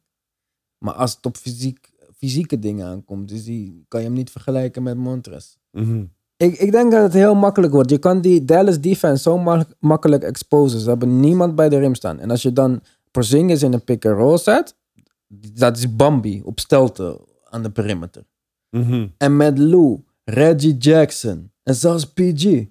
Maar 0.78 0.94
als 0.94 1.14
het 1.16 1.26
op 1.26 1.36
fysiek, 1.36 1.92
fysieke 2.16 2.58
dingen 2.58 2.86
aankomt, 2.86 3.30
is 3.30 3.44
die, 3.44 3.84
kan 3.88 4.00
je 4.00 4.06
hem 4.06 4.14
niet 4.16 4.30
vergelijken 4.30 4.82
met 4.82 4.96
Montres. 4.96 5.58
mhm. 5.70 6.04
Ik, 6.36 6.58
ik 6.58 6.72
denk 6.72 6.92
dat 6.92 7.02
het 7.02 7.12
heel 7.12 7.34
makkelijk 7.34 7.72
wordt. 7.72 7.90
Je 7.90 7.98
kan 7.98 8.20
die 8.20 8.44
Dallas 8.44 8.80
defense 8.80 9.22
zo 9.22 9.38
ma- 9.38 9.66
makkelijk 9.78 10.22
exposen. 10.22 10.80
Ze 10.80 10.88
hebben 10.88 11.20
niemand 11.20 11.54
bij 11.54 11.68
de 11.68 11.78
rim 11.78 11.94
staan. 11.94 12.18
En 12.18 12.30
als 12.30 12.42
je 12.42 12.52
dan 12.52 12.80
Porzingis 13.10 13.62
in 13.62 13.72
een 13.72 13.84
pick-and-roll 13.84 14.38
zet, 14.38 14.76
dat 15.52 15.76
is 15.76 15.96
Bambi 15.96 16.42
op 16.44 16.60
stelte 16.60 17.20
aan 17.44 17.62
de 17.62 17.70
perimeter. 17.70 18.24
Mhm. 18.70 19.06
En 19.16 19.36
met 19.36 19.58
Lou, 19.58 20.00
Reggie 20.24 20.76
Jackson 20.76 21.50
en 21.62 21.74
zelfs 21.74 22.12
PG. 22.12 22.64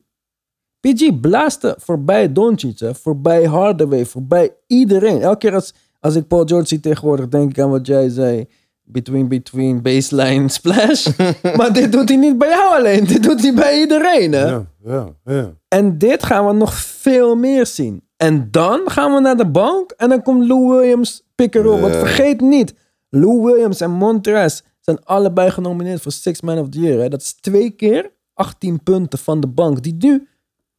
PG 0.84 1.20
blaaste 1.20 1.76
voorbij 1.80 2.34
Doncic, 2.34 2.80
voorbij 2.94 3.44
Hardaway, 3.44 4.06
voorbij 4.06 4.56
iedereen. 4.68 5.22
Elke 5.22 5.38
keer 5.38 5.54
als, 5.54 5.74
als 6.00 6.16
ik 6.16 6.28
Paul 6.28 6.46
George 6.46 6.68
zie 6.68 6.80
tegenwoordig, 6.80 7.28
denk 7.28 7.50
ik 7.50 7.60
aan 7.60 7.70
wat 7.70 7.88
jij 7.88 8.10
zei. 8.10 8.46
Between, 8.84 9.28
between, 9.28 9.82
baseline, 9.82 10.50
splash. 10.60 11.08
maar 11.58 11.74
dit 11.74 11.92
doet 11.92 12.10
hij 12.10 12.18
niet 12.18 12.38
bij 12.38 12.50
jou 12.50 12.78
alleen. 12.78 13.06
Dit 13.06 13.24
doet 13.24 13.42
hij 13.42 13.54
bij 13.54 13.80
iedereen, 13.80 14.32
hè. 14.32 14.46
Ja, 14.46 14.66
ja, 14.84 15.08
ja. 15.26 15.54
En 15.68 15.98
dit 15.98 16.24
gaan 16.24 16.48
we 16.48 16.54
nog 16.54 16.74
veel 16.74 17.36
meer 17.36 17.66
zien. 17.66 18.04
En 18.18 18.48
dan 18.52 18.82
gaan 18.86 19.14
we 19.14 19.20
naar 19.20 19.38
de 19.38 19.48
bank 19.48 19.92
en 19.92 20.10
dan 20.10 20.22
komt 20.22 20.48
Lou 20.48 20.68
Williams 20.68 21.24
pick 21.36 21.56
and 21.56 21.66
roll. 21.66 21.82
Want 21.82 21.96
vergeet 21.96 22.42
niet, 22.42 22.74
Lou 23.10 23.42
Williams 23.42 23.82
en 23.82 23.92
Montrez 23.92 24.62
zijn 24.80 25.04
allebei 25.04 25.52
genomineerd 25.52 26.02
voor 26.02 26.12
Six 26.12 26.42
Man 26.42 26.60
of 26.60 26.70
the 26.70 26.80
Year. 26.80 27.02
Hè. 27.02 27.10
Dat 27.10 27.22
is 27.22 27.34
twee 27.34 27.70
keer 27.70 28.12
18 28.34 28.84
punten 28.84 29.20
van 29.20 29.40
de 29.40 29.48
bank 29.48 29.84
die 29.84 29.96
nu 30.00 30.28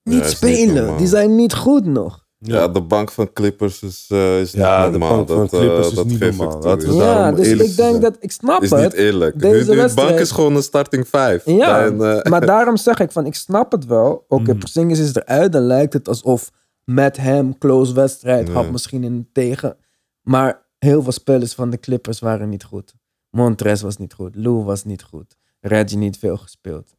niet 0.05 0.21
is 0.21 0.27
niet 0.27 0.37
spelen. 0.37 0.97
die 0.97 1.07
zijn 1.07 1.35
niet 1.35 1.55
goed 1.55 1.85
nog. 1.85 2.23
Ja, 2.39 2.69
de 2.69 2.83
bank 2.83 3.11
van 3.11 3.33
Clippers 3.33 3.83
is, 3.83 4.05
eh, 4.09 4.41
is 4.41 4.53
niet 4.53 4.63
Ja, 4.63 4.85
de 4.85 4.91
normaal. 4.91 5.17
bank 5.25 5.29
van 5.29 5.37
dat, 5.37 5.53
eh, 5.53 5.59
Clippers 5.59 5.89
is 5.89 5.95
dat 5.95 6.07
niet 6.07 6.17
geef 6.19 6.37
normaal. 6.37 6.61
Laten 6.63 6.89
we 6.89 6.95
Ja, 6.95 7.33
dus 7.33 7.49
ik 7.49 7.77
denk 7.77 8.03
dat 8.03 8.17
ik 8.21 8.33
snap 8.33 8.63
Is 8.63 8.71
het. 8.71 8.81
niet 8.83 8.93
eerlijk. 8.93 9.41
Deze 9.41 9.75
Nu, 9.75 9.81
nu, 9.83 9.95
bank 9.95 10.19
is 10.19 10.31
gewoon 10.31 10.57
een 10.57 10.63
starting 10.63 11.09
5. 11.09 11.45
Ja, 11.45 11.85
En, 11.85 11.93
eh, 12.23 12.31
maar 12.31 12.47
daarom 12.55 12.77
zeg 12.77 12.99
ik 13.01 13.13
van, 13.13 13.27
ik 13.27 13.35
snap 13.35 13.73
het 13.73 13.87
wel. 13.87 14.25
Oké, 14.29 14.53
Mm. 14.53 14.59
Porzingis 14.59 14.99
is 14.99 15.15
eruit, 15.15 15.53
dan 15.53 15.63
lijkt 15.63 15.93
het 15.93 16.09
alsof 16.09 16.51
met 16.85 17.17
hem 17.17 17.59
close 17.59 17.95
wedstrijd 17.95 18.49
had 18.49 18.71
misschien 18.71 19.05
in 19.05 19.29
tegen. 19.33 19.77
Maar 20.23 20.67
heel 20.79 21.03
veel 21.03 21.13
spelers 21.13 21.55
van 21.55 21.71
de 21.71 21.79
Clippers 21.81 22.19
waren 22.21 22.49
niet 22.49 22.65
goed. 22.65 22.95
Montres 23.31 23.83
was 23.83 23.97
niet 23.97 24.13
goed, 24.15 24.37
Lou 24.37 24.65
was 24.65 24.85
niet 24.85 25.03
goed, 25.03 25.37
Reggie 25.61 25.99
niet 25.99 26.19
veel 26.19 26.37
gespeeld. 26.37 26.95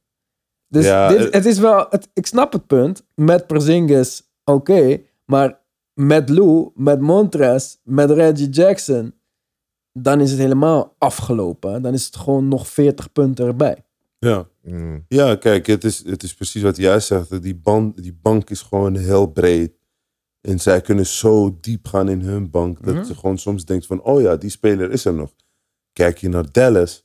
Dus 0.68 0.86
Ja, 0.86 1.08
dit, 1.08 1.20
eh, 1.20 1.32
het 1.32 1.46
is 1.46 1.60
wel, 1.60 1.86
het, 1.90 2.10
ik 2.14 2.26
snap 2.26 2.54
het 2.54 2.68
punt. 2.68 3.04
Met 3.16 3.48
Porzingis, 3.48 4.22
oké, 4.44 5.02
maar 5.26 5.60
met 5.94 6.30
Lou, 6.30 6.70
met 6.76 7.00
Montres, 7.00 7.78
met 7.84 8.12
Reggie 8.12 8.50
Jackson, 8.50 9.14
dan 9.94 10.22
is 10.22 10.32
het 10.32 10.40
helemaal 10.40 10.96
afgelopen. 10.98 11.82
Dan 11.82 11.94
is 11.94 12.06
het 12.06 12.16
gewoon 12.16 12.48
nog 12.48 12.68
40 12.68 13.12
punten 13.12 13.46
erbij. 13.48 13.84
Ja. 14.20 14.48
mm, 14.62 15.06
Ja, 15.08 15.36
kijk, 15.36 15.66
het 15.68 15.84
is, 15.84 16.06
het 16.06 16.24
is 16.24 16.34
precies 16.34 16.62
wat 16.62 16.78
jij 16.78 17.00
zegt. 17.00 17.42
Die, 17.42 17.56
band, 17.56 18.04
die 18.04 18.18
bank 18.22 18.50
is 18.50 18.62
gewoon 18.62 18.96
heel 18.96 19.26
breed. 19.28 19.72
En 20.42 20.60
zij 20.60 20.82
kunnen 20.82 21.06
zo 21.06 21.58
diep 21.62 21.88
gaan 21.88 22.10
in 22.10 22.22
hun 22.22 22.50
bank. 22.50 22.84
Dat 22.86 22.96
Mhm. 22.96 23.04
ze 23.04 23.16
gewoon 23.16 23.38
soms 23.38 23.66
denkt 23.66 23.86
van, 23.86 24.02
oh 24.02 24.22
ja, 24.22 24.36
die 24.36 24.50
speler 24.50 24.92
is 24.92 25.06
er 25.06 25.14
nog. 25.14 25.34
Kijk 25.94 26.18
je 26.18 26.30
naar 26.30 26.52
Dallas, 26.52 27.05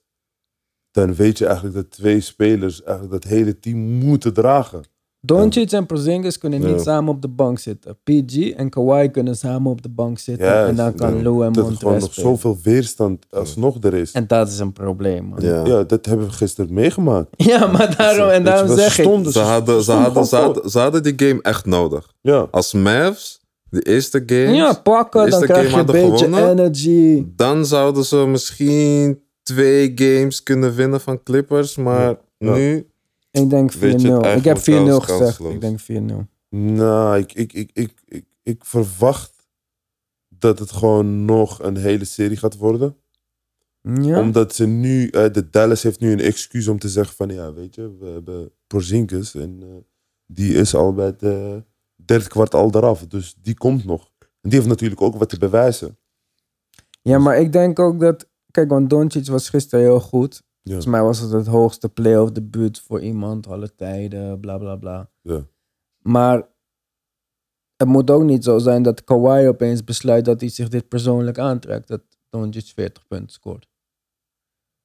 dan 0.90 1.14
weet 1.14 1.38
je 1.38 1.44
eigenlijk 1.46 1.74
dat 1.74 1.90
twee 1.90 2.20
spelers 2.20 2.82
eigenlijk 2.82 3.22
dat 3.22 3.30
hele 3.32 3.58
team 3.58 3.78
moeten 3.78 4.32
dragen. 4.34 4.80
Doncic 5.22 5.72
en 5.72 5.86
Porzingis 5.86 6.38
kunnen 6.38 6.60
niet 6.60 6.68
Ja. 6.76 6.78
samen 6.78 7.14
op 7.14 7.22
de 7.22 7.28
bank 7.28 7.58
zitten. 7.58 7.98
PG 8.04 8.50
en 8.50 8.70
Kawhi 8.70 9.08
kunnen 9.08 9.36
samen 9.36 9.70
op 9.70 9.82
de 9.82 9.88
bank 9.88 10.18
zitten. 10.18 10.66
En 10.66 10.76
dan 10.76 10.94
kan 10.94 11.16
ja, 11.16 11.22
Lou 11.22 11.44
en 11.44 11.52
dat 11.52 11.68
er 11.68 11.76
gewoon 11.76 11.92
Montrez 11.92 12.00
nog 12.02 12.12
spelen. 12.12 12.30
zoveel 12.30 12.58
weerstand 12.62 13.26
alsnog 13.30 13.76
er 13.82 13.94
is. 13.94 14.12
En 14.12 14.26
dat 14.26 14.48
is 14.48 14.58
een 14.58 14.72
probleem, 14.72 15.24
man. 15.24 15.38
ja. 15.42 15.64
Ja, 15.66 15.82
dat 15.82 16.06
hebben 16.06 16.26
we 16.26 16.32
gisteren 16.32 16.74
meegemaakt. 16.74 17.28
Ja, 17.36 17.66
maar 17.66 17.96
daarom, 17.96 18.28
en 18.28 18.38
je 18.38 18.44
daarom 18.44 18.76
zeg 18.76 18.92
ze 18.92 19.02
ik... 19.02 19.08
stonden- 19.08 19.32
Ze, 19.32 19.38
hadden, 19.38 19.74
ze, 19.76 19.82
stonden 19.82 20.04
hadden, 20.04 20.24
ze, 20.26 20.36
hadden, 20.36 20.70
ze 20.70 20.78
hadden 20.78 21.02
die 21.02 21.14
game 21.28 21.42
echt 21.42 21.66
nodig. 21.66 22.12
Ja, 22.20 22.46
Als 22.50 22.72
Mavs, 22.72 23.40
de 23.70 23.80
eerste 23.82 24.22
game, 24.26 24.52
Ja, 24.54 24.72
pakken, 24.72 25.24
Eerste 25.24 25.38
dan 25.38 25.48
krijg 25.48 25.70
je 25.72 25.78
een 25.78 25.86
beetje 25.86 26.24
gewonnen. 26.24 26.48
energy. 26.58 27.24
dan 27.36 27.66
zouden 27.66 28.04
ze 28.04 28.16
misschien 28.16 29.20
twee 29.42 29.92
games 29.94 30.42
kunnen 30.42 30.74
winnen 30.74 31.00
van 31.00 31.22
Clippers. 31.22 31.76
Maar 31.76 32.16
Ja. 32.38 32.54
nu, 32.54 32.90
Ik 33.30 33.50
denk 33.50 33.72
4-0. 33.72 33.78
Weet 33.78 34.00
je 34.02 34.12
het 34.12 34.38
Ik 34.38 34.44
heb 34.44 34.58
4-0 34.58 34.60
eigenlijk 34.66 34.86
wel 34.88 35.00
gezegd. 35.00 35.18
kansloos. 35.36 35.52
Ik 35.54 35.60
denk 35.60 35.80
4-0. 35.80 36.26
nou, 36.48 37.18
ik, 37.18 37.32
ik, 37.32 37.52
ik, 37.52 37.70
ik, 37.72 37.92
ik, 38.06 38.24
ik 38.42 38.64
verwacht 38.64 39.48
dat 40.28 40.58
het 40.58 40.70
gewoon 40.72 41.24
nog 41.24 41.62
een 41.62 41.76
hele 41.76 42.04
serie 42.04 42.36
gaat 42.36 42.56
worden. 42.56 42.96
Ja? 43.82 44.20
Omdat 44.20 44.54
ze 44.54 44.66
nu, 44.66 45.08
eh, 45.08 45.32
de 45.32 45.50
Dallas 45.50 45.82
heeft 45.82 46.00
nu 46.00 46.12
een 46.12 46.20
excuus 46.20 46.68
om 46.68 46.78
te 46.78 46.88
zeggen 46.88 47.16
van 47.16 47.28
ja, 47.28 47.52
weet 47.52 47.74
je, 47.74 47.96
we 47.98 48.06
hebben 48.06 48.50
Porzingis 48.66 49.34
en 49.34 49.58
eh, 49.62 49.68
die 50.26 50.54
is 50.54 50.74
al 50.74 50.94
bij 50.94 51.06
het 51.06 51.22
eh, 51.22 51.56
derde 52.04 52.28
kwart 52.28 52.54
al 52.54 52.70
eraf. 52.74 53.06
Dus 53.06 53.34
die 53.42 53.54
komt 53.54 53.84
nog. 53.84 54.10
En 54.18 54.48
die 54.50 54.58
heeft 54.58 54.70
natuurlijk 54.70 55.00
ook 55.00 55.16
wat 55.16 55.28
te 55.28 55.38
bewijzen. 55.38 55.98
ja, 57.02 57.18
maar 57.18 57.40
ik 57.40 57.52
denk 57.52 57.78
ook 57.78 58.00
dat... 58.00 58.28
Kijk, 58.50 58.68
want 58.70 58.90
Doncic 58.90 59.26
was 59.26 59.48
gisteren 59.48 59.84
heel 59.84 60.00
goed. 60.00 60.34
Ja. 60.34 60.72
Volgens 60.72 60.86
mij 60.86 61.02
was 61.02 61.18
het 61.18 61.30
het 61.32 61.46
hoogste 61.46 61.88
playoff 61.88 62.30
debuut 62.32 62.80
voor 62.80 63.00
iemand, 63.00 63.46
alle 63.46 63.74
tijden, 63.74 64.40
bla 64.40 64.58
bla 64.58 64.76
bla. 64.76 65.10
Ja. 65.22 65.44
Maar 65.98 66.48
het 67.76 67.88
moet 67.88 68.10
ook 68.10 68.22
niet 68.22 68.44
zo 68.44 68.58
zijn 68.58 68.82
dat 68.82 69.04
Kawhi 69.04 69.48
opeens 69.48 69.84
besluit 69.84 70.24
dat 70.24 70.40
hij 70.40 70.48
zich 70.48 70.68
dit 70.68 70.88
persoonlijk 70.88 71.38
aantrekt. 71.38 71.88
Dat 71.88 72.02
Doncic 72.30 72.66
40 72.74 73.06
punten 73.06 73.28
scoort. 73.30 73.68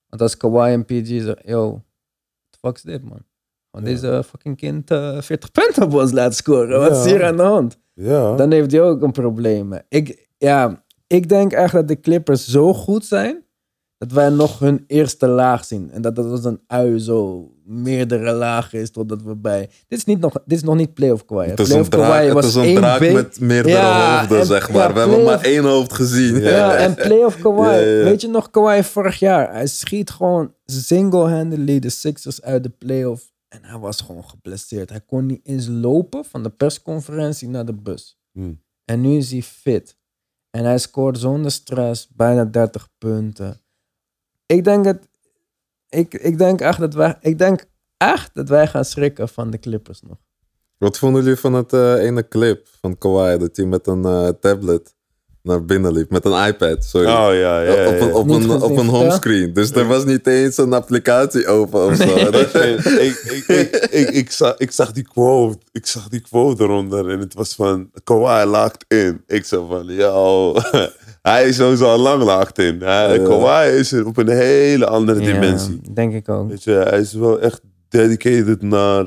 Want 0.07 0.21
als 0.21 0.37
Kawhi 0.37 0.71
en 0.71 0.85
PG 0.85 1.07
zeggen, 1.07 1.41
yo, 1.49 1.69
what 1.69 1.81
the 2.49 2.57
fuck 2.61 2.75
is 2.75 2.81
dit 2.81 3.03
man? 3.03 3.23
Want 3.69 3.87
Ja. 3.87 3.93
deze 3.93 4.23
fucking 4.23 4.57
kind 4.57 4.91
eh 4.91 5.21
40 5.21 5.51
punten 5.51 5.83
op 5.83 5.93
ons 5.93 6.11
laten 6.11 6.35
scoren. 6.35 6.79
Wat 6.79 7.05
is 7.05 7.11
hier 7.11 7.23
aan 7.25 7.37
de 7.37 7.43
hand? 7.43 7.77
Ja. 7.93 8.35
Dan 8.35 8.51
heeft 8.51 8.71
hij 8.71 8.81
ook 8.81 9.01
een 9.01 9.11
probleem. 9.11 9.73
Ik, 9.89 10.29
ja, 10.37 10.85
ik 11.07 11.29
denk 11.29 11.51
echt 11.51 11.73
dat 11.73 11.87
de 11.87 11.99
Clippers 11.99 12.47
zo 12.47 12.73
goed 12.73 13.05
zijn 13.05 13.44
dat 13.97 14.11
wij 14.11 14.29
nog 14.29 14.59
hun 14.59 14.83
eerste 14.87 15.27
laag 15.27 15.65
zien. 15.65 15.91
En 15.91 16.01
dat 16.01 16.15
dat 16.15 16.25
als 16.25 16.45
een 16.45 16.59
ui 16.67 16.99
zo 16.99 17.49
meerdere 17.65 18.31
lagen 18.31 18.79
is 18.79 18.91
totdat 18.91 19.21
we 19.21 19.35
bij... 19.35 19.69
Dit 19.87 19.99
is, 19.99 20.05
niet 20.05 20.19
nog, 20.19 20.33
dit 20.45 20.57
is 20.57 20.63
nog 20.63 20.75
niet 20.75 20.93
playoff 20.93 21.25
Kawhi. 21.25 21.49
het 21.49 21.59
is 21.59 21.67
Playoff 21.67 21.93
een, 21.93 21.99
draak, 21.99 22.23
het 22.23 22.33
was 22.33 22.45
is 22.45 22.55
een 22.55 22.75
draak 22.75 22.99
met 23.11 23.39
meerdere 23.39 23.75
Ja, 23.75 24.19
hoofden, 24.19 24.39
en- 24.39 24.45
zeg 24.45 24.71
maar. 24.71 24.87
ja, 24.87 24.93
We 24.93 24.99
hebben 24.99 25.23
maar 25.23 25.41
één 25.41 25.63
hoofd 25.63 25.93
gezien. 25.93 26.39
Ja, 26.39 26.75
en 26.75 26.93
playoff 26.95 27.39
Kawhi. 27.41 27.63
Ja, 27.69 27.71
ja, 27.79 27.89
ja. 27.97 28.03
Weet 28.03 28.21
je 28.21 28.27
nog 28.27 28.49
Kawhi 28.49 28.83
vorig 28.83 29.19
jaar? 29.19 29.53
Hij 29.53 29.67
schiet 29.67 30.09
gewoon 30.09 30.53
single-handedly 30.65 31.79
de 31.79 31.89
Sixers 31.89 32.41
uit 32.41 32.63
de 32.63 32.69
playoff. 32.69 33.33
En 33.47 33.59
hij 33.63 33.79
was 33.79 34.01
gewoon 34.01 34.23
geblesseerd. 34.29 34.89
Hij 34.89 35.01
kon 35.05 35.25
niet 35.25 35.39
eens 35.43 35.67
lopen 35.67 36.25
van 36.25 36.43
de 36.43 36.49
persconferentie 36.49 37.49
naar 37.49 37.65
de 37.65 37.73
bus. 37.73 38.17
Hmm. 38.31 38.61
En 38.85 39.01
nu 39.01 39.17
is 39.17 39.31
hij 39.31 39.41
fit. 39.41 39.97
En 40.51 40.63
hij 40.63 40.77
scoort 40.77 41.17
zonder 41.17 41.51
stress 41.51 42.07
bijna 42.15 42.45
30 42.45 42.87
punten. 42.97 43.61
Ik 44.45 44.63
denk 44.63 44.85
het. 44.85 45.07
Ik, 45.89 46.13
ik 46.13 46.37
denk 46.37 46.61
echt 46.61 46.79
dat 46.79 46.93
wij. 46.93 47.17
Ik 47.21 47.37
denk 47.37 47.65
echt 47.97 48.29
dat 48.33 48.49
wij 48.49 48.67
gaan 48.67 48.85
schrikken 48.85 49.29
van 49.29 49.49
de 49.51 49.59
Clippers 49.59 50.01
nog. 50.01 50.17
Wat 50.77 50.97
vonden 50.97 51.23
jullie 51.23 51.39
van 51.39 51.53
het 51.53 51.73
eh, 51.73 51.93
ene 51.93 52.27
clip 52.27 52.67
van 52.81 52.97
Kawhi? 52.97 53.37
Dat 53.37 53.55
hij 53.57 53.65
met 53.65 53.87
een 53.87 54.05
eh, 54.05 54.27
tablet 54.39 54.93
naar 55.41 55.65
binnen 55.65 55.91
liep. 55.91 56.09
Met 56.09 56.25
een 56.25 56.47
iPad, 56.47 56.83
sorry. 56.83 57.07
Oh 57.07 57.13
ja, 57.13 57.29
ja, 57.33 57.61
ja. 57.61 57.87
Op 57.87 58.01
een, 58.01 58.13
op 58.13 58.29
een, 58.29 58.51
op 58.61 58.77
een 58.77 58.87
homescreen. 58.87 59.53
Dus 59.53 59.71
er 59.71 59.87
was 59.87 60.05
niet 60.05 60.27
eens 60.27 60.57
een 60.57 60.73
applicatie 60.73 61.47
open 61.47 61.85
of 61.85 61.95
zo. 61.95 62.29
Dat- 62.31 62.53
ik, 62.55 62.79
ik, 62.85 63.47
ik, 63.47 63.69
ik, 63.91 64.09
ik, 64.09 64.31
zag, 64.31 64.57
ik 64.57 64.71
zag 64.71 64.91
die 64.91 65.03
quote. 65.07 65.57
Ik 65.71 65.85
zag 65.85 66.07
die 66.07 66.21
quote 66.21 66.63
eronder. 66.63 67.09
En 67.09 67.19
het 67.19 67.33
was 67.33 67.55
van 67.55 67.91
Kawhi 68.03 68.45
locked 68.45 68.85
in. 68.87 69.23
Ik 69.27 69.45
zei 69.45 69.65
van, 69.67 69.85
yo. 69.85 70.53
Hij 71.31 71.47
is 71.47 71.55
sowieso 71.55 71.85
al 71.85 71.97
lang 71.99 72.23
locked 72.23 72.57
in. 72.59 72.81
Hij. 72.81 73.21
Kawhi 73.21 73.77
is 73.77 73.93
op 73.93 74.17
een 74.17 74.29
hele 74.29 74.85
andere 74.85 75.19
dimensie. 75.19 75.79
Ja, 75.83 75.89
denk 75.93 76.13
ik 76.13 76.29
ook. 76.29 76.49
Weet 76.49 76.63
je, 76.63 76.71
hij 76.71 76.99
is 76.99 77.13
wel 77.13 77.39
echt 77.39 77.61
dedicated 77.89 78.61
naar, 78.61 79.05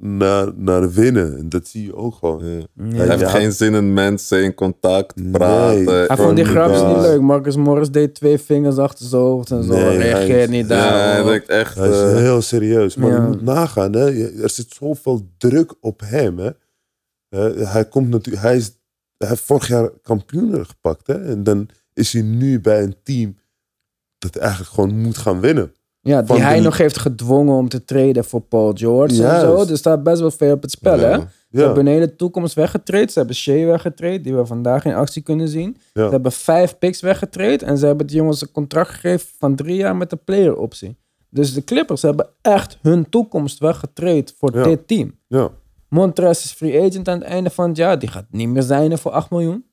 naar, 0.00 0.48
naar 0.56 0.90
winnen. 0.92 1.38
En 1.38 1.48
dat 1.48 1.66
zie 1.68 1.84
je 1.84 1.96
ook 1.96 2.14
gewoon. 2.14 2.44
Ja. 2.46 2.58
Ja. 2.88 2.96
Hij 2.96 3.06
heeft 3.16 3.30
geen 3.30 3.52
zin 3.52 3.74
in 3.74 3.92
mensen, 3.94 4.42
in 4.42 4.54
contact, 4.54 5.16
Nee. 5.16 5.30
praten. 5.30 6.04
Hij 6.06 6.16
vond 6.16 6.36
die 6.36 6.44
grapjes 6.44 6.82
niet 6.82 6.96
leuk. 7.00 7.20
Marcus 7.20 7.56
Morris 7.56 7.90
deed 7.90 8.14
twee 8.14 8.38
vingers 8.38 8.76
achter 8.76 9.06
zijn 9.06 9.22
hoofd 9.22 9.50
en 9.50 9.64
zo. 9.64 9.72
Nee, 9.72 9.82
hij 9.82 9.96
Reageert 9.96 10.50
niet 10.50 10.68
Ja, 10.68 10.74
hij 10.76 11.16
daar. 11.16 11.24
denkt 11.24 11.48
echt... 11.48 11.74
Hij 11.74 11.88
is 11.88 12.00
eh, 12.00 12.16
heel 12.16 12.40
serieus. 12.42 12.96
Maar 12.96 13.12
je 13.12 13.20
moet 13.20 13.42
nagaan, 13.42 13.92
hè. 13.92 14.06
Er 14.42 14.50
zit 14.50 14.74
zoveel 14.78 15.28
druk 15.38 15.74
op 15.80 16.00
hem. 16.04 16.38
Hè. 16.38 16.50
Eh, 17.28 17.72
hij, 17.72 17.84
komt 17.84 18.08
natuurlijk, 18.08 18.44
hij, 18.44 18.56
is, 18.56 18.70
hij 19.20 19.28
heeft 19.28 19.42
vorig 19.42 19.68
jaar 19.68 19.90
kampioen 20.02 20.66
gepakt. 20.66 21.06
Hè. 21.06 21.24
En 21.24 21.42
dan 21.42 21.68
is 21.94 22.12
hij 22.12 22.22
nu 22.22 22.60
bij 22.60 22.82
een 22.82 22.96
team 23.02 23.36
dat 24.18 24.36
eigenlijk 24.36 24.70
gewoon 24.70 24.98
moet 25.00 25.18
gaan 25.18 25.40
winnen. 25.40 25.72
Ja, 26.02 26.22
die 26.22 26.36
hij 26.40 26.56
de- 26.56 26.62
nog 26.62 26.76
heeft 26.76 26.98
gedwongen 26.98 27.54
om 27.56 27.68
te 27.68 27.84
treden 27.84 28.24
voor 28.24 28.40
Paul 28.40 28.72
George 28.74 29.26
en 29.26 29.40
zo. 29.40 29.60
Er 29.70 29.76
staat 29.76 30.02
best 30.02 30.20
wel 30.20 30.30
veel 30.30 30.52
op 30.52 30.62
het 30.62 30.70
spel, 30.70 30.98
hè? 30.98 31.14
Ze 31.18 31.26
Ja, 31.50 31.64
hebben 31.64 31.86
een 31.86 31.92
hele 31.92 32.16
toekomst 32.16 32.54
weggetraind. 32.54 33.12
Ze 33.12 33.18
hebben 33.18 33.36
Shea 33.36 33.66
weggetraind, 33.66 34.24
die 34.24 34.34
we 34.34 34.46
vandaag 34.46 34.84
in 34.84 34.94
actie 34.94 35.22
kunnen 35.22 35.48
zien. 35.48 35.76
Ja. 35.92 36.04
Ze 36.04 36.10
hebben 36.10 36.32
vijf 36.32 36.78
picks 36.78 37.00
weggetraind. 37.00 37.62
En 37.62 37.78
ze 37.78 37.86
hebben 37.86 38.06
die 38.06 38.16
jongens 38.16 38.42
een 38.42 38.52
contract 38.52 38.90
gegeven 38.90 39.28
van 39.38 39.54
drie 39.56 39.76
jaar 39.76 39.96
met 39.96 40.10
de 40.10 40.16
player 40.16 40.56
optie. 40.56 40.96
Dus 41.30 41.54
de 41.54 41.64
Clippers 41.64 42.02
hebben 42.02 42.28
echt 42.42 42.78
hun 42.82 43.08
toekomst 43.08 43.58
weggetraind 43.58 44.34
voor 44.38 44.52
dit 44.62 44.86
team. 44.88 45.18
ja. 45.26 45.50
Montrez 45.90 46.44
is 46.44 46.52
free 46.52 46.80
agent 46.86 47.08
aan 47.08 47.18
het 47.18 47.28
einde 47.28 47.50
van 47.50 47.68
het 47.68 47.76
jaar. 47.76 47.98
Die 47.98 48.08
gaat 48.08 48.26
niet 48.30 48.48
meer 48.48 48.62
zijn 48.62 48.98
voor 48.98 49.10
8 49.10 49.30
miljoen. 49.30 49.64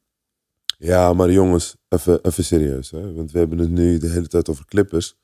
ja, 0.77 1.13
maar 1.13 1.31
jongens, 1.31 1.75
even, 1.89 2.19
even 2.21 2.43
serieus. 2.43 2.91
Hè. 2.91 3.13
Want 3.13 3.31
we 3.31 3.39
hebben 3.39 3.57
het 3.57 3.69
nu 3.69 3.97
de 3.97 4.07
hele 4.07 4.27
tijd 4.27 4.49
over 4.49 4.65
Clippers. 4.65 5.15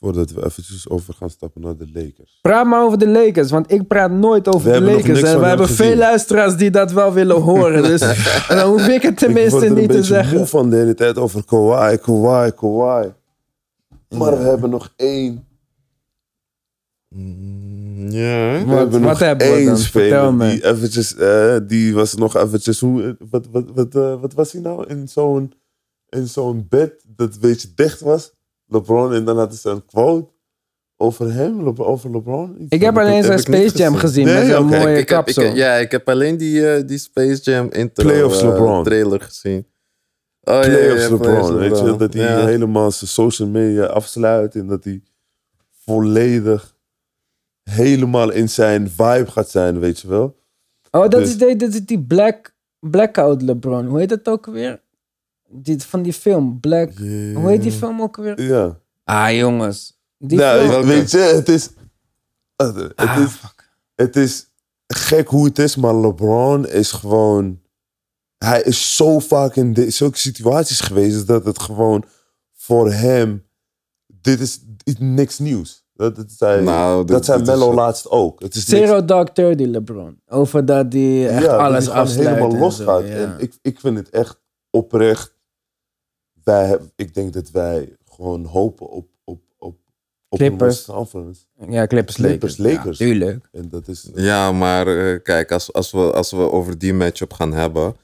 Voordat 0.00 0.30
we 0.30 0.44
eventjes 0.44 0.88
over 0.88 1.14
gaan 1.14 1.30
stappen 1.30 1.60
naar 1.60 1.76
de 1.76 1.88
Lakers. 1.92 2.38
Praat 2.40 2.66
maar 2.66 2.84
over 2.84 2.98
de 2.98 3.08
Lakers, 3.08 3.50
want 3.50 3.72
ik 3.72 3.86
praat 3.86 4.10
nooit 4.10 4.48
over 4.54 4.72
We 4.72 4.78
de 4.78 4.84
Lakers. 4.84 5.22
En 5.22 5.40
we 5.40 5.46
hebben 5.46 5.66
gezien. 5.66 5.86
veel 5.86 5.96
luisteraars 5.96 6.56
die 6.56 6.70
dat 6.70 6.92
wel 6.92 7.12
willen 7.12 7.40
horen. 7.40 7.82
Dus 7.82 8.00
en 8.48 8.56
dan 8.56 8.70
hoef 8.70 8.88
ik 8.88 9.02
het 9.02 9.10
ik 9.12 9.18
tenminste 9.18 9.58
word 9.58 9.70
een 9.70 9.74
niet 9.74 9.90
te 9.90 10.02
zeggen. 10.02 10.36
moe 10.36 10.46
van 10.46 10.70
de 10.70 10.76
hele 10.76 10.94
tijd 10.94 11.18
over 11.18 11.44
Kawhi, 11.44 11.96
Kawhi, 11.96 12.50
Kawhi. 12.50 13.08
Maar 14.08 14.38
we 14.38 14.44
hebben 14.44 14.70
nog 14.70 14.92
één 14.96 15.46
Ja. 17.08 18.58
We 18.58 18.62
Wat- 18.66 18.78
hebben 18.78 18.90
wat 18.90 19.00
nog 19.00 19.18
hebben 19.18 19.46
we 19.50 19.52
één 19.54 19.66
dan? 19.66 19.76
Vertel 19.78 20.08
speler 20.28 20.34
me. 20.34 20.48
die 20.50 20.64
eventjes, 20.66 21.14
eh, 21.16 21.56
die 21.66 21.94
was 21.94 22.14
nog 22.14 22.36
eventjes, 22.36 22.80
hoe, 22.80 23.16
wat, 23.30 23.46
wat, 23.50 23.64
wat, 23.74 23.94
eh, 23.94 24.20
wat 24.20 24.32
was 24.34 24.52
hij 24.52 24.60
nou? 24.60 24.86
In 24.86 25.08
zo'n, 25.08 25.52
in 26.08 26.26
zo'n 26.26 26.66
bed 26.68 27.04
dat 27.06 27.34
een 27.34 27.40
beetje 27.40 27.68
dicht 27.74 28.00
was. 28.00 28.32
LeBron 28.66 29.12
en 29.14 29.24
dan 29.24 29.38
hadden 29.38 29.58
ze 29.58 29.68
een 29.70 29.84
quote 29.86 30.30
over 30.96 31.32
hem, 31.32 31.64
Le- 31.64 31.84
over 31.84 32.10
LeBron? 32.10 32.56
Iets? 32.62 32.72
Ik 32.74 32.80
heb 32.80 32.96
alleen 32.98 33.22
zijn 33.24 33.38
ik 33.38 33.48
niet 33.48 33.56
Space 33.58 33.76
Jam 33.82 33.94
gezien. 33.94 34.26
gezien 34.26 34.40
Nee, 34.48 34.52
met 34.52 34.56
oké. 34.76 34.84
mooie 34.84 34.98
ik 34.98 35.08
heb, 35.08 35.28
ik, 35.28 35.34
kapsel. 35.34 35.54
ja, 35.54 35.74
ik 35.74 35.90
heb 35.90 36.08
alleen 36.08 36.36
die, 36.36 36.70
eh, 36.72 36.86
die 36.86 36.98
Space 36.98 37.42
Jam 37.42 37.68
intro 37.70 38.04
Playoffs 38.04 38.40
eh, 38.42 38.48
LeBron. 38.48 38.84
trailer 38.84 39.20
gezien. 39.20 39.66
Oh, 40.40 40.54
ja, 40.54 40.60
ja, 40.62 40.68
Playoffs 40.76 41.02
ja, 41.02 41.10
LeBron, 41.10 41.20
Playoffs 41.30 41.50
weet 41.50 41.68
je? 41.68 41.74
LeBron. 41.82 41.98
Dat 41.98 42.12
hij 42.14 42.22
Ja. 42.22 42.46
helemaal 42.46 42.90
zijn 42.90 43.10
social 43.10 43.48
media 43.48 43.84
afsluit 43.84 44.54
en 44.54 44.66
dat 44.66 44.84
hij 44.84 45.02
volledig 45.84 46.76
helemaal 47.70 48.30
in 48.30 48.48
zijn 48.48 48.90
vibe 48.90 49.26
gaat 49.30 49.50
zijn, 49.50 49.78
weet 49.78 50.00
je 50.00 50.08
wel? 50.08 50.36
Oh, 50.90 51.00
dat, 51.00 51.10
Dus- 51.10 51.28
is 51.28 51.38
die, 51.38 51.56
dat 51.56 51.72
is 51.74 51.84
die 51.84 52.02
Black, 52.02 52.54
Blackout 52.78 53.42
LeBron. 53.42 53.86
Hoe 53.86 53.98
heet 53.98 54.08
dat 54.08 54.28
ook 54.28 54.46
weer? 54.46 54.80
Die, 55.50 55.82
van 55.82 56.02
die 56.02 56.12
film, 56.12 56.60
Black... 56.60 56.92
Hoe 57.34 57.48
heet 57.48 57.62
die 57.62 57.72
film 57.72 58.02
ook 58.02 58.16
weer? 58.16 58.42
Ja. 58.42 58.78
Ah, 59.04 59.32
jongens. 59.36 59.98
Die 60.18 60.38
nou, 60.38 60.68
film... 60.68 60.80
ik- 60.80 60.86
weet 60.86 61.10
je, 61.10 61.18
het 61.18 61.48
is, 61.48 61.70
het, 62.56 62.74
het 62.74 62.94
Ah, 62.96 63.18
is, 63.24 63.40
het 63.94 64.16
is 64.16 64.46
gek 64.86 65.28
hoe 65.28 65.44
het 65.44 65.58
is, 65.58 65.76
maar 65.76 65.94
LeBron 65.94 66.66
is 66.66 66.92
gewoon, 66.92 67.60
hij 68.38 68.62
is 68.62 68.96
zo 68.96 69.18
vaak 69.18 69.56
in 69.56 69.72
de, 69.72 69.90
zulke 69.90 70.18
situaties 70.18 70.80
geweest 70.80 71.26
dat 71.26 71.44
het 71.44 71.58
gewoon 71.60 72.04
voor 72.56 72.92
hem, 72.92 73.46
dit 74.06 74.40
is 74.40 74.60
niks 74.98 75.38
nieuws. 75.38 75.86
Dat, 75.98 76.16
dat 76.16 76.30
zei, 76.32 76.64
Nou, 76.64 76.98
dit- 76.98 77.08
dat 77.08 77.24
zei 77.24 77.40
is 77.40 77.46
Mello 77.46 77.74
laatst 77.74 78.08
ook. 78.10 78.40
Het 78.40 78.54
is 78.54 78.66
niks- 78.66 78.86
Zero 78.86 79.04
Dark 79.04 79.28
Thirty 79.28 79.64
LeBron. 79.64 80.20
Over 80.26 80.64
dat 80.64 80.90
die 80.90 81.28
echt 81.28 81.42
ja, 81.44 81.50
dat 81.50 81.60
alles 81.60 81.84
hij 81.84 81.92
gewoon 81.92 82.06
afsluit. 82.06 82.28
helemaal 82.36 82.58
los 82.58 82.80
gaat. 82.80 83.02
ja. 83.02 83.14
En 83.14 83.34
ik, 83.38 83.58
ik 83.62 83.80
vind 83.80 83.96
het 83.98 84.10
echt 84.10 84.40
oprecht. 84.70 85.36
Wij, 86.44 86.78
ik 86.96 87.14
denk 87.14 87.32
dat 87.32 87.50
wij 87.50 87.96
gewoon 88.10 88.44
hopen 88.44 88.88
op, 88.88 89.08
op, 89.24 89.40
op, 89.58 89.76
op 90.28 90.38
Clippers. 90.38 90.84
Conference. 90.84 91.40
Ja, 91.68 91.86
Clippers, 91.86 92.16
Clippers, 92.16 92.56
Lakers. 92.56 92.76
Lakers. 92.76 92.98
Ja, 92.98 93.04
tuurlijk. 93.06 93.48
En 93.52 93.68
dat 93.68 93.88
is... 93.88 94.10
Ja, 94.14 94.52
maar 94.52 94.86
eh, 94.86 95.22
kijk, 95.22 95.52
als, 95.52 95.72
als, 95.72 95.90
we, 95.92 96.12
als 96.12 96.30
we 96.30 96.50
over 96.50 96.78
die 96.78 96.94
matchup 96.94 97.32
gaan 97.32 97.52
hebben, 97.52 97.96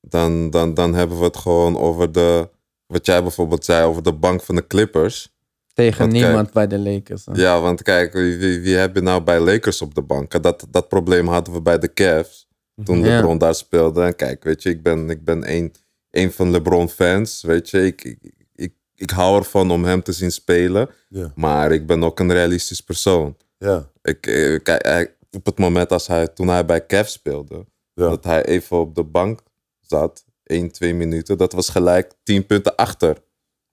dan, 0.00 0.50
dan, 0.50 0.74
dan 0.74 0.94
hebben 0.94 1.18
we 1.18 1.24
het 1.24 1.36
gewoon 1.36 1.78
over 1.78 2.12
de, 2.12 2.48
wat 2.86 3.06
jij 3.06 3.22
bijvoorbeeld 3.22 3.64
zei, 3.64 3.86
over 3.86 4.02
de 4.02 4.12
bank 4.12 4.42
van 4.42 4.54
de 4.54 4.66
Clippers. 4.66 5.31
Tegen 5.72 5.98
Want 5.98 6.12
niemand 6.12 6.52
bij 6.52 6.66
de 6.66 6.78
Lakers. 6.78 7.26
hè. 7.26 7.32
Ja, 7.34 7.60
want 7.60 7.82
kijk, 7.82 8.12
wie, 8.12 8.36
wie, 8.38 8.60
wie 8.60 8.74
heb 8.76 8.94
je 8.94 9.00
nou 9.00 9.22
bij 9.22 9.40
Lakers 9.40 9.82
op 9.82 9.94
de 9.94 10.02
bank? 10.02 10.42
Dat, 10.42 10.66
dat 10.70 10.88
probleem 10.88 11.28
hadden 11.28 11.54
we 11.54 11.62
bij 11.62 11.78
de 11.78 11.92
Cavs, 11.92 12.48
toen 12.84 12.98
Ja. 12.98 13.04
LeBron 13.16 13.38
daar 13.38 13.54
speelde. 13.54 14.02
En 14.02 14.16
kijk, 14.16 14.44
weet 14.44 14.62
je, 14.62 14.68
ik 14.70 14.82
ben, 14.82 15.10
ik 15.10 15.24
ben 15.24 15.50
een, 15.52 15.74
een 16.10 16.32
van 16.32 16.50
LeBron 16.50 16.88
fans, 16.88 17.42
weet 17.42 17.70
je. 17.70 17.84
Ik, 17.86 18.04
ik, 18.04 18.18
ik, 18.54 18.72
ik 18.94 19.10
hou 19.10 19.38
ervan 19.38 19.70
om 19.70 19.84
hem 19.84 20.02
te 20.02 20.12
zien 20.12 20.32
spelen, 20.32 20.90
Ja, 21.08 21.32
maar 21.34 21.72
ik 21.72 21.86
ben 21.86 22.04
ook 22.04 22.20
een 22.20 22.32
realistisch 22.32 22.80
persoon. 22.80 23.36
ja, 23.58 23.90
Ik, 24.02 24.26
eh, 24.26 24.58
kijk, 24.62 25.16
op 25.30 25.46
het 25.46 25.58
moment 25.58 25.92
als 25.92 26.06
hij, 26.06 26.26
toen 26.28 26.48
hij 26.48 26.64
bij 26.64 26.86
Cavs 26.86 27.12
speelde, 27.12 27.66
ja. 27.94 28.08
dat 28.08 28.24
hij 28.24 28.44
even 28.44 28.76
op 28.78 28.94
de 28.94 29.04
bank 29.04 29.40
zat, 29.80 30.24
1, 30.44 30.70
2 30.70 30.94
minuten, 30.94 31.38
dat 31.38 31.52
was 31.52 31.68
gelijk 31.68 32.12
10 32.22 32.46
punten 32.46 32.76
achter. 32.76 33.16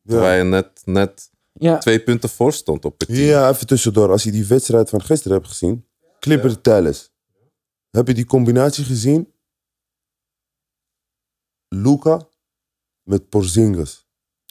Terwijl 0.05 0.37
je 0.37 0.43
net, 0.49 0.81
net 0.85 1.29
Ja, 1.59 1.77
twee 1.77 2.03
punten 2.03 2.29
voor 2.29 2.53
stond 2.53 2.85
op 2.85 2.99
het 2.99 3.07
team. 3.09 3.19
ja, 3.27 3.49
even 3.49 3.67
tussendoor. 3.67 4.09
Als 4.11 4.23
je 4.23 4.31
die 4.31 4.45
wedstrijd 4.45 4.89
van 4.89 5.01
gisteren 5.01 5.37
hebt 5.37 5.49
gezien. 5.49 5.87
Clipper 6.19 6.61
Dallas. 6.61 7.11
Heb 7.89 8.07
je 8.07 8.13
die 8.13 8.25
combinatie 8.25 8.83
gezien? 8.83 9.33
Luca 11.67 12.27
met 13.03 13.29
Porzingis. 13.29 14.07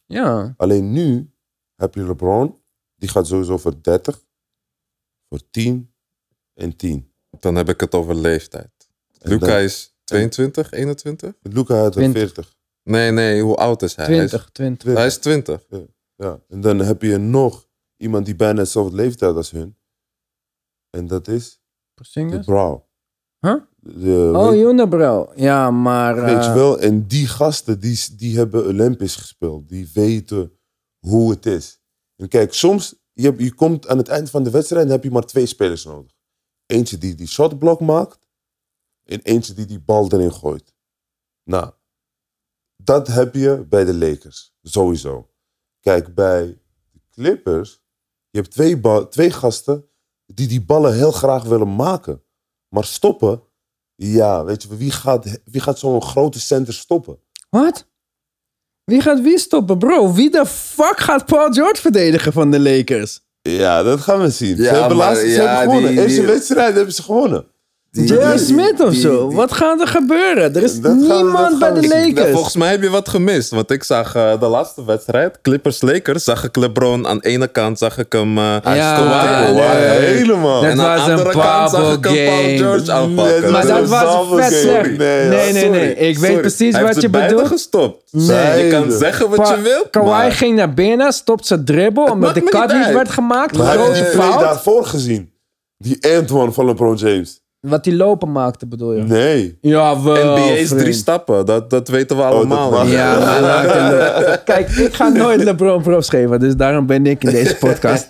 ja. 0.07 0.55
Alleen 0.57 0.93
nu 0.93 1.31
heb 1.75 1.95
je 1.95 2.03
LeBron. 2.07 2.63
Die 2.97 3.09
gaat 3.09 3.27
sowieso 3.27 3.59
voor 3.59 3.83
30. 3.83 4.25
Voor 5.29 5.51
10 5.51 5.95
en 6.55 6.77
10. 6.77 7.13
Dan 7.41 7.55
heb 7.55 7.69
ik 7.69 7.81
het 7.81 7.95
over 7.95 8.15
leeftijd. 8.15 8.71
En 9.19 9.31
Luca 9.31 9.47
dan- 9.47 9.61
is 9.61 9.97
22, 10.05 10.71
21? 10.73 11.35
Luca 11.43 11.75
had 11.75 11.87
er 11.87 11.93
20. 11.93 12.21
40. 12.23 12.57
Nee, 12.83 13.11
nee, 13.11 13.43
hoe 13.43 13.57
oud 13.57 13.83
is 13.83 13.95
hij? 13.95 14.05
Hij 14.07 14.15
is- 14.25 14.29
20, 14.31 14.51
20. 14.53 14.95
Hij 14.95 15.07
is 15.07 15.19
20. 15.19 15.65
Ja. 15.69 15.83
En 16.49 16.61
dan 16.61 16.79
heb 16.79 17.03
je 17.03 17.16
nog 17.16 17.69
iemand 17.97 18.25
die 18.27 18.37
bijna 18.37 18.59
hetzelfde 18.61 18.97
leeftijd 18.97 19.35
als 19.37 19.51
hun. 19.51 19.77
En 20.91 21.07
dat 21.07 21.29
is 21.29 21.61
de? 21.95 22.45
Brow. 22.45 22.83
Huh? 23.41 23.62
De, 23.77 24.33
Oh, 24.35 24.55
Unibrow. 24.55 25.39
Ja, 25.39 25.71
maar... 25.71 26.14
weet 26.14 26.45
je 26.45 26.51
eh, 26.51 26.55
wel? 26.55 26.79
En 26.81 27.07
die 27.07 27.27
gasten, 27.27 27.81
die, 27.81 28.16
die 28.16 28.37
hebben 28.37 28.66
Olympisch 28.66 29.16
gespeeld. 29.16 29.69
Die 29.69 29.91
weten 29.95 30.59
hoe 31.07 31.31
het 31.31 31.47
is. 31.47 31.81
En 32.16 32.29
kijk, 32.29 32.53
soms, 32.53 32.95
je, 33.12 33.23
hebt- 33.23 33.41
je 33.41 33.55
komt 33.55 33.89
aan 33.89 33.99
het 33.99 34.09
eind 34.09 34.31
van 34.31 34.43
de 34.43 34.51
wedstrijd 34.51 34.85
en 34.85 34.91
heb 34.91 35.05
je 35.05 35.11
maar 35.11 35.27
twee 35.27 35.47
spelers 35.47 35.85
nodig. 35.85 36.16
Eentje 36.66 36.99
die 36.99 37.14
die 37.14 37.27
shotblok 37.27 37.81
maakt. 37.81 38.27
En 39.05 39.21
eentje 39.23 39.55
die 39.55 39.66
die 39.66 39.81
bal 39.81 40.12
erin 40.12 40.33
gooit. 40.33 40.75
Nou, 41.45 41.73
dat 42.77 43.07
heb 43.07 43.35
je 43.35 43.66
bij 43.69 43.85
de 43.85 43.95
Lakers. 43.95 44.55
Sowieso. 44.62 45.31
Kijk, 45.81 46.14
bij 46.14 46.59
de 46.93 47.01
Clippers, 47.11 47.81
je 48.31 48.39
hebt 48.41 48.51
twee, 48.51 48.81
twee 49.09 49.31
gasten 49.31 49.85
die 50.26 50.47
die 50.49 50.64
ballen 50.64 50.95
heel 50.95 51.12
graag 51.12 51.43
willen 51.45 51.74
maken. 51.76 52.22
Maar 52.68 52.85
stoppen, 52.85 53.43
ja, 53.95 54.45
weet 54.45 54.62
je, 54.62 54.76
wie 54.76 54.91
gaat, 54.91 55.41
wie 55.45 55.61
gaat 55.61 55.79
zo'n 55.79 56.03
grote 56.03 56.41
center 56.41 56.74
stoppen? 56.74 57.18
Wat? 57.51 57.87
Wie 58.85 59.01
gaat 59.01 59.20
wie 59.20 59.39
stoppen, 59.39 59.79
bro? 59.79 60.12
Wie 60.12 60.31
de 60.31 60.47
fuck 60.47 60.99
gaat 61.01 61.26
Paul 61.26 61.53
George 61.53 61.81
verdedigen 61.81 62.33
van 62.33 62.51
de 62.51 62.61
Lakers? 62.61 63.20
Ja, 63.43 63.83
dat 63.83 64.01
gaan 64.01 64.20
we 64.20 64.31
zien. 64.31 64.57
Ja, 64.57 64.62
ze 64.64 64.68
hebben, 64.79 64.97
maar 64.97 65.07
laatst, 65.07 65.22
ze 65.22 65.29
ja, 65.29 65.43
hebben 65.43 65.61
gewonnen. 65.64 65.91
die- 65.91 66.01
Eerste 66.01 66.18
die- 66.20 66.26
wedstrijd 66.29 66.74
hebben 66.74 66.95
ze 66.95 67.03
gewonnen. 67.03 67.47
J.R. 67.91 68.30
die- 68.30 68.39
Smith 68.39 68.80
of 68.80 68.91
die- 68.91 69.01
zo? 69.01 69.28
die- 69.28 69.36
Wat 69.36 69.53
gaat 69.53 69.80
er 69.80 69.86
gebeuren? 69.86 70.55
Er 70.55 70.62
is 70.62 70.78
we- 70.78 70.89
niemand 70.89 71.59
bij 71.59 71.72
de 71.72 71.89
Lakers. 71.89 72.30
volgens 72.32 72.57
mij 72.57 72.70
heb 72.70 72.82
je 72.82 72.91
wat 72.91 73.09
gemist. 73.09 73.51
Want 73.51 73.70
ik 73.70 73.82
zag 73.84 74.14
eh, 74.14 74.41
de 74.41 74.47
laatste 74.47 74.84
wedstrijd, 74.84 75.39
Clippers-Lakers, 75.43 76.24
zag 76.24 76.45
ik 76.45 76.57
LeBron 76.57 77.07
aan 77.07 77.18
de 77.18 77.28
ene 77.28 77.49
kant, 77.49 77.78
zag 77.78 77.99
ik 77.99 78.12
hem... 78.12 78.39
Ja, 78.39 78.61
Kawhi, 78.61 79.53
nee. 79.55 79.99
helemaal. 79.99 80.61
Dat 80.61 80.70
en 80.70 80.80
aan 80.80 80.97
was 80.97 81.05
de 81.07 81.12
een 81.12 81.18
andere 81.18 81.39
kant 81.41 81.70
zag 81.70 81.97
ik 81.97 82.05
hem 82.05 82.24
Paul. 82.26 82.57
George 82.57 82.93
aanpakken. 82.93 83.41
Nee, 83.43 83.51
maar 83.51 83.66
dat 83.66 83.89
dat 83.89 83.89
was 83.89 84.41
vet 84.45 84.53
slecht. 84.53 84.97
Nee, 84.97 85.28
Nee, 85.28 85.53
nee, 85.53 85.53
nee. 85.53 85.89
Sorry, 85.95 86.09
Ik 86.09 86.18
weet 86.18 86.41
precies 86.41 86.74
Hij 86.74 86.82
wat 86.84 87.01
je 87.01 87.09
bedoelt. 87.11 87.47
gestopt. 87.47 88.03
Nee. 88.12 88.64
Je 88.64 88.70
kan 88.70 88.93
zeggen 88.93 89.28
wat 89.28 89.39
Pa- 89.39 89.55
je 89.55 89.61
wilt, 89.62 89.91
Kawhi 89.91 90.09
maar- 90.11 90.32
ging 90.32 90.57
naar 90.57 90.74
binnen, 90.74 91.12
stopt 91.12 91.47
zijn 91.47 91.64
dribbel, 91.64 92.05
omdat 92.05 92.34
de 92.34 92.43
cut 92.43 92.72
niet 92.72 92.93
werd 92.93 93.09
gemaakt. 93.11 93.57
Maar 93.59 93.66
heb 93.70 93.78
je 93.78 94.05
Grote 94.05 94.28
die 94.30 94.39
daarvoor 94.39 94.84
gezien? 94.86 95.32
Die 95.78 95.99
Antoine 96.16 96.53
van 96.53 96.64
LeBron 96.66 96.95
James. 96.95 97.41
Wat 97.61 97.85
die 97.85 97.97
lopen 97.97 98.33
maakte, 98.33 98.67
bedoel 98.67 98.93
je? 98.93 99.03
Nee. 99.03 99.59
Ja, 99.61 100.03
wel. 100.03 100.37
NBA 100.37 100.55
is 100.55 100.69
vriend. 100.69 100.83
drie 100.83 100.93
stappen, 100.93 101.47
dat, 101.47 101.71
dat 101.71 101.89
weten 101.89 102.17
we 102.17 102.23
allemaal. 102.23 102.71
mag. 102.71 102.91
Ja, 102.91 103.19
maar 103.25 103.41
laat 103.41 104.45
Kijk, 104.45 104.69
ik 104.69 104.95
ga 104.95 105.09
nooit 105.09 105.45
LeBron 105.45 105.83
props 105.83 106.09
geven, 106.09 106.41
dus 106.41 106.57
daarom 106.57 106.87
ben 106.87 107.07
ik 107.07 107.25
in 107.25 107.31
deze 107.31 107.57
podcast. 107.57 108.09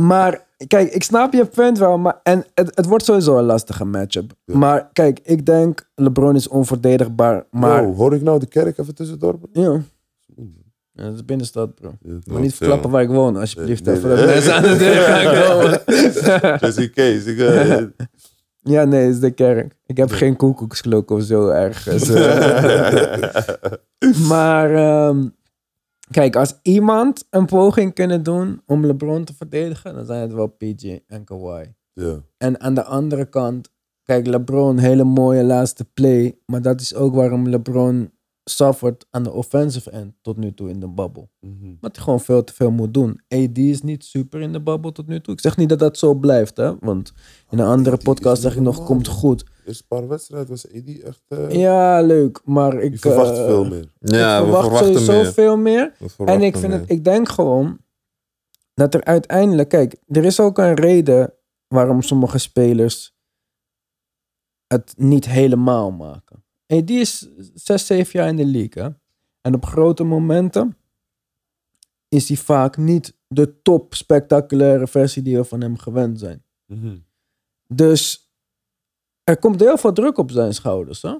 Maar 0.00 0.44
kijk, 0.66 0.92
ik 0.92 1.02
snap 1.02 1.32
je 1.32 1.44
punt 1.44 1.78
wel, 1.78 1.98
maar, 1.98 2.20
en 2.22 2.44
het, 2.54 2.76
het 2.76 2.86
wordt 2.86 3.04
sowieso 3.04 3.38
een 3.38 3.44
lastige 3.44 3.84
matchup. 3.84 4.32
Maar 4.44 4.88
kijk, 4.92 5.20
ik 5.22 5.46
denk 5.46 5.88
LeBron 5.94 6.34
is 6.34 6.48
onverdedigbaar, 6.48 7.44
maar... 7.50 7.84
Wow, 7.84 7.96
hoor 7.96 8.14
ik 8.14 8.22
nou 8.22 8.38
de 8.38 8.46
kerk 8.46 8.78
even 8.78 8.94
tussendoor? 8.94 9.38
Ja. 9.52 9.80
Ja, 10.96 11.04
dat 11.04 11.14
is 11.14 11.24
binnenstad, 11.24 11.74
bro. 11.74 11.94
Ja, 12.02 12.18
Maar 12.24 12.40
niet 12.40 12.54
verklappen 12.54 12.90
waar 12.90 13.02
ik 13.02 13.08
woon, 13.08 13.36
alsjeblieft. 13.36 13.84
Nee, 13.84 13.96
even 13.96 14.08
nee. 14.08 14.16
dat 14.16 14.26
mensen 14.26 14.54
aan 14.54 14.62
de 14.62 14.76
deur 14.76 15.02
gaan 15.02 15.24
komen. 15.24 15.82
Just 16.60 16.78
in 16.78 16.90
case. 16.90 17.30
Ik, 17.30 17.38
eh, 17.38 18.06
ja, 18.64 18.84
nee, 18.84 19.04
het 19.04 19.14
is 19.14 19.20
de 19.20 19.30
kerk. 19.30 19.76
Ik 19.86 19.96
heb 19.96 20.10
geen 20.10 20.36
koekoeksklok 20.36 21.10
of 21.10 21.22
zo 21.22 21.48
ergens. 21.48 22.08
maar 24.32 24.74
ehm, 24.74 25.28
kijk, 26.10 26.36
als 26.36 26.58
iemand 26.62 27.26
een 27.30 27.46
poging 27.46 27.94
kunnen 27.94 28.22
doen 28.22 28.62
om 28.66 28.86
LeBron 28.86 29.24
te 29.24 29.34
verdedigen, 29.34 29.94
dan 29.94 30.06
zijn 30.06 30.20
het 30.20 30.32
wel 30.32 30.46
PG 30.46 30.98
en 31.06 31.24
Kawhi. 31.24 31.64
ja. 31.92 32.22
En 32.38 32.60
aan 32.60 32.74
de 32.74 32.84
andere 32.84 33.24
kant, 33.24 33.72
kijk, 34.02 34.26
LeBron, 34.26 34.78
hele 34.78 35.04
mooie 35.04 35.44
laatste 35.44 35.84
play. 35.94 36.38
Maar 36.46 36.62
dat 36.62 36.80
is 36.80 36.94
ook 36.94 37.14
waarom 37.14 37.48
LeBron 37.48 38.12
suffert 38.44 39.06
aan 39.10 39.22
de 39.22 39.32
offensive 39.32 39.90
end 39.90 40.14
tot 40.22 40.36
nu 40.36 40.54
toe 40.54 40.68
in 40.68 40.80
de 40.80 40.88
bubble. 40.88 41.28
Mhm. 41.40 41.74
Dat 41.80 41.94
hij 41.96 42.04
gewoon 42.04 42.20
veel 42.20 42.44
te 42.44 42.52
veel 42.54 42.70
moet 42.70 42.94
doen. 42.94 43.20
AD 43.28 43.58
is 43.58 43.82
niet 43.82 44.04
super 44.04 44.40
in 44.40 44.52
de 44.52 44.60
bubble 44.62 44.92
tot 44.92 45.06
nu 45.06 45.20
toe. 45.20 45.34
Ik 45.34 45.40
zeg 45.40 45.56
niet 45.56 45.68
dat 45.68 45.78
dat 45.78 45.98
zo 45.98 46.14
blijft, 46.14 46.56
hè. 46.56 46.78
Want 46.80 47.12
in 47.50 47.58
een 47.58 47.66
andere 47.66 47.96
AD 47.96 48.02
podcast 48.02 48.42
zeg 48.42 48.54
ik 48.54 48.60
nog, 48.62 48.84
komt 48.84 49.08
goed. 49.08 49.44
Eerste 49.66 49.86
paar 49.86 50.08
wedstrijden 50.08 50.48
was 50.48 50.66
Eddie 50.68 51.02
echt... 51.02 51.22
eh 51.28 51.50
Ja, 51.50 52.00
leuk. 52.00 52.40
Maar 52.44 52.74
ik... 52.80 52.92
je 52.92 52.98
verwacht 52.98 53.38
eh, 53.38 53.44
veel 53.44 53.64
meer. 53.64 53.92
Ja, 53.98 54.36
ik 54.38 54.44
we 54.44 54.50
verwacht 54.50 54.66
verwachten 54.68 55.00
sowieso 55.00 55.22
meer. 55.22 55.32
veel 55.32 55.56
meer. 55.56 55.94
We 55.98 56.04
En 56.04 56.10
verwachten 56.10 56.42
ik, 56.42 56.56
vind 56.56 56.72
meer. 56.72 56.80
het, 56.80 56.90
ik 56.90 57.04
denk 57.04 57.28
gewoon 57.28 57.78
dat 58.74 58.94
er 58.94 59.04
uiteindelijk, 59.04 59.68
kijk, 59.68 59.96
er 60.06 60.24
is 60.24 60.40
ook 60.40 60.58
een 60.58 60.74
reden 60.74 61.32
waarom 61.68 62.02
sommige 62.02 62.38
spelers 62.38 63.14
het 64.66 64.94
niet 64.96 65.28
helemaal 65.28 65.90
maken. 65.90 66.43
Hey, 66.66 66.84
die 66.84 67.00
is 67.00 67.28
6, 67.54 67.86
7 67.86 68.18
jaar 68.18 68.28
in 68.28 68.36
de 68.36 68.46
league. 68.46 68.82
Hè? 68.82 68.88
En 69.40 69.54
op 69.54 69.64
grote 69.64 70.04
momenten 70.04 70.76
is 72.08 72.28
hij 72.28 72.36
vaak 72.36 72.76
niet 72.76 73.16
de 73.28 73.62
top 73.62 73.94
spectaculaire 73.94 74.86
versie 74.86 75.22
die 75.22 75.36
we 75.36 75.44
van 75.44 75.60
hem 75.60 75.78
gewend 75.78 76.18
zijn. 76.18 76.44
Mhm. 76.66 76.96
Dus 77.68 78.32
er 79.24 79.38
komt 79.38 79.60
heel 79.60 79.76
veel 79.76 79.92
druk 79.92 80.18
op 80.18 80.30
zijn 80.30 80.54
schouders. 80.54 81.02
Hè? 81.02 81.14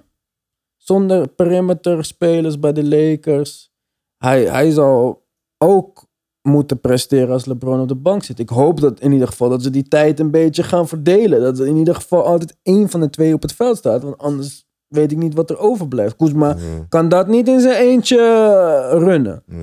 Zonder 0.77 1.29
perimeter 1.29 2.05
spelers 2.05 2.59
bij 2.59 2.73
de 2.73 2.85
Lakers. 2.85 3.73
Hij, 4.17 4.45
hij 4.45 4.71
zal 4.71 5.27
ook 5.59 6.07
moeten 6.43 6.81
presteren 6.81 7.31
als 7.31 7.45
LeBron 7.45 7.81
op 7.81 7.89
de 7.89 7.95
bank 7.95 8.23
zit. 8.23 8.39
Ik 8.39 8.49
hoop 8.49 8.81
dat 8.81 9.01
in 9.01 9.13
ieder 9.13 9.29
geval 9.29 9.49
dat 9.49 9.63
ze 9.63 9.71
die 9.71 9.89
tijd 9.89 10.21
een 10.21 10.31
beetje 10.31 10.63
gaan 10.63 10.89
verdelen. 10.89 11.41
Dat 11.41 11.59
er 11.59 11.67
in 11.67 11.77
ieder 11.77 11.95
geval 11.95 12.25
altijd 12.25 12.57
één 12.63 12.89
van 12.91 13.01
de 13.01 13.11
twee 13.11 13.35
op 13.35 13.43
het 13.43 13.53
veld 13.53 13.77
staat. 13.77 14.03
Want 14.03 14.19
anders 14.19 14.64
weet 14.95 15.13
ik 15.13 15.19
niet 15.19 15.35
wat 15.35 15.51
er 15.51 15.59
overblijft. 15.59 16.15
Ja, 16.19 16.57
kan 16.89 17.09
dat 17.09 17.29
niet 17.29 17.49
in 17.49 17.61
zijn 17.61 17.77
eentje 17.83 18.19
eh, 18.19 18.99
runnen. 18.99 19.43
ja. 19.47 19.57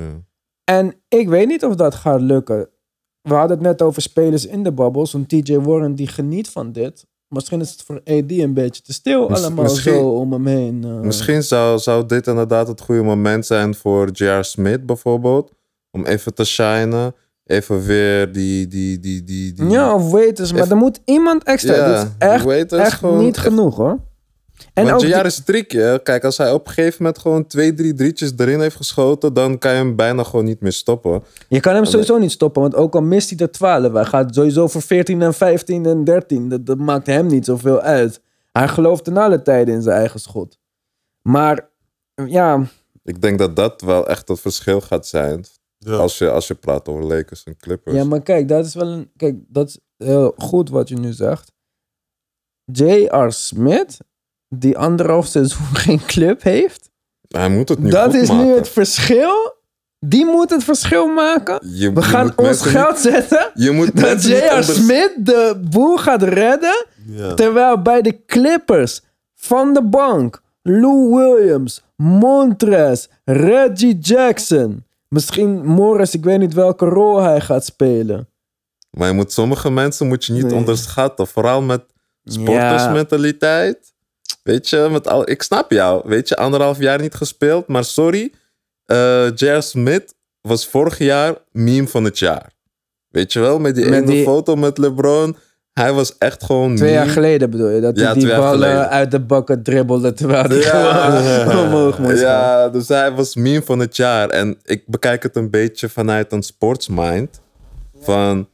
En 0.64 0.94
ik 1.08 1.30
weet 1.30 1.48
niet 1.48 1.66
of 1.66 1.76
dat 1.76 1.96
gaat 1.96 2.22
lukken. 2.22 2.70
We 3.22 3.34
hadden 3.34 3.58
het 3.58 3.66
net 3.66 3.82
over 3.82 4.02
spelers 4.02 4.46
in 4.46 4.64
de 4.64 4.74
bubble. 4.74 5.06
Zo'n 5.06 5.26
TJ 5.26 5.58
Warren 5.60 5.96
die 5.96 6.08
geniet 6.08 6.50
van 6.50 6.72
dit. 6.72 7.06
Misschien 7.28 7.60
is 7.62 7.72
het 7.72 7.82
voor 7.84 7.96
AD 7.96 8.32
een 8.32 8.54
beetje 8.54 8.82
te 8.82 8.94
stil 8.94 9.30
allemaal 9.34 9.70
zo 9.70 10.10
om 10.10 10.32
hem 10.34 10.46
heen. 10.48 10.84
eh. 10.84 11.00
Misschien 11.00 11.44
zou, 11.44 11.80
zou 11.80 12.06
dit 12.06 12.28
inderdaad 12.28 12.68
het 12.68 12.82
goede 12.82 13.02
moment 13.04 13.46
zijn 13.46 13.76
voor 13.76 14.10
J.R. 14.12 14.44
Smith 14.44 14.86
bijvoorbeeld. 14.86 15.52
Om 15.92 16.06
even 16.06 16.34
te 16.34 16.44
shinen. 16.44 17.14
Even 17.46 17.82
weer 17.86 18.32
die... 18.32 18.68
die, 18.68 19.00
die, 19.00 19.24
die, 19.24 19.54
die 19.54 19.70
Ja, 19.70 19.94
of 19.96 20.12
waiters. 20.12 20.54
Maar 20.54 20.70
er 20.70 20.78
moet 20.78 21.02
iemand 21.06 21.44
extra. 21.44 21.76
Ja, 21.76 22.02
is 22.02 22.08
echt, 22.18 22.72
echt 22.74 22.94
gewoon 22.94 23.18
niet 23.24 23.38
genoeg 23.38 23.76
hoor. 23.76 24.00
En 24.74 24.86
Want 24.86 25.02
die- 25.02 25.16
is 25.16 25.44
tricky. 25.44 25.78
hè. 25.78 26.00
Kijk, 26.02 26.24
als 26.24 26.38
hij 26.38 26.52
op 26.52 26.68
een 26.68 26.74
gegeven 26.74 26.96
moment 27.04 27.20
gewoon 27.22 27.48
twee, 27.48 27.74
drie 27.74 27.94
drietjes 27.94 28.32
erin 28.38 28.60
heeft 28.62 28.76
geschoten... 28.76 29.34
dan 29.34 29.58
kan 29.58 29.72
je 29.72 29.78
hem 29.78 29.96
bijna 29.96 30.24
gewoon 30.24 30.46
niet 30.46 30.62
meer 30.62 30.72
stoppen. 30.72 31.24
je 31.48 31.60
kan 31.60 31.76
hem 31.76 31.86
sowieso 31.86 32.18
niet 32.18 32.32
stoppen. 32.32 32.62
Want 32.62 32.76
ook 32.76 32.96
al 32.96 33.02
mist 33.02 33.30
hij 33.30 33.40
er 33.40 33.52
12. 33.52 33.94
Hij 33.94 34.06
gaat 34.06 34.36
sowieso 34.36 34.68
voor 34.68 34.82
14 34.82 35.22
en 35.22 35.34
15 35.34 35.86
en 35.86 36.04
13. 36.04 36.50
Dat, 36.50 36.66
dat 36.66 36.78
maakt 36.78 37.06
hem 37.08 37.26
niet 37.28 37.46
zoveel 37.46 37.80
uit. 37.80 38.22
Hij 38.52 38.68
gelooft 38.68 39.08
in 39.08 39.18
alle 39.18 39.42
tijden 39.42 39.74
in 39.74 39.82
zijn 39.82 39.98
eigen 39.98 40.20
schot. 40.20 40.58
Maar 41.22 41.70
ja, 42.26 42.66
Ik 43.04 43.22
denk 43.22 43.40
dat 43.40 43.56
dat 43.56 43.82
wel 43.82 44.08
echt 44.08 44.28
het 44.28 44.40
verschil 44.40 44.82
gaat 44.82 45.08
zijn... 45.08 45.46
Ja. 45.78 45.96
Als, 45.96 46.18
je, 46.18 46.30
als 46.30 46.48
je 46.48 46.56
praat 46.56 46.88
over 46.88 47.04
Lakers 47.06 47.44
en 47.44 47.58
Clippers. 47.58 47.96
Ja, 47.96 48.04
maar 48.04 48.22
kijk, 48.22 48.48
dat 48.48 48.66
is 48.66 48.74
wel 48.74 48.88
een. 48.88 49.12
Kijk, 49.18 49.36
dat 49.48 49.68
is 49.68 49.80
heel 49.98 50.34
goed 50.38 50.70
wat 50.70 50.90
je 50.90 50.96
nu 50.96 51.12
zegt. 51.12 51.52
J.R. 52.66 53.32
Smith, 53.32 53.98
die 54.56 54.78
anderhalf 54.78 55.26
seizoen 55.28 55.66
geen 55.86 56.06
club 56.06 56.44
heeft. 56.44 56.90
Hij 57.28 57.50
moet 57.50 57.70
het 57.70 57.80
nu 57.80 57.90
dat 57.90 58.14
is 58.14 58.28
maken. 58.30 58.46
nu 58.46 58.54
het 58.56 58.70
verschil. 58.70 59.60
Die 60.06 60.26
moet 60.26 60.50
het 60.50 60.64
verschil 60.64 61.08
maken. 61.08 61.60
Je- 61.74 61.94
We 61.94 62.02
gaan 62.02 62.34
ons 62.36 62.62
geld 62.62 62.90
niet- 63.04 63.14
zetten. 63.14 63.52
je 63.54 63.72
moet 63.72 64.02
Dat 64.02 64.24
J.R. 64.24 64.64
Smith 64.64 65.12
de 65.18 65.62
boel 65.70 65.98
gaat 65.98 66.24
redden. 66.24 66.86
Ja. 67.06 67.34
Terwijl 67.34 67.82
bij 67.82 68.02
de 68.02 68.26
Clippers 68.26 69.02
van 69.36 69.74
de 69.74 69.84
bank. 69.84 70.42
Lou 70.62 71.14
Williams, 71.16 71.84
Montres, 71.96 73.10
Reggie 73.26 73.98
Jackson. 74.00 74.84
Misschien 75.08 75.66
Morris, 75.66 76.14
ik 76.14 76.24
weet 76.24 76.40
niet 76.40 76.54
welke 76.54 76.86
rol 76.86 77.22
hij 77.22 77.42
gaat 77.42 77.66
spelen. 77.66 78.28
Maar 78.92 79.08
je 79.08 79.14
moet, 79.14 79.32
sommige 79.32 79.72
mensen 79.72 80.08
moet 80.08 80.26
je 80.26 80.34
niet 80.34 80.44
Nee. 80.46 80.54
onderschatten. 80.56 81.28
Vooral 81.28 81.62
met 81.62 81.82
sportersmentaliteit. 82.24 83.91
Weet 84.44 84.70
je, 84.70 84.88
met 84.92 85.08
al, 85.08 85.30
ik 85.30 85.42
snap 85.42 85.72
jou. 85.72 86.02
Weet 86.06 86.30
je, 86.30 86.36
anderhalf 86.38 86.80
jaar 86.80 87.02
niet 87.02 87.14
gespeeld. 87.14 87.68
Maar 87.68 87.84
sorry, 87.84 88.32
eh 88.86 89.28
J.R. 89.36 89.62
Smith 89.62 90.14
was 90.42 90.68
vorig 90.68 90.98
jaar 90.98 91.36
meme 91.52 91.88
van 91.88 92.04
het 92.04 92.20
jaar. 92.20 92.52
Weet 93.08 93.34
je 93.34 93.40
wel, 93.40 93.60
met 93.60 93.76
die 93.76 93.86
Met 93.90 93.94
ene 94.02 94.12
die- 94.12 94.24
foto 94.24 94.56
met 94.56 94.78
LeBron. 94.78 95.36
Hij 95.74 95.94
was 95.94 96.18
echt 96.18 96.44
gewoon 96.44 96.76
Twee 96.76 96.92
jaar 96.92 97.08
geleden 97.08 97.50
bedoel 97.50 97.70
je? 97.70 97.82
Dat 97.82 97.98
Ja, 98.00 98.06
hij 98.06 98.14
die 98.14 98.28
ballen 98.36 98.90
uit 98.90 99.12
de 99.12 99.20
bakken 99.20 99.64
dribbelde 99.64 100.14
terwijl 100.14 100.44
hij 100.44 100.58
Ja. 100.58 101.10
gewoon 101.44 101.66
omhoog 101.66 102.00
moest 102.00 102.12
gaan. 102.20 102.20
Ja, 102.22 102.70
dus 102.70 102.88
hij 102.88 103.12
was 103.12 103.36
meme 103.36 103.62
van 103.62 103.80
het 103.80 103.96
jaar. 103.96 104.30
En 104.30 104.58
ik 104.64 104.84
bekijk 104.88 105.24
het 105.24 105.36
een 105.36 105.50
beetje 105.50 105.90
vanuit 105.90 106.32
een 106.32 106.44
sportsmind. 106.44 107.42
Van, 108.02 108.50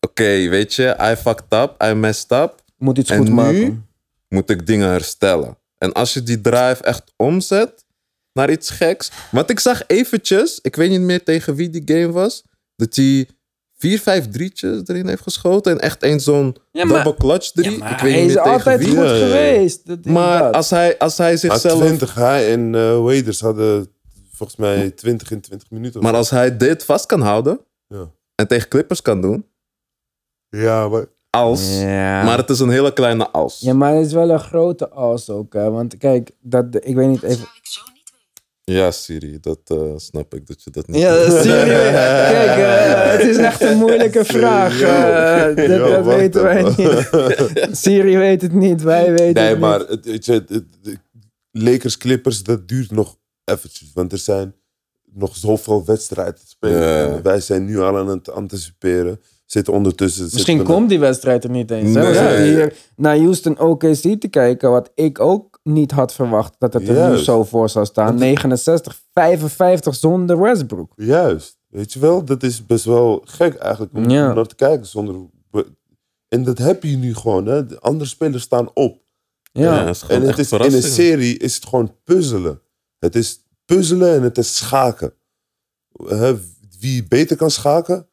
oké, 0.00 0.48
weet 0.48 0.74
je, 0.74 0.96
I 1.12 1.14
fucked 1.16 1.44
up, 1.52 1.82
I 1.84 1.92
messed 1.94 2.30
up. 2.32 2.54
Moet 2.78 2.98
iets 2.98 3.10
En 3.10 3.16
goed 3.18 3.28
nu? 3.28 3.32
maken. 3.34 3.87
Moet 4.28 4.50
ik 4.50 4.66
dingen 4.66 4.88
herstellen. 4.88 5.58
En 5.78 5.92
als 5.92 6.12
je 6.14 6.22
die 6.22 6.40
drive 6.40 6.82
echt 6.82 7.12
omzet 7.16 7.84
naar 8.32 8.50
iets 8.50 8.70
geks. 8.70 9.10
Want 9.30 9.50
ik 9.50 9.60
zag 9.60 9.82
eventjes, 9.86 10.58
ik 10.62 10.76
weet 10.76 10.90
niet 10.90 11.00
meer 11.00 11.24
tegen 11.24 11.54
wie 11.54 11.70
die 11.70 11.82
game 11.84 12.12
was, 12.12 12.42
dat 12.76 12.96
hij 12.96 13.28
vier, 13.76 13.98
vijf 14.00 14.28
drietjes 14.30 14.80
erin 14.88 15.08
heeft 15.08 15.22
geschoten. 15.22 15.72
En 15.72 15.80
echt 15.80 16.02
één 16.02 16.20
zo'n 16.20 16.56
Ja, 16.72 16.84
maar- 16.84 17.04
double 17.04 17.26
clutch 17.28 17.50
drie. 17.50 17.70
Ja, 17.70 17.76
maar 17.78 17.92
ik 17.92 17.98
weet 17.98 18.12
hij 18.12 18.20
niet 18.20 18.28
is 18.30 18.34
meer 18.34 18.44
tegen 18.44 18.58
altijd 18.58 18.78
wie. 18.78 18.88
goed 18.88 18.96
Ja, 18.96 19.04
ja, 19.04 19.14
ja. 19.14 19.26
geweest. 19.26 19.86
Dat- 19.86 20.04
Maar 20.04 20.52
als 20.52 20.70
hij, 20.70 20.98
als 20.98 21.18
hij 21.18 21.28
Maar 21.30 21.38
zichzelf... 21.38 21.80
20, 21.80 22.14
hij 22.14 22.52
en 22.52 22.74
eh 22.74 23.00
Waders 23.02 23.40
hadden 23.40 23.88
volgens 24.32 24.58
mij 24.58 24.90
20 24.90 25.30
in 25.30 25.40
20 25.40 25.70
minuten. 25.70 26.00
Maar 26.02 26.10
zo. 26.12 26.16
als 26.16 26.30
hij 26.30 26.56
dit 26.56 26.84
vast 26.84 27.06
kan 27.06 27.20
houden 27.20 27.60
Ja. 27.88 28.10
en 28.34 28.46
tegen 28.48 28.68
Clippers 28.68 29.02
kan 29.02 29.20
doen, 29.20 29.46
Ja, 30.48 30.88
maar... 30.88 31.06
als. 31.42 31.78
Ja. 31.80 32.22
Maar 32.24 32.36
het 32.38 32.50
is 32.50 32.60
een 32.60 32.70
hele 32.70 32.92
kleine 32.92 33.30
als. 33.30 33.60
Ja, 33.60 33.72
maar 33.74 33.94
het 33.94 34.06
is 34.06 34.12
wel 34.12 34.30
een 34.30 34.40
grote 34.40 34.88
as 34.88 35.30
ook. 35.30 35.52
Hè? 35.52 35.70
Want 35.70 35.96
kijk, 35.96 36.30
dat, 36.40 36.64
ik 36.80 36.94
weet 36.94 37.08
niet 37.08 37.22
even... 37.22 37.46
Ja, 38.64 38.90
Siri, 38.90 39.38
dat 39.40 39.58
eh, 39.64 39.78
snap 39.96 40.34
ik 40.34 40.46
dat 40.46 40.62
je 40.62 40.70
dat 40.70 40.86
niet 40.86 41.00
Ja, 41.00 41.30
serieus. 41.30 41.90
Kijk, 42.32 42.58
eh, 42.58 43.10
het 43.12 43.20
is 43.20 43.36
echt 43.36 43.60
een 43.60 43.76
moeilijke 43.78 44.24
vraag. 44.24 44.80
eh, 44.80 45.56
dat 45.56 45.66
Yo, 45.66 45.88
dat 45.90 46.04
wacht 46.04 46.16
weten 46.16 46.42
wij 46.42 46.62
niet. 46.62 47.08
Siri 47.78 48.16
weet 48.16 48.42
het 48.42 48.52
niet, 48.52 48.82
wij 48.82 49.10
weten 49.12 49.34
Nee, 49.42 49.48
het 49.50 49.58
maar 49.58 49.84
niet. 50.02 50.26
het- 50.26 50.48
de 50.48 50.96
Lakers 51.50 51.96
Clippers, 51.96 52.42
dat 52.42 52.68
duurt 52.68 52.90
nog 52.90 53.16
eventjes. 53.44 53.90
Want 53.94 54.12
er 54.12 54.18
zijn 54.18 54.54
nog 55.14 55.36
zoveel 55.36 55.84
wedstrijden 55.84 56.34
te 56.34 56.46
spelen. 56.48 57.22
Wij 57.22 57.40
zijn 57.40 57.64
nu 57.64 57.78
al 57.80 57.96
aan 57.98 58.08
het 58.08 58.30
anticiperen. 58.30 59.20
Zitten 59.50 59.72
ondertussen... 59.72 60.28
Misschien 60.32 60.62
komt 60.62 60.88
die 60.88 60.98
wedstrijd 60.98 61.44
er 61.44 61.50
niet 61.50 61.70
eens. 61.70 61.94
hè? 61.94 62.06
We 62.06 62.14
zitten 62.14 62.42
hier 62.42 62.74
naar 62.96 63.16
Houston 63.18 63.58
OKC 63.60 64.20
te 64.20 64.28
kijken, 64.30 64.70
wat 64.70 64.90
ik 64.94 65.20
ook 65.20 65.58
niet 65.62 65.90
had 65.90 66.14
verwacht 66.14 66.54
dat 66.58 66.72
het 66.72 66.88
er 66.88 67.10
nu 67.10 67.16
zo 67.16 67.44
voor 67.44 67.68
zou 67.68 67.84
staan. 67.86 68.14
69, 68.18 69.00
55 69.12 69.94
zonder 69.94 70.40
Westbrook. 70.40 70.92
Juist. 70.96 71.58
Weet 71.68 71.92
je 71.92 71.98
wel, 71.98 72.24
dat 72.24 72.42
is 72.42 72.66
best 72.66 72.84
wel 72.84 73.22
gek 73.24 73.54
eigenlijk 73.54 73.94
om, 73.94 74.10
Ja. 74.10 74.32
naar 74.32 74.46
te 74.46 74.54
kijken. 74.54 74.86
Zonder... 74.86 75.16
En 76.28 76.44
dat 76.44 76.58
heb 76.58 76.82
je 76.82 76.96
nu 76.96 77.14
gewoon. 77.14 77.46
Hè. 77.46 77.66
De 77.66 77.80
andere 77.80 78.08
spelers 78.10 78.42
staan 78.42 78.70
op. 78.74 79.02
Ja. 79.52 79.62
Ja, 79.74 79.84
dat 79.84 79.94
is 79.94 80.02
gewoon 80.02 80.16
En 80.20 80.28
het 80.28 80.38
echt 80.38 80.52
is, 80.52 80.66
in 80.66 80.74
een 80.74 80.82
serie 80.82 81.38
is 81.38 81.54
het 81.54 81.66
gewoon 81.66 81.94
puzzelen. 82.04 82.60
Het 82.98 83.14
is 83.14 83.46
puzzelen 83.64 84.14
en 84.14 84.22
het 84.22 84.38
is 84.38 84.56
schaken. 84.56 85.12
Wie 86.80 87.08
beter 87.08 87.36
kan 87.36 87.50
schaken, 87.50 88.08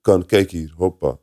kan. 0.00 0.26
Kijk 0.26 0.50
hier, 0.50 0.72
hoppa. 0.76 1.16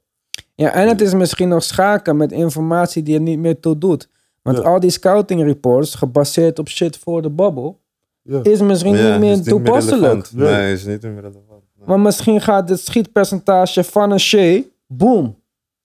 Ja, 0.55 0.71
en 0.73 0.87
het 0.87 1.01
is 1.01 1.13
misschien 1.13 1.47
nog 1.47 1.63
schaken 1.63 2.17
met 2.17 2.31
informatie 2.31 3.03
die 3.03 3.15
er 3.15 3.21
niet 3.21 3.39
meer 3.39 3.59
toe 3.59 3.77
doet. 3.77 4.09
Want 4.41 4.57
Ja. 4.57 4.63
al 4.63 4.79
die 4.79 4.89
scouting 4.89 5.43
reports, 5.43 5.95
gebaseerd 5.95 6.59
op 6.59 6.67
shit 6.69 6.97
voor 6.97 7.21
de 7.21 7.29
bubble, 7.29 7.75
Ja. 8.21 8.39
is 8.43 8.61
misschien 8.61 8.95
Ja, 8.95 9.11
niet 9.11 9.19
meer 9.19 9.35
niet 9.35 9.47
toepasselijk. 9.47 10.31
Nee. 10.33 10.73
Is 10.73 10.85
niet 10.85 11.01
meer 11.01 11.13
relevant. 11.15 11.47
Nee. 11.49 11.87
Maar 11.87 11.99
misschien 11.99 12.41
gaat 12.41 12.69
het 12.69 12.79
schietpercentage 12.79 13.83
van 13.83 14.11
een 14.11 14.19
Shea, 14.19 14.61
boom, 14.87 15.35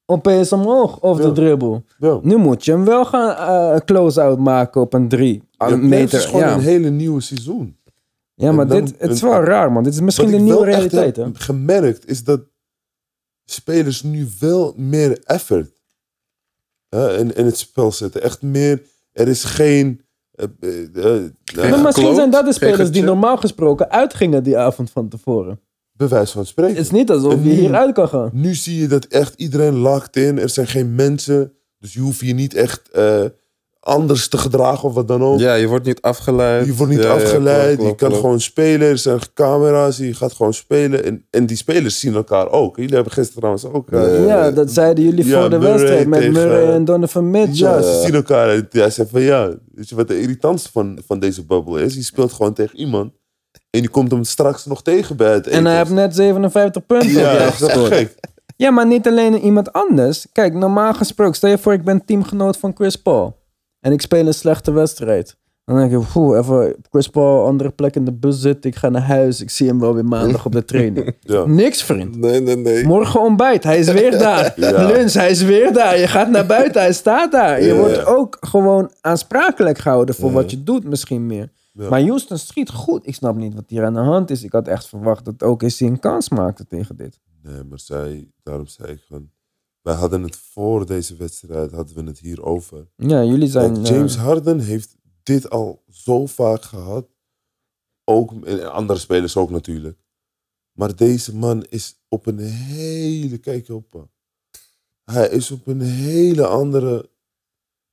opeens 0.06 0.52
omhoog 0.52 0.98
op 1.00 1.18
Ja. 1.18 1.24
de 1.24 1.32
dribbel. 1.32 1.82
Ja. 1.98 2.18
Nu 2.22 2.36
moet 2.36 2.64
je 2.64 2.70
hem 2.72 2.84
wel 2.84 3.04
gaan 3.04 3.36
eh, 3.74 3.80
close-out 3.84 4.38
maken 4.38 4.80
op 4.80 4.92
een 4.94 5.08
drie. 5.08 5.42
Meter. 5.76 6.18
is 6.18 6.24
gewoon 6.24 6.40
Ja. 6.40 6.54
een 6.54 6.60
hele 6.60 6.90
nieuwe 6.90 7.20
seizoen. 7.20 7.76
ja, 8.34 8.52
maar 8.52 8.66
dan- 8.66 8.84
dit, 8.84 8.94
het 8.98 9.10
is 9.10 9.22
en- 9.22 9.28
wel 9.28 9.42
raar, 9.44 9.72
man. 9.72 9.82
Dit 9.82 9.92
is 9.92 10.00
misschien 10.00 10.24
Wat 10.30 10.34
de 10.34 10.40
ik 10.40 10.44
nieuwe 10.50 10.64
realiteit, 10.64 11.16
hè? 11.16 11.22
heb 11.22 11.36
gemerkt 11.36 12.08
is 12.08 12.24
dat 12.24 12.40
spelers 13.52 14.02
nu 14.02 14.28
wel 14.40 14.74
meer 14.76 15.18
effort 15.24 15.70
hè, 16.88 17.18
in, 17.18 17.34
in 17.36 17.44
het 17.44 17.58
spel 17.58 17.92
zetten. 17.92 18.22
Echt 18.22 18.42
meer. 18.42 18.82
Er 19.12 19.28
is 19.28 19.44
geen. 19.44 20.00
eh, 20.34 20.46
eh, 20.60 21.24
eh, 21.24 21.70
Maar 21.70 21.80
misschien 21.82 22.14
zijn 22.14 22.30
dat 22.30 22.44
de 22.44 22.52
spelers 22.52 22.90
die 22.90 23.02
normaal 23.02 23.36
gesproken 23.36 23.90
uitgingen 23.90 24.42
die 24.42 24.56
avond 24.58 24.90
van 24.90 25.08
tevoren. 25.08 25.60
bewijs 25.92 26.30
van 26.30 26.46
spreken. 26.46 26.74
Het 26.76 26.84
is 26.84 26.90
niet 26.90 27.10
alsof 27.10 27.32
je 27.44 27.50
hieruit 27.50 27.94
kan 27.94 28.08
gaan. 28.08 28.30
Nu 28.32 28.54
zie 28.54 28.78
je 28.80 28.86
dat 28.88 29.04
echt 29.04 29.34
iedereen 29.36 29.76
locked 29.76 30.16
in. 30.16 30.38
Er 30.38 30.48
zijn 30.48 30.66
geen 30.66 30.94
mensen. 30.94 31.52
Dus 31.78 31.92
je 31.92 32.00
hoeft 32.00 32.20
je 32.20 32.34
niet 32.34 32.54
echt 32.54 32.90
eh, 32.90 33.24
anders 33.80 34.28
te 34.28 34.38
gedragen 34.38 34.88
of 34.88 34.94
wat 34.94 35.08
dan 35.08 35.22
ook. 35.24 35.38
Ja, 35.38 35.54
je 35.54 35.66
wordt 35.66 35.86
niet 35.86 36.00
afgeleid. 36.00 36.66
Je 36.66 36.74
wordt 36.74 36.92
niet 36.92 37.02
Ja, 37.02 37.08
ja, 37.08 37.14
afgeleid. 37.14 37.82
je 37.82 37.94
kan 37.94 38.14
gewoon 38.14 38.40
spelen. 38.40 38.88
Er 38.88 38.98
zijn 38.98 39.18
camera's. 39.34 39.96
Je 39.96 40.14
gaat 40.14 40.32
gewoon 40.32 40.54
spelen. 40.54 41.04
En, 41.04 41.24
en 41.30 41.46
die 41.46 41.56
spelers 41.56 42.00
zien 42.00 42.14
elkaar 42.14 42.50
ook. 42.50 42.76
Jullie 42.76 42.94
hebben 42.94 43.12
gisteren 43.12 43.38
trouwens 43.40 43.64
ook. 43.64 43.90
eh, 43.90 44.26
Ja, 44.26 44.50
dat 44.50 44.70
zeiden 44.70 45.04
jullie 45.04 45.26
ja, 45.26 45.40
voor 45.40 45.50
de 45.50 45.58
wedstrijd 45.58 46.06
met 46.06 46.18
tegen- 46.18 46.32
Murray 46.32 46.72
en 46.74 46.84
Donovan 46.84 47.30
Mitchell. 47.30 47.68
Ja, 47.68 47.82
ze 47.82 48.00
zien 48.04 48.14
elkaar. 48.14 48.48
En 48.48 48.66
hij 48.70 48.90
zegt 48.90 49.10
van 49.10 49.20
ja, 49.20 49.50
weet 49.74 49.88
je 49.88 49.94
wat 49.94 50.08
de 50.08 50.20
irritantste 50.20 50.70
van, 50.72 50.98
van 51.06 51.18
deze 51.18 51.44
bubbel 51.44 51.76
is? 51.76 51.94
Je 51.94 52.02
speelt 52.02 52.32
gewoon 52.32 52.52
tegen 52.52 52.78
iemand 52.78 53.12
En 53.70 53.82
je 53.82 53.88
komt 53.88 54.10
hem 54.10 54.24
straks 54.24 54.66
nog 54.66 54.82
tegen 54.82 55.16
bij 55.16 55.32
het 55.32 55.46
En 55.46 55.64
hij 55.66 55.76
heeft 55.76 55.90
net 55.90 56.14
57 56.14 56.86
punten 56.86 57.10
Ja, 57.10 57.50
dat 57.58 57.76
is 57.76 57.86
gek. 57.88 58.14
Ja, 58.56 58.70
maar 58.70 58.86
niet 58.86 59.06
alleen 59.06 59.38
iemand 59.38 59.72
anders. 59.72 60.26
Kijk, 60.32 60.54
normaal 60.54 60.94
gesproken, 60.94 61.34
stel 61.34 61.50
je 61.50 61.58
voor 61.58 61.72
ik 61.72 61.84
ben 61.84 62.04
teamgenoot 62.04 62.56
van 62.56 62.72
Chris 62.74 62.96
Paul. 62.96 63.38
En 63.80 63.92
ik 63.92 64.00
speel 64.00 64.26
een 64.26 64.34
slechte 64.34 64.70
wedstrijd. 64.72 65.38
Dan 65.64 65.76
denk 65.78 65.92
ik, 66.02 66.08
poeh, 66.12 66.38
even 66.38 66.76
Chris 66.90 67.08
Paul, 67.08 67.46
andere 67.46 67.70
plek 67.70 67.94
in 67.96 68.04
de 68.04 68.12
bus 68.12 68.40
zitten. 68.40 68.70
Ik 68.70 68.76
ga 68.76 68.88
naar 68.88 69.02
huis. 69.02 69.40
Ik 69.40 69.50
zie 69.50 69.66
hem 69.68 69.80
wel 69.80 69.94
weer 69.94 70.04
maandag 70.04 70.46
op 70.46 70.52
de 70.52 70.64
training. 70.64 71.16
Ja. 71.20 71.44
Niks, 71.46 71.82
vriend. 71.82 72.16
Nee, 72.16 72.40
nee, 72.40 72.56
nee. 72.56 72.84
Morgen 72.86 73.20
ontbijt, 73.20 73.64
hij 73.64 73.78
is 73.78 73.90
weer 74.00 74.18
daar. 74.18 74.52
Ja. 74.56 74.86
Lunch, 74.86 75.12
hij 75.12 75.30
is 75.30 75.42
weer 75.42 75.72
daar. 75.72 75.98
Je 75.98 76.06
gaat 76.06 76.30
naar 76.30 76.46
buiten, 76.46 76.80
hij 76.80 76.92
staat 76.92 77.32
daar. 77.32 77.60
Je 77.62 77.66
Ja. 77.66 77.74
wordt 77.74 78.04
ook 78.06 78.36
gewoon 78.40 78.92
aansprakelijk 79.00 79.78
gehouden 79.78 80.14
voor 80.14 80.32
wat 80.32 80.50
je 80.50 80.62
doet, 80.62 80.84
misschien 80.84 81.26
meer. 81.26 81.52
Maar 81.72 82.00
Houston 82.02 82.38
schiet 82.38 82.70
goed. 82.70 83.06
Ik 83.06 83.14
snap 83.14 83.36
niet 83.36 83.54
wat 83.54 83.64
hier 83.66 83.84
aan 83.84 83.94
de 83.94 84.00
hand 84.00 84.30
is. 84.30 84.42
Ik 84.42 84.52
had 84.52 84.68
echt 84.68 84.88
verwacht 84.88 85.24
dat 85.24 85.42
ook 85.42 85.62
eens 85.62 85.80
een 85.80 85.98
kans 85.98 86.28
maakte 86.28 86.66
tegen 86.66 86.96
dit. 86.96 87.18
Nee, 87.42 87.64
maar 87.68 87.78
zij, 87.78 88.28
daarom 88.42 88.66
zei 88.66 88.92
ik 88.92 89.00
van... 89.08 89.30
Wij 89.82 89.94
hadden 89.94 90.22
het 90.22 90.36
voor 90.36 90.86
deze 90.86 91.16
wedstrijd, 91.16 91.72
hadden 91.72 91.94
we 91.94 92.02
het 92.02 92.18
hier 92.18 92.42
over. 92.42 92.86
Ja, 92.96 93.24
jullie 93.24 93.48
zijn... 93.48 93.76
Eh, 93.76 93.84
James 93.84 94.16
Harden 94.16 94.60
heeft 94.60 94.96
dit 95.22 95.50
al 95.50 95.82
zo 95.88 96.26
vaak 96.26 96.62
gehad. 96.62 97.06
Ook 98.04 98.44
en 98.44 98.72
andere 98.72 98.98
spelers 98.98 99.36
ook 99.36 99.50
natuurlijk. 99.50 99.98
Maar 100.72 100.96
deze 100.96 101.36
man 101.36 101.64
is 101.68 102.00
op 102.08 102.26
een 102.26 102.38
hele. 102.38 103.38
Kijk 103.38 103.68
op. 103.68 103.86
man. 103.92 104.10
Hij 105.04 105.28
is 105.28 105.50
op 105.50 105.66
een 105.66 105.80
hele 105.80 106.46
andere 106.46 107.10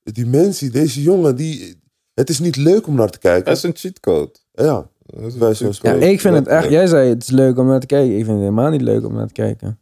dimensie. 0.02 0.70
Deze 0.70 1.02
jongen, 1.02 1.36
die, 1.36 1.80
het 2.14 2.28
is 2.28 2.38
niet 2.38 2.56
leuk 2.56 2.86
om 2.86 2.94
naar 2.94 3.10
te 3.10 3.18
kijken. 3.18 3.44
Hij 3.44 3.52
is 3.52 3.62
een 3.62 3.76
cheatcode. 3.76 4.32
Ja, 4.52 4.90
Wij. 5.06 5.54
Ja, 5.82 5.92
ik 5.92 6.20
vind 6.20 6.34
het 6.34 6.46
echt... 6.46 6.70
Jij 6.70 6.86
zei 6.86 7.08
het 7.08 7.22
is 7.22 7.30
leuk 7.30 7.58
om 7.58 7.66
naar 7.66 7.80
te 7.80 7.86
kijken. 7.86 8.10
Ik 8.10 8.24
vind 8.24 8.28
het 8.28 8.38
helemaal 8.38 8.70
niet 8.70 8.80
leuk 8.80 9.04
om 9.04 9.14
naar 9.14 9.26
te 9.26 9.32
kijken. 9.32 9.78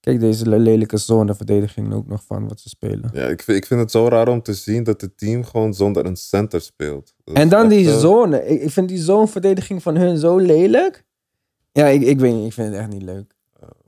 Kijk, 0.00 0.20
deze 0.20 0.48
le- 0.48 0.56
lelijke 0.56 0.96
zoneverdediging 0.96 1.94
ook 1.94 2.06
nog 2.06 2.22
van 2.26 2.48
wat 2.48 2.60
ze 2.60 2.68
spelen. 2.68 3.10
Ja, 3.12 3.26
ik 3.26 3.42
vind, 3.42 3.56
ik 3.58 3.66
vind 3.66 3.80
het 3.80 3.90
zo 3.90 4.08
raar 4.08 4.28
om 4.28 4.42
te 4.42 4.54
zien 4.54 4.84
dat 4.84 5.00
het 5.00 5.18
team 5.18 5.44
gewoon 5.44 5.74
zonder 5.74 6.06
een 6.06 6.16
center 6.16 6.60
speelt. 6.60 7.14
Dat 7.24 7.36
En 7.36 7.48
dan 7.48 7.68
die 7.68 7.98
zone. 7.98 8.46
Ik, 8.46 8.62
ik 8.62 8.70
vind 8.70 8.88
die 8.88 8.98
zoneverdediging 8.98 9.82
van 9.82 9.96
hun 9.96 10.18
zo 10.18 10.36
lelijk. 10.36 11.04
Ja, 11.72 11.86
ik, 11.86 12.02
ik 12.02 12.20
weet 12.20 12.34
niet. 12.34 12.46
Ik 12.46 12.52
vind 12.52 12.68
het 12.68 12.76
echt 12.78 12.88
niet 12.88 13.02
leuk. 13.02 13.32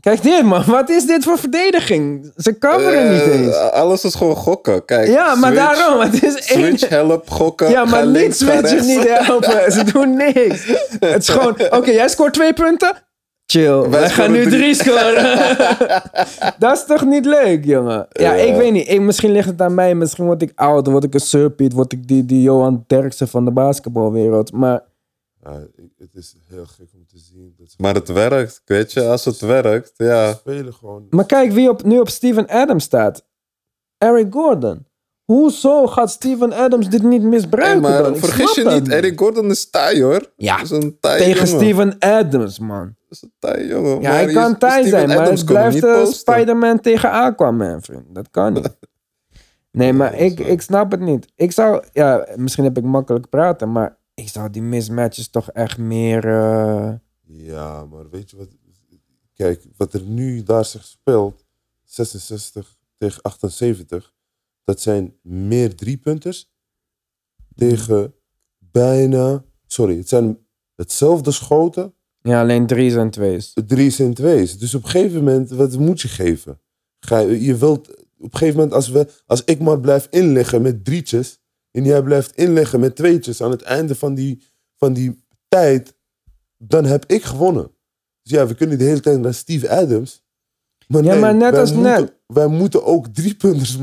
Kijk 0.00 0.22
dit, 0.22 0.42
man. 0.42 0.64
Wat 0.64 0.90
is 0.90 1.06
dit 1.06 1.24
voor 1.24 1.38
verdediging? 1.38 2.32
Ze 2.36 2.58
coveren 2.58 3.04
eh, 3.08 3.12
niet 3.12 3.32
eens. 3.34 3.54
Alles 3.56 4.04
is 4.04 4.14
gewoon 4.14 4.36
gokken. 4.36 4.84
Kijk, 4.84 5.08
Ja, 5.08 5.34
maar 5.34 5.52
switch, 5.52 5.64
daarom. 5.76 6.00
Het 6.00 6.22
is 6.22 6.34
één... 6.34 6.66
Switch, 6.66 6.88
help, 6.88 7.30
gokken. 7.30 7.70
Ja, 7.70 7.84
maar 7.84 8.06
niet 8.06 8.36
switchen, 8.36 8.86
niet 8.86 9.08
helpen. 9.08 9.72
Ze 9.72 9.84
doen 9.92 10.16
niks. 10.16 10.66
Het 11.00 11.22
is 11.22 11.28
gewoon... 11.28 11.56
Oké, 11.78 11.90
jij 11.90 12.08
scoort 12.08 12.32
twee 12.34 12.52
punten? 12.52 12.96
Chill. 13.46 13.88
Wij, 13.88 14.10
gaan 14.10 14.30
nu 14.32 14.42
drie. 14.42 14.58
drie 14.58 14.74
scoren. 14.74 15.56
dat 16.58 16.76
is 16.76 16.84
toch 16.84 17.04
niet 17.04 17.24
leuk, 17.24 17.64
jongen? 17.64 18.06
Ja, 18.10 18.34
ik 18.34 18.56
weet 18.56 18.72
niet. 18.72 18.88
Ik, 18.88 19.00
misschien 19.00 19.30
ligt 19.32 19.48
het 19.48 19.60
aan 19.60 19.74
mij. 19.74 19.94
Misschien 19.94 20.24
word 20.24 20.42
ik 20.42 20.52
oud. 20.54 20.86
Word 20.86 21.04
ik 21.04 21.14
een 21.14 21.20
surpiet. 21.20 21.72
Word 21.72 21.92
ik 21.92 22.08
die, 22.08 22.24
die 22.24 22.42
Johan 22.42 22.84
Derksen 22.86 23.28
van 23.28 23.44
de 23.44 23.50
basketbalwereld. 23.50 24.52
Maar... 24.52 24.82
ja, 25.42 25.66
het 25.98 26.14
is 26.14 26.36
heel 26.48 26.66
gek 26.66 26.88
om 26.94 27.06
te 27.06 27.18
zien. 27.18 27.54
Dat 27.58 27.74
Maar 27.78 27.94
het 27.94 28.08
werkt, 28.08 28.62
weet 28.64 28.92
je. 28.92 29.02
Als 29.02 29.24
het 29.24 29.40
werkt, 29.40 29.92
ja. 29.96 30.32
spelen 30.32 30.74
gewoon. 30.74 31.06
Maar 31.10 31.26
kijk 31.26 31.52
wie 31.52 31.68
op, 31.68 31.82
nu 31.84 31.98
op 31.98 32.08
Steven 32.08 32.46
Adams 32.46 32.84
staat. 32.84 33.24
Eric 33.98 34.32
Gordon. 34.32 34.86
Hoezo 35.24 35.86
gaat 35.86 36.10
Steven 36.10 36.52
Adams 36.52 36.88
dit 36.88 37.02
niet 37.02 37.20
Hey, 37.20 37.30
misbruiken 37.30 37.80
maar 37.82 38.02
dan? 38.02 38.14
Ik 38.14 38.18
vergis 38.24 38.54
je 38.54 38.64
niet, 38.64 38.88
Eric 38.88 39.18
Gordon 39.18 39.50
is 39.50 39.70
taai 39.70 40.02
hoor. 40.02 40.32
Ja, 40.36 40.60
is 40.62 40.70
een 40.70 40.96
Tegen 41.00 41.26
jongen. 41.26 41.46
Steven 41.46 41.98
Adams, 41.98 42.58
man. 42.58 42.84
Dat 42.84 42.94
is 43.10 43.22
een 43.22 43.32
taai 43.38 43.66
jongen. 43.66 44.00
Ja, 44.00 44.08
Maar 44.10 44.12
hij 44.22 44.32
kan 44.32 44.58
taai 44.58 44.88
zijn, 44.88 45.08
maar 45.08 45.30
het 45.30 45.44
blijft. 45.44 46.14
Spider-Man 46.14 46.80
tegen 46.80 47.10
Aquaman, 47.10 47.82
vriend. 47.82 48.14
Dat 48.14 48.30
kan 48.30 48.52
niet. 48.52 48.76
Nee, 49.70 49.92
maar 49.92 50.14
ik, 50.18 50.40
ik 50.40 50.60
snap 50.62 50.90
het 50.90 51.00
niet. 51.00 51.32
Ik 51.36 51.52
zou, 51.52 51.84
ja, 51.92 52.26
misschien 52.36 52.64
heb 52.64 52.76
ik 52.78 52.84
makkelijk 52.84 53.28
praten, 53.28 53.72
maar 53.72 53.96
ik 54.14 54.28
zou 54.28 54.50
die 54.50 54.62
mismatches 54.62 55.28
toch 55.30 55.50
echt 55.50 55.78
meer... 55.78 56.24
eh, 56.28 56.92
Ja, 57.26 57.84
maar 57.84 58.10
weet 58.10 58.30
je 58.30 58.36
wat? 58.36 58.48
Kijk, 59.34 59.62
wat 59.76 59.92
er 59.92 60.02
nu 60.02 60.42
daar 60.42 60.64
zich 60.64 60.84
speelt, 60.84 61.44
66 61.84 62.76
tegen 62.98 63.22
78, 63.22 64.12
dat 64.64 64.80
zijn 64.80 65.16
meer 65.22 65.74
driepunters 65.74 66.50
tegen 67.54 68.14
bijna, 68.58 69.44
sorry, 69.66 69.96
het 69.96 70.08
zijn 70.08 70.38
hetzelfde 70.74 71.30
schoten, 71.30 71.94
ja, 72.22 72.40
alleen 72.40 72.66
drie's 72.66 72.94
en 72.94 73.10
twee's. 73.10 73.52
drie's 73.66 73.98
en 73.98 74.14
twee's. 74.14 74.58
Dus 74.58 74.74
op 74.74 74.82
een 74.82 74.88
gegeven 74.88 75.18
moment, 75.18 75.50
wat 75.50 75.78
moet 75.78 76.00
je 76.00 76.08
geven? 76.08 76.60
Ga, 76.98 77.18
je 77.18 77.42
je 77.42 77.56
wilt, 77.56 77.88
op 78.18 78.32
een 78.32 78.38
gegeven 78.38 78.54
moment, 78.54 78.74
als, 78.74 78.88
we, 78.88 79.08
als 79.26 79.44
ik 79.44 79.60
maar 79.60 79.80
blijf 79.80 80.06
inleggen 80.10 80.62
met 80.62 80.84
drietjes, 80.84 81.40
en 81.70 81.84
jij 81.84 82.02
blijft 82.02 82.36
inleggen 82.36 82.80
met 82.80 82.96
tweetjes 82.96 83.42
aan 83.42 83.50
het 83.50 83.62
einde 83.62 83.94
van 83.94 84.14
die, 84.14 84.42
van 84.76 84.92
die 84.92 85.24
tijd, 85.48 85.94
dan 86.56 86.84
heb 86.84 87.04
ik 87.06 87.22
gewonnen. 87.22 87.70
Dus 88.22 88.32
ja, 88.32 88.46
we 88.46 88.54
kunnen 88.54 88.78
de 88.78 88.84
hele 88.84 89.00
tijd 89.00 89.20
naar 89.20 89.34
Steve 89.34 89.70
Adams. 89.70 90.22
Maar 90.86 91.04
Ja, 91.04 91.12
nee, 91.12 91.20
maar 91.20 91.34
net 91.34 91.56
als 91.56 91.72
moeten, 91.72 91.92
net. 91.92 92.14
Wij 92.26 92.46
moeten 92.46 92.84
ook 92.84 93.06
drie 93.06 93.34
punters 93.34 93.78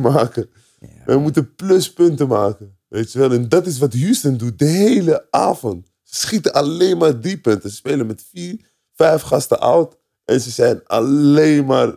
Wij 1.05 1.17
moeten 1.17 1.55
pluspunten 1.55 2.27
maken. 2.27 2.77
Weet 2.88 3.11
je 3.11 3.19
wel? 3.19 3.32
En 3.32 3.49
dat 3.49 3.65
is 3.65 3.77
wat 3.77 3.93
Houston 3.93 4.38
doet 4.38 4.59
de 4.59 4.65
hele 4.65 5.27
avond. 5.32 5.91
Ze 6.03 6.15
schieten 6.15 6.53
alleen 6.53 6.97
maar 6.97 7.19
drie 7.19 7.39
punten. 7.39 7.69
Ze 7.69 7.75
spelen 7.75 8.07
met 8.07 8.23
vier, 8.32 8.65
vijf 8.93 9.21
gasten 9.21 9.59
oud. 9.59 9.97
En 10.25 10.41
ze 10.41 10.49
zijn 10.49 10.86
alleen 10.86 11.65
maar 11.65 11.95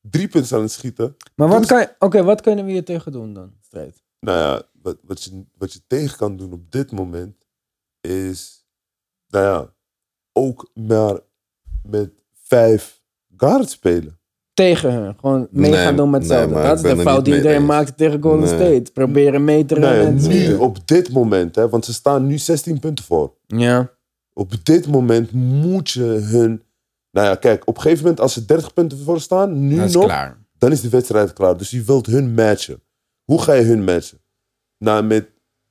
drie 0.00 0.28
punten 0.28 0.56
aan 0.56 0.62
het 0.62 0.72
schieten. 0.72 1.16
Maar 1.34 1.48
wat 1.48 1.58
Dus- 1.58 1.68
kan 1.68 1.80
je... 1.80 1.94
Oké, 1.98 2.22
wat 2.22 2.40
kunnen 2.40 2.64
we 2.64 2.70
hier 2.70 2.84
tegen 2.84 3.12
doen 3.12 3.34
dan? 3.34 3.54
Strijd. 3.60 4.02
Nou 4.20 4.38
ja, 4.38 4.62
wat, 4.82 4.98
wat, 5.02 5.22
je, 5.24 5.44
wat 5.58 5.72
je 5.72 5.80
tegen 5.86 6.16
kan 6.16 6.36
doen 6.36 6.52
op 6.52 6.70
dit 6.70 6.92
moment 6.92 7.46
is, 8.00 8.66
nou 9.28 9.44
ja, 9.44 9.74
ook 10.32 10.70
maar 10.74 11.20
met 11.82 12.12
vijf 12.32 13.02
guards 13.36 13.72
spelen. 13.72 14.18
Tegen 14.54 14.92
hun. 14.92 15.14
Gewoon 15.20 15.48
mee 15.50 15.70
Nee, 15.70 15.80
gaan 15.84 15.96
doen 15.96 16.10
met 16.10 16.20
nee, 16.20 16.30
hetzelfde. 16.30 16.68
dat 16.68 16.84
is 16.84 16.96
de 16.96 17.02
fout 17.02 17.24
die 17.24 17.34
iedereen 17.36 17.56
eens. 17.56 17.66
maakte 17.66 17.94
tegen 17.94 18.22
Golden 18.22 18.40
Nee. 18.40 18.48
State. 18.74 18.92
Proberen 18.92 19.44
mee 19.44 19.64
te 19.64 19.74
rennen. 19.74 20.06
en 20.06 20.28
nu, 20.28 20.54
op 20.54 20.86
dit 20.88 21.12
moment, 21.12 21.54
hè, 21.54 21.68
want 21.68 21.84
ze 21.84 21.92
staan 21.92 22.26
nu 22.26 22.38
16 22.38 22.78
punten 22.80 23.04
voor. 23.04 23.34
Ja. 23.46 23.90
Op 24.32 24.64
dit 24.64 24.86
moment 24.86 25.32
moet 25.32 25.90
je 25.90 26.02
hun. 26.02 26.62
Nou 27.10 27.26
ja, 27.26 27.34
kijk, 27.34 27.62
op 27.68 27.76
een 27.76 27.82
gegeven 27.82 28.02
moment 28.02 28.20
als 28.20 28.32
ze 28.32 28.44
30 28.44 28.72
punten 28.74 28.98
voor 28.98 29.20
staan, 29.20 29.66
nu 29.68 29.76
Dat 29.76 29.88
is 29.88 29.94
nog, 29.94 30.04
klaar. 30.04 30.38
dan 30.58 30.72
is 30.72 30.80
de 30.80 30.88
wedstrijd 30.88 31.32
klaar. 31.32 31.56
Dus 31.56 31.70
je 31.70 31.82
wilt 31.82 32.06
hun 32.06 32.34
matchen. 32.34 32.82
Hoe 33.24 33.42
ga 33.42 33.52
je 33.52 33.62
hun 33.64 33.84
matchen? 33.84 34.18
Nou, 34.78 35.02
met, 35.04 35.26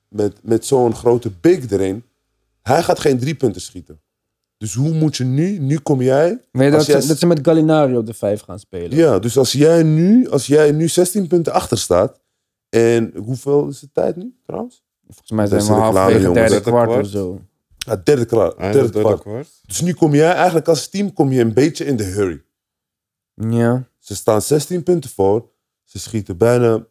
met, 0.09 0.33
met 0.41 0.65
zo'n 0.65 0.95
grote 0.95 1.31
big 1.41 1.69
erin. 1.71 2.03
Hij 2.61 2.83
gaat 2.83 2.99
geen 2.99 3.19
drie 3.19 3.35
punten 3.35 3.61
schieten. 3.61 4.01
Dus 4.63 4.73
hoe 4.73 4.93
moet 4.93 5.15
je 5.17 5.23
nu? 5.23 5.57
Nu 5.59 5.77
kom 5.77 6.01
jij. 6.01 6.39
Weet 6.51 6.69
je 6.71 6.75
Als 6.77 6.85
dat, 6.85 6.85
jij- 6.85 7.01
ze, 7.01 7.07
dat 7.07 7.19
ze 7.19 7.25
met 7.27 7.39
Gallinari 7.41 7.97
op 7.97 8.05
de 8.05 8.13
vijf 8.13 8.41
gaan 8.41 8.59
spelen? 8.59 8.97
Ja, 8.97 9.19
dus 9.19 9.37
als 9.37 9.51
jij 9.51 9.83
nu, 9.83 10.29
als 10.29 10.47
jij 10.47 10.71
nu 10.71 10.87
16 10.87 11.27
punten 11.27 11.53
achter 11.53 11.77
staat. 11.77 12.19
En 12.69 13.13
hoeveel 13.15 13.67
is 13.67 13.79
de 13.79 13.91
tijd 13.91 14.15
nu 14.15 14.35
trouwens? 14.45 14.83
Volgens 15.07 15.31
mij 15.31 15.47
zijn 15.47 15.61
we 15.63 15.67
halverwege 15.71 16.19
derde 16.19 16.33
Derde 16.33 16.61
kwart 16.61 16.89
kwart. 16.89 17.05
of 17.05 17.11
zo. 17.11 17.41
Ja, 17.77 17.95
derde, 17.95 18.25
Einde 18.39 18.55
derde 18.59 18.77
derde 18.79 18.99
kwart. 18.99 19.21
kwart. 19.21 19.49
Dus 19.65 19.81
nu 19.81 19.93
kom 19.93 20.15
jij 20.15 20.33
eigenlijk 20.33 20.67
als 20.67 20.89
team 20.89 21.13
kom 21.13 21.31
je 21.31 21.41
een 21.41 21.53
beetje 21.53 21.85
in 21.85 21.95
de 21.95 22.03
hurry. 22.03 22.41
Ja. 23.33 23.87
Ze 23.99 24.15
staan 24.15 24.41
16 24.41 24.83
punten 24.83 25.09
voor. 25.09 25.49
Ze 25.83 25.99
schieten 25.99 26.37
bijna 26.37 26.85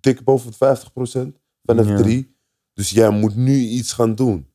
dik 0.00 0.24
boven 0.24 0.50
de 0.50 0.56
50% 0.56 1.40
vanaf 1.62 1.86
Ja. 1.88 1.96
drie. 1.96 2.36
Dus 2.72 2.90
jij 2.90 3.10
moet 3.10 3.36
nu 3.36 3.54
iets 3.58 3.92
gaan 3.92 4.14
doen. 4.14 4.46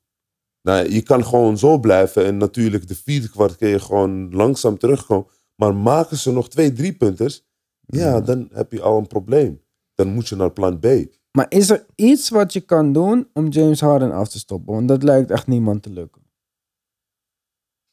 Nou, 0.64 0.90
je 0.92 1.02
kan 1.02 1.26
gewoon 1.26 1.58
zo 1.58 1.80
blijven. 1.80 2.26
En 2.26 2.38
natuurlijk 2.38 2.88
de 2.88 2.96
vierde 2.96 3.30
kwart 3.30 3.56
kun 3.56 3.68
je 3.68 3.80
gewoon 3.80 4.36
langzaam 4.36 4.78
terugkomen. 4.78 5.28
Maar 5.56 5.76
maken 5.76 6.18
ze 6.18 6.32
nog 6.32 6.50
twee 6.50 6.74
driepunters, 6.74 7.46
ja, 7.86 8.22
dan 8.22 8.50
heb 8.54 8.72
je 8.72 8.82
al 8.82 8.98
een 8.98 9.08
probleem. 9.08 9.62
Dan 9.96 10.08
moet 10.08 10.28
je 10.28 10.36
naar 10.36 10.52
plan 10.52 10.80
B. 10.80 10.86
Maar 11.32 11.46
is 11.50 11.70
er 11.70 11.86
iets 11.96 12.30
wat 12.30 12.54
je 12.54 12.62
kan 12.62 12.94
doen 12.94 13.30
om 13.34 13.48
James 13.48 13.82
Harden 13.82 14.12
af 14.12 14.30
te 14.30 14.40
stoppen? 14.40 14.74
Want 14.74 14.88
dat 14.88 15.04
lijkt 15.04 15.32
echt 15.32 15.48
niemand 15.48 15.84
te 15.84 15.90
lukken. 15.90 16.22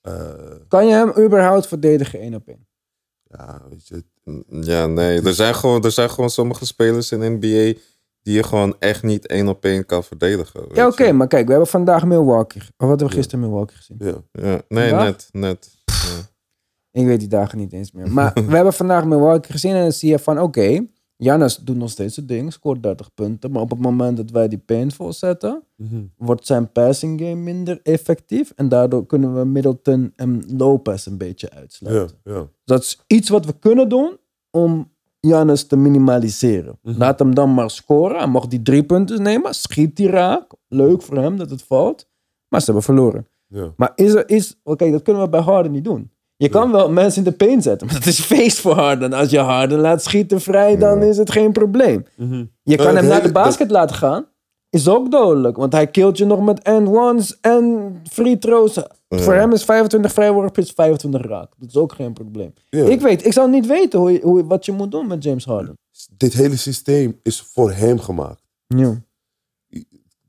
Eh, 0.00 0.54
Kan 0.68 0.86
je 0.86 0.92
hem 0.92 1.12
überhaupt 1.24 1.66
verdedigen 1.66 2.20
één 2.20 2.34
op 2.34 2.48
één? 2.48 2.68
ja, 3.22 3.62
weet 3.68 3.86
je, 3.88 4.04
Ja, 4.60 4.86
nee. 4.86 5.22
Er 5.22 5.34
zijn, 5.34 5.54
gewoon, 5.54 5.84
er 5.84 5.90
zijn 5.92 6.10
gewoon 6.10 6.30
sommige 6.30 6.66
spelers 6.66 7.12
in 7.12 7.32
NBA 7.38 7.80
die 8.22 8.34
je 8.34 8.42
gewoon 8.42 8.76
echt 8.78 9.02
niet 9.02 9.26
één 9.26 9.48
op 9.48 9.64
één 9.64 9.86
kan 9.86 10.04
verdedigen. 10.04 10.60
Ja, 10.72 10.86
oké, 10.86 11.12
maar 11.12 11.26
kijk, 11.26 11.44
we 11.44 11.50
hebben 11.50 11.68
vandaag 11.70 12.04
Milwaukee. 12.04 12.62
Of 12.62 12.68
wat 12.76 12.88
hebben 12.88 13.06
we 13.06 13.12
gisteren 13.12 13.40
Milwaukee 13.40 13.76
gezien? 13.76 13.96
ja. 14.00 14.14
Ja, 14.32 14.62
nee, 14.68 14.88
Vandaag? 14.88 15.04
net. 15.06 15.28
net. 15.32 15.70
Ja. 15.84 16.28
Ik 17.00 17.06
weet 17.06 17.20
die 17.20 17.28
dagen 17.28 17.58
niet 17.58 17.72
eens 17.72 17.92
meer. 17.92 18.12
Maar 18.12 18.32
we 18.34 18.54
hebben 18.54 18.72
vandaag 18.72 19.04
Milwaukee 19.04 19.52
gezien 19.52 19.74
en 19.74 19.82
dan 19.82 19.92
zie 19.92 20.10
je 20.10 20.18
van, 20.18 20.40
oké, 20.40 20.86
Giannis 21.16 21.56
doet 21.56 21.76
nog 21.76 21.90
steeds 21.90 22.16
het 22.16 22.28
ding, 22.28 22.52
scoort 22.52 22.82
30 22.82 23.14
punten. 23.14 23.50
Maar 23.50 23.62
op 23.62 23.70
het 23.70 23.78
moment 23.78 24.16
dat 24.16 24.30
wij 24.30 24.48
die 24.48 24.58
painful 24.58 25.12
zetten, 25.12 25.62
Mhm. 25.76 26.02
wordt 26.16 26.46
zijn 26.46 26.72
passing 26.72 27.20
game 27.20 27.34
minder 27.34 27.80
effectief. 27.82 28.52
En 28.56 28.68
daardoor 28.68 29.06
kunnen 29.06 29.34
we 29.38 29.44
Middleton 29.44 30.12
en 30.16 30.44
Lopez 30.56 31.06
een 31.06 31.18
beetje 31.18 31.48
Ja, 31.52 31.58
uitsluiten. 31.58 32.16
ja. 32.24 32.48
Dat 32.64 32.82
is 32.82 33.00
iets 33.06 33.28
wat 33.28 33.46
we 33.46 33.58
kunnen 33.58 33.88
doen 33.88 34.16
om 34.50 34.89
Giannis 35.20 35.66
te 35.66 35.76
minimaliseren. 35.76 36.78
Mhm. 36.82 36.98
Laat 36.98 37.18
hem 37.18 37.34
dan 37.34 37.54
maar 37.54 37.70
scoren. 37.70 38.16
Hij 38.16 38.26
mag 38.26 38.46
die 38.46 38.62
drie 38.62 38.82
punten 38.84 39.22
nemen. 39.22 39.54
Schiet 39.54 39.96
die 39.96 40.08
raak. 40.10 40.52
Leuk 40.68 41.02
voor 41.02 41.16
hem 41.16 41.36
dat 41.36 41.50
het 41.50 41.62
valt. 41.62 42.08
Maar 42.48 42.60
ze 42.60 42.64
hebben 42.66 42.84
verloren. 42.84 43.26
ja. 43.48 43.72
Maar 43.76 43.92
is 43.94 44.14
er 44.14 44.28
is... 44.28 44.60
Oké, 44.62 44.90
dat 44.90 45.02
kunnen 45.02 45.22
we 45.22 45.28
bij 45.28 45.40
Harden 45.40 45.72
niet 45.72 45.84
doen. 45.84 46.10
Je 46.36 46.48
kan 46.48 46.72
wel 46.72 46.90
mensen 46.90 47.24
in 47.24 47.30
de 47.30 47.36
paint 47.36 47.62
zetten. 47.62 47.86
Maar 47.86 47.96
het 47.96 48.06
is 48.06 48.20
feest 48.20 48.60
voor 48.60 48.74
Harden. 48.74 49.12
Als 49.12 49.30
je 49.30 49.38
Harden 49.38 49.78
laat 49.78 50.02
schieten 50.02 50.40
vrij, 50.40 50.76
dan 50.76 51.02
is 51.02 51.16
het 51.16 51.30
geen 51.30 51.52
probleem. 51.52 52.04
Mhm. 52.16 52.44
Je 52.62 52.76
kan 52.76 52.96
hem 52.96 53.06
naar 53.06 53.22
de 53.22 53.32
basket 53.32 53.70
laten 53.70 53.96
gaan. 53.96 54.26
Is 54.70 54.88
ook 54.88 55.10
dodelijk. 55.10 55.56
Want 55.56 55.72
hij 55.72 55.86
killt 55.86 56.18
je 56.18 56.24
nog 56.24 56.40
met 56.40 56.62
end 56.62 56.88
ones 56.88 57.40
en 57.40 57.94
free 58.10 58.38
throws. 58.38 58.82
Voor 59.18 59.34
hem 59.34 59.52
is 59.52 59.64
25 59.64 60.12
vrijworpen 60.12 60.62
is 60.62 60.70
25 60.70 61.22
raak. 61.22 61.52
Dat 61.58 61.68
is 61.68 61.76
ook 61.76 61.92
geen 61.92 62.12
probleem. 62.12 62.52
Ja. 62.68 62.84
Ik 62.84 63.00
weet, 63.00 63.26
ik 63.26 63.32
zou 63.32 63.50
niet 63.50 63.66
weten 63.66 63.98
hoe 63.98 64.12
je, 64.12 64.20
hoe, 64.20 64.44
wat 64.44 64.64
je 64.64 64.72
moet 64.72 64.90
doen 64.90 65.06
met 65.06 65.22
James 65.22 65.44
Harden. 65.44 65.78
Dit 66.16 66.32
hele 66.32 66.56
systeem 66.56 67.20
is 67.22 67.40
voor 67.40 67.72
hem 67.72 67.98
gemaakt. 67.98 68.42
Ja. 68.66 69.02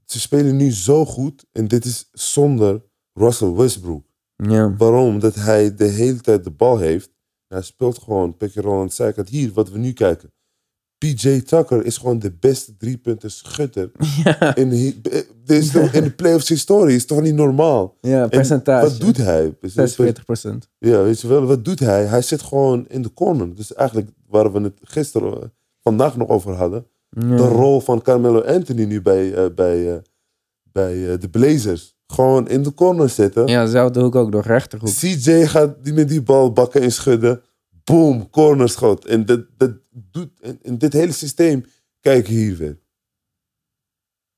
Ze 0.05 0.19
spelen 0.19 0.55
nu 0.55 0.71
zo 0.71 1.05
goed 1.05 1.45
en 1.51 1.67
dit 1.67 1.85
is 1.85 2.09
zonder 2.11 2.83
Russell 3.13 3.51
Westbrook. 3.51 4.05
Ja. 4.35 4.75
Waarom? 4.77 5.19
Dat 5.19 5.35
hij 5.35 5.75
de 5.75 5.87
hele 5.87 6.21
tijd 6.21 6.43
de 6.43 6.51
bal 6.51 6.77
heeft. 6.77 7.11
Hij 7.47 7.61
speelt 7.61 7.97
gewoon 7.97 8.37
pick 8.37 8.55
and 8.57 8.65
roll 8.65 8.79
aan 8.79 8.87
de 8.87 8.93
zijkant. 8.93 9.29
Hier, 9.29 9.51
wat 9.53 9.69
we 9.69 9.77
nu 9.77 9.93
kijken. 9.93 10.33
PJ 11.07 11.39
Tucker 11.41 11.85
is 11.85 11.97
gewoon 11.97 12.19
de 12.19 12.31
beste 12.39 12.77
driepunten 12.77 13.31
schutter 13.31 13.91
Ja, 14.23 14.55
in, 14.55 14.69
de- 14.69 15.09
eh, 15.09 15.21
dit 15.45 15.63
is 15.63 15.71
toch- 15.71 15.93
in 15.93 16.03
de 16.03 16.11
playoffs 16.11 16.49
historie. 16.49 16.95
Is 16.95 17.05
toch 17.05 17.21
niet 17.21 17.35
normaal? 17.35 17.97
ja 18.01 18.21
En 18.23 18.29
percentage. 18.29 18.89
Wat 18.89 18.99
doet 18.99 19.17
hij? 19.17 19.53
46% 19.61 20.69
Ja, 20.79 21.03
weet 21.03 21.21
je 21.21 21.27
wel, 21.27 21.45
wat 21.45 21.65
doet 21.65 21.79
hij? 21.79 22.05
Hij 22.05 22.21
zit 22.21 22.41
gewoon 22.41 22.85
in 22.87 23.01
de 23.01 23.13
corner. 23.13 23.55
Dus 23.55 23.73
eigenlijk 23.73 24.09
waar 24.27 24.51
we 24.53 24.59
het 24.61 24.77
gisteren, 24.81 25.41
eh, 25.41 25.47
vandaag 25.81 26.17
nog 26.17 26.27
over 26.27 26.53
hadden. 26.53 26.85
De 27.09 27.35
rol 27.47 27.79
van 27.81 28.01
Carmelo 28.01 28.41
Anthony 28.41 28.83
nu 28.83 29.01
bij, 29.01 29.33
eh, 29.33 29.45
bij, 29.55 30.01
bij 30.71 31.17
de 31.17 31.29
Blazers. 31.29 31.95
Gewoon 32.07 32.47
in 32.47 32.63
de 32.63 32.73
corner 32.73 33.09
zitten. 33.09 33.47
Ja, 33.47 33.63
dezelfde 33.65 34.01
hoek 34.01 34.15
ook 34.15 34.31
door 34.31 34.41
rechterhoek. 34.43 34.89
CJ 34.89 35.45
gaat 35.47 35.75
die 35.83 35.93
met 35.93 36.09
die 36.09 36.21
bal 36.21 36.51
bakken 36.51 36.81
en 36.81 36.91
schudden. 36.91 37.41
Boom, 37.83 38.29
cornerschot. 38.29 39.05
En, 39.05 39.25
dat, 39.25 39.41
dat 39.57 39.71
doet, 39.91 40.29
in, 40.39 40.59
in 40.61 40.77
dit 40.77 40.93
hele 40.93 41.11
systeem, 41.11 41.65
kijk 41.99 42.27
hier 42.27 42.57
weer. 42.57 42.79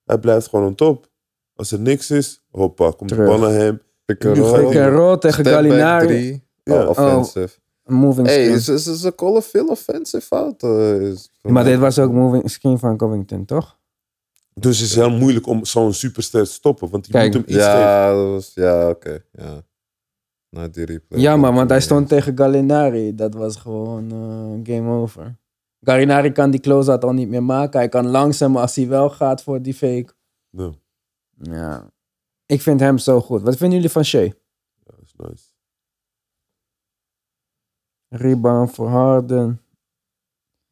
Hij 0.03 0.17
blijft 0.19 0.47
gewoon 0.47 0.65
on 0.65 0.75
top. 0.75 1.11
Als 1.55 1.71
er 1.71 1.79
niks 1.79 2.11
is, 2.11 2.43
hoppa, 2.49 2.91
komt 2.97 3.09
de 3.09 3.15
bal 3.15 3.39
naar 3.39 3.51
hem. 3.51 3.81
Pick 4.05 4.23
Nu 4.23 4.29
and 4.43 4.73
roll. 4.95 5.17
Tegen 5.17 5.45
Gallinari. 5.45 6.43
Ja. 6.63 6.81
Oh, 6.83 6.89
offensive. 6.89 7.61
Moving 7.83 8.27
Hey, 8.27 8.41
screen. 8.43 8.55
is, 8.55 8.67
is, 8.67 8.87
is 8.87 9.03
een 9.03 9.15
call 9.15 9.41
veel 9.41 9.67
offensive 9.67 10.25
fout? 10.25 10.63
eh, 10.63 11.51
maar 11.51 11.63
dit 11.63 11.79
was 11.79 11.99
ook 11.99 12.11
moving 12.11 12.49
screen 12.51 12.79
van 12.79 12.97
Covington, 12.97 13.45
toch? 13.45 13.79
Dus 14.53 14.79
het 14.79 14.89
is 14.89 14.95
heel 14.95 15.09
moeilijk 15.11 15.47
om 15.47 15.65
zo'n 15.65 15.93
superster 15.93 16.43
te 16.43 16.51
stoppen. 16.51 16.89
Want 16.89 17.03
die 17.03 17.13
Kijk, 17.13 17.33
moet 17.33 17.45
hem 17.45 17.55
iets 17.55 17.65
geven. 17.65 17.79
Ja, 17.79 18.13
dat 18.13 18.27
was, 18.29 18.51
ja 18.53 18.89
oké. 18.89 19.23
ja. 19.31 19.61
Na 20.49 20.67
die 20.67 20.85
replay. 20.85 21.19
Ja, 21.21 21.35
maar 21.35 21.53
want 21.53 21.69
hij 21.69 21.81
stond 21.81 22.07
tegen 22.07 22.37
Gallinari. 22.37 23.15
Dat 23.15 23.33
was 23.33 23.55
gewoon 23.55 24.11
eh, 24.11 24.75
game 24.75 24.91
over. 25.01 25.37
Gallinari 25.83 26.31
kan 26.31 26.51
die 26.51 26.59
close-out 26.59 27.03
al 27.03 27.13
niet 27.13 27.29
meer 27.29 27.43
maken. 27.43 27.79
Hij 27.79 27.89
kan 27.89 28.07
langzaam 28.07 28.57
als 28.57 28.75
hij 28.75 28.87
wel 28.87 29.09
gaat 29.09 29.43
voor 29.43 29.61
die 29.61 29.73
fake. 29.73 30.13
Ja, 30.49 30.71
Ja. 31.37 31.91
Ik 32.45 32.61
vind 32.61 32.79
hem 32.79 32.97
zo 32.97 33.21
goed. 33.21 33.41
Wat 33.41 33.55
vinden 33.55 33.75
jullie 33.75 33.91
van 33.91 34.03
Shea? 34.05 34.29
dat 34.83 34.95
is 35.03 35.13
nice. 35.17 35.43
Rebound 38.09 38.71
voor 38.71 38.87
Harden. 38.87 39.61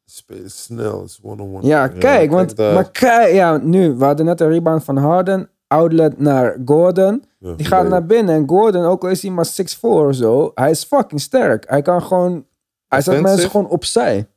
Spelen 0.04 0.50
snel, 0.50 1.02
is 1.04 1.18
one-on-one. 1.22 1.66
Ja, 1.66 1.82
Ja, 1.82 1.88
kijk, 1.88 2.30
want 2.30 2.56
maar 2.56 2.90
kijk, 2.90 3.32
ja, 3.32 3.56
nu, 3.56 3.94
we 3.94 4.04
hadden 4.04 4.26
net 4.26 4.40
een 4.40 4.48
rebound 4.48 4.84
van 4.84 4.96
Harden, 4.96 5.50
outlet 5.66 6.18
naar 6.18 6.58
Gordon. 6.64 7.24
Ja, 7.38 7.54
Die 7.54 7.66
gaat 7.66 7.88
naar 7.88 8.06
binnen 8.06 8.34
en 8.34 8.48
Gordon, 8.48 8.84
ook 8.84 9.02
al 9.04 9.10
is 9.10 9.22
hij 9.22 9.30
maar 9.30 9.46
6'4 9.46 9.80
of 9.80 10.14
zo, 10.14 10.50
hij 10.54 10.70
is 10.70 10.84
fucking 10.84 11.20
sterk. 11.20 11.68
Hij 11.68 11.82
kan 11.82 12.02
gewoon, 12.02 12.46
hij 12.88 13.00
zet 13.00 13.20
mensen 13.20 13.50
gewoon 13.50 13.68
opzij. 13.68 14.28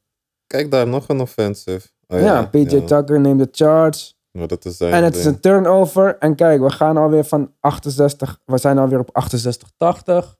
Kijk 0.47 0.71
daar, 0.71 0.87
nog 0.87 1.07
een 1.07 1.19
offensive. 1.21 1.87
Oh, 2.07 2.19
ja, 2.19 2.45
PJ 2.45 2.57
ja. 2.75 2.81
Tucker 2.81 3.19
neemt 3.19 3.39
de 3.39 3.47
charge. 3.51 4.13
Maar 4.31 4.47
dat 4.47 4.65
is 4.65 4.79
En 4.79 5.03
het 5.03 5.15
is 5.15 5.25
een 5.25 5.39
turnover. 5.39 6.17
En 6.19 6.35
kijk, 6.35 6.61
we 6.61 6.69
gaan 6.69 6.97
alweer 6.97 7.23
van 7.23 7.51
68, 7.59 8.39
we 8.45 8.57
zijn 8.57 8.77
alweer 8.77 8.99
op 8.99 9.09
68, 9.15 9.69
80. 9.77 10.35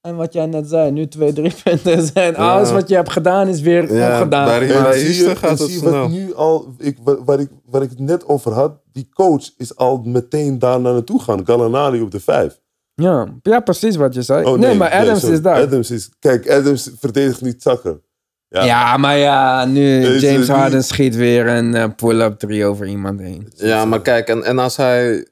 En 0.00 0.16
wat 0.16 0.32
jij 0.32 0.46
net 0.46 0.68
zei, 0.68 0.90
nu 0.90 1.08
twee, 1.08 1.32
drie 1.32 1.54
punten 1.64 2.02
zijn. 2.06 2.32
Ja. 2.32 2.52
Alles 2.54 2.70
wat 2.70 2.88
je 2.88 2.94
hebt 2.94 3.10
gedaan 3.10 3.48
is 3.48 3.60
weer 3.60 3.94
Ja, 3.94 4.14
ongedaan. 4.16 4.46
daar- 4.46 4.62
En 4.62 4.82
Maar 4.82 4.92
zie 4.92 5.02
Houston 5.04 5.28
je, 5.28 5.36
gaat 5.36 5.42
en 5.42 5.48
het 5.48 5.58
zie 5.58 5.70
je 5.72 5.78
snel. 5.78 6.00
wat 6.00 6.10
nu 6.10 6.34
al, 6.34 6.74
ik, 6.78 6.98
wa- 7.04 7.24
waar, 7.24 7.40
ik, 7.40 7.48
waar 7.64 7.82
ik 7.82 7.90
het 7.90 7.98
net 7.98 8.26
over 8.28 8.52
had, 8.52 8.78
die 8.92 9.08
coach 9.14 9.50
is 9.56 9.76
al 9.76 10.02
meteen 10.04 10.58
daar 10.58 10.80
naar 10.80 10.92
naartoe 10.92 11.20
gaan. 11.22 11.46
Gallinari 11.46 12.00
op 12.02 12.10
de 12.10 12.20
vijf. 12.20 12.60
Ja, 12.94 13.26
ja, 13.42 13.60
precies 13.60 13.96
wat 13.96 14.14
je 14.14 14.22
zei. 14.22 14.44
Oh, 14.46 14.58
nee, 14.58 14.74
maar 14.74 14.90
Adams 14.90 15.24
is 15.24 15.42
daar. 15.42 15.62
Adams 15.62 15.90
is, 15.90 16.10
kijk, 16.18 16.50
Adams 16.50 16.90
verdedigt 16.98 17.40
niet 17.42 17.62
zakken. 17.62 18.02
Ja. 18.48 18.64
Ja. 18.64 18.96
maar 18.96 19.16
ja, 19.16 19.64
nu 19.64 20.18
James 20.18 20.48
Harden 20.48 20.84
schiet 20.84 21.14
weer 21.16 21.46
een 21.46 21.74
eh, 21.74 21.88
pull-up 21.96 22.38
drie 22.38 22.64
over 22.64 22.86
iemand 22.86 23.20
heen. 23.20 23.52
Ja, 23.56 23.84
maar 23.84 24.02
kijk, 24.02 24.28
en, 24.28 24.42
en 24.44 24.58
als 24.58 24.76
hij 24.76 25.26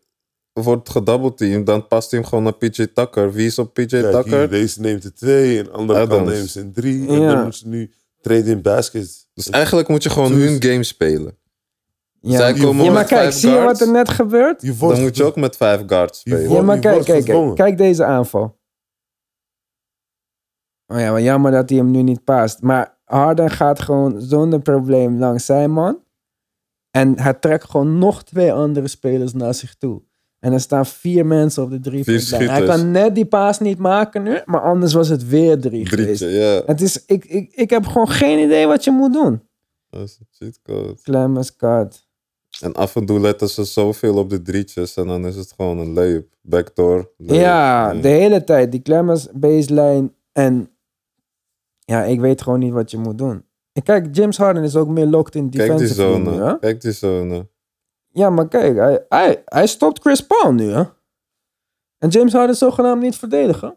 wordt 0.53 0.89
gedoubleteamd, 0.91 1.67
dan 1.67 1.87
past 1.87 2.11
hij 2.11 2.21
hem 2.21 2.29
gewoon 2.29 2.45
naar 2.45 2.55
PJ 2.55 2.87
Tucker. 2.95 3.33
Wie 3.33 3.47
is 3.47 3.59
op 3.59 3.75
PJ 3.75 3.85
Kijk, 3.87 4.13
Tucker? 4.13 4.39
hier, 4.39 4.49
deze 4.49 4.81
neemt 4.81 5.03
de 5.03 5.13
twee, 5.13 5.59
en 5.59 5.65
de 5.65 5.71
andere 5.71 6.07
kant 6.09 6.27
neemt 6.27 6.49
ze 6.51 6.61
een 6.61 6.73
drie. 6.73 7.09
En 7.09 7.21
Ja. 7.21 7.35
dan 7.35 7.45
moet 7.45 7.57
ze 7.57 7.69
nu 7.69 7.93
treden 8.21 8.53
in 8.53 8.63
baskets. 8.63 9.27
Dus 9.35 9.51
eigenlijk 9.51 9.89
moet 9.89 10.03
je 10.03 10.11
gewoon 10.11 10.33
is- 10.33 10.45
hun 10.49 10.63
game 10.63 10.83
spelen. 10.83 11.37
Ja, 12.21 12.37
Zij 12.37 12.53
komen 12.53 12.85
ja 12.85 12.93
maar 12.93 13.05
kijk, 13.05 13.33
zie 13.33 13.51
je 13.51 13.61
wat 13.61 13.81
er 13.81 13.91
net 13.91 14.09
gebeurt? 14.09 14.77
wordt 14.79 14.95
Dan 14.95 15.05
moet 15.05 15.17
je 15.17 15.25
ook 15.25 15.37
met 15.37 15.57
vijf 15.57 15.83
guards 15.87 16.21
Je 16.23 16.31
spelen. 16.31 16.49
wordt- 16.49 16.61
Ja, 16.61 16.67
maar 16.67 16.75
je 16.75 16.81
kijk, 16.81 17.07
wordt 17.07 17.25
kijk, 17.25 17.55
kijk 17.57 17.79
deze 17.79 18.05
aanval. 18.05 18.59
Oh 20.87 20.99
ja, 20.99 21.11
maar 21.11 21.23
jammer 21.23 21.51
dat 21.51 21.69
hij 21.69 21.79
hem 21.79 21.91
nu 21.91 22.03
niet 22.03 22.25
past. 22.25 22.63
Maar 22.63 22.94
Harden 23.15 23.51
gaat 23.51 23.81
gewoon 23.81 24.21
zonder 24.21 24.61
probleem 24.61 25.19
langs 25.19 25.45
zijn 25.45 25.71
man. 25.71 25.99
En 26.91 27.21
hij 27.21 27.35
trekt 27.35 27.71
gewoon 27.71 27.99
nog 27.99 28.25
twee 28.25 28.53
andere 28.53 28.89
spelers 28.89 29.33
naar 29.33 29.55
zich 29.55 29.75
toe. 29.75 30.03
En 30.39 30.53
er 30.53 30.61
staan 30.61 30.87
vier 30.87 31.27
mensen 31.27 31.63
op 31.63 31.71
de 31.71 31.81
drie. 31.81 32.05
Puntlijn. 32.05 32.51
Hij 32.51 32.65
kan 32.65 32.91
net 32.91 33.15
die 33.15 33.27
paas 33.27 33.59
niet 33.59 33.79
maken 33.79 34.23
nu, 34.23 34.41
maar 34.45 34.61
anders 34.61 34.93
was 34.93 35.09
het 35.09 35.29
weer 35.29 35.61
drie 35.61 35.87
geweest. 35.87 36.21
Ja. 36.21 36.63
Het 36.67 36.81
is, 36.81 37.05
ik, 37.07 37.25
ik, 37.25 37.53
ik 37.53 37.71
heb 37.71 37.87
gewoon 37.87 38.09
geen 38.09 38.45
idee 38.45 38.67
wat 38.67 38.85
je 38.85 38.91
moet 38.91 39.13
doen. 39.13 39.43
Dat 39.91 40.03
is 40.03 40.19
een 40.21 40.27
cheatcode. 40.31 40.95
Clemens 41.03 41.57
Card. 41.57 42.07
En 42.61 42.75
af 42.75 42.97
en 42.97 43.07
toe 43.07 43.21
letten 43.21 43.49
ze 43.49 43.65
zoveel 43.65 44.17
op 44.17 44.31
de 44.31 44.43
drietjes 44.43 44.97
en 44.97 45.07
dan 45.07 45.27
is 45.27 45.37
het 45.37 45.53
gewoon 45.57 45.79
een 45.79 45.93
layup. 45.93 46.35
Backdoor. 46.43 47.11
layup. 47.17 47.43
Ja, 47.43 47.95
de 47.95 48.09
hele 48.09 48.45
tijd. 48.45 48.71
Die 48.73 48.83
Clemens 48.83 49.29
baseline. 49.33 50.11
En 50.33 50.69
ja, 51.85 52.03
ik 52.03 52.21
weet 52.21 52.43
gewoon 52.43 52.59
niet 52.59 52.73
wat 52.73 52.91
je 52.91 52.99
moet 52.99 53.19
doen. 53.19 53.45
En 53.73 53.83
kijk, 53.83 54.17
James 54.17 54.37
Harden 54.37 54.63
is 54.63 54.77
ook 54.77 54.89
meer 54.89 55.07
locked 55.07 55.35
in 55.35 55.51
Kijk 55.51 55.53
die 55.53 55.61
defensive 55.61 56.03
nu, 56.03 56.25
zone. 56.25 56.45
hè? 56.47 56.59
Kijk 56.59 56.81
die 56.81 56.93
zone. 56.93 57.49
Ja, 58.09 58.31
maar 58.31 58.49
kijk, 58.49 58.77
hij, 58.77 59.05
hij, 59.09 59.43
hij 59.45 59.67
stopt 59.67 60.01
Chris 60.01 60.21
Paul 60.27 60.53
nu, 60.53 60.71
hè? 60.71 60.83
En 61.99 62.09
James 62.09 62.33
Harden 62.33 62.57
zogenaamd 62.57 63.03
niet 63.03 63.17
verdedigen. 63.17 63.75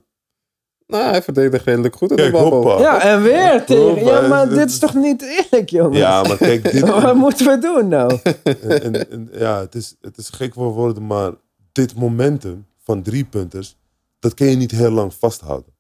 Nou, 0.88 1.04
hij 1.04 1.22
verdedigt 1.22 1.66
redelijk 1.66 1.96
goed 1.96 2.10
in 2.10 2.16
de 2.16 2.22
Kijk, 2.22 2.34
babbel. 2.34 2.64
hoppa. 2.64 2.80
Ja, 2.82 3.02
en 3.02 3.22
weer 3.22 3.66
tegen. 3.66 4.06
Ja, 4.06 4.28
maar 4.28 4.50
dit 4.50 4.70
is 4.70 4.80
toch 4.80 4.94
niet 4.94 5.22
eerlijk, 5.22 5.70
jongen? 5.70 5.98
Ja, 5.98 6.24
maar 6.24 6.38
kijk, 6.38 6.64
dit, 6.72 6.80
Wat 6.90 7.16
moeten 7.16 7.46
we 7.46 7.58
doen 7.58 7.88
nou? 7.88 8.20
en, 8.44 8.82
en- 8.82 9.10
en- 9.12 9.30
ja, 9.32 9.60
het 9.60 9.76
is, 9.76 9.96
het 10.02 10.18
is 10.18 10.30
gek 10.30 10.54
voor 10.54 10.74
woorden, 10.74 11.08
maar 11.08 11.32
dit 11.72 11.96
momentum 11.96 12.66
van 12.84 13.02
drie 13.02 13.26
punters, 13.26 13.78
dat 14.20 14.34
kun 14.34 14.48
je 14.48 14.56
niet 14.56 14.72
heel 14.72 14.92
lang 14.92 15.14
vasthouden. 15.14 15.74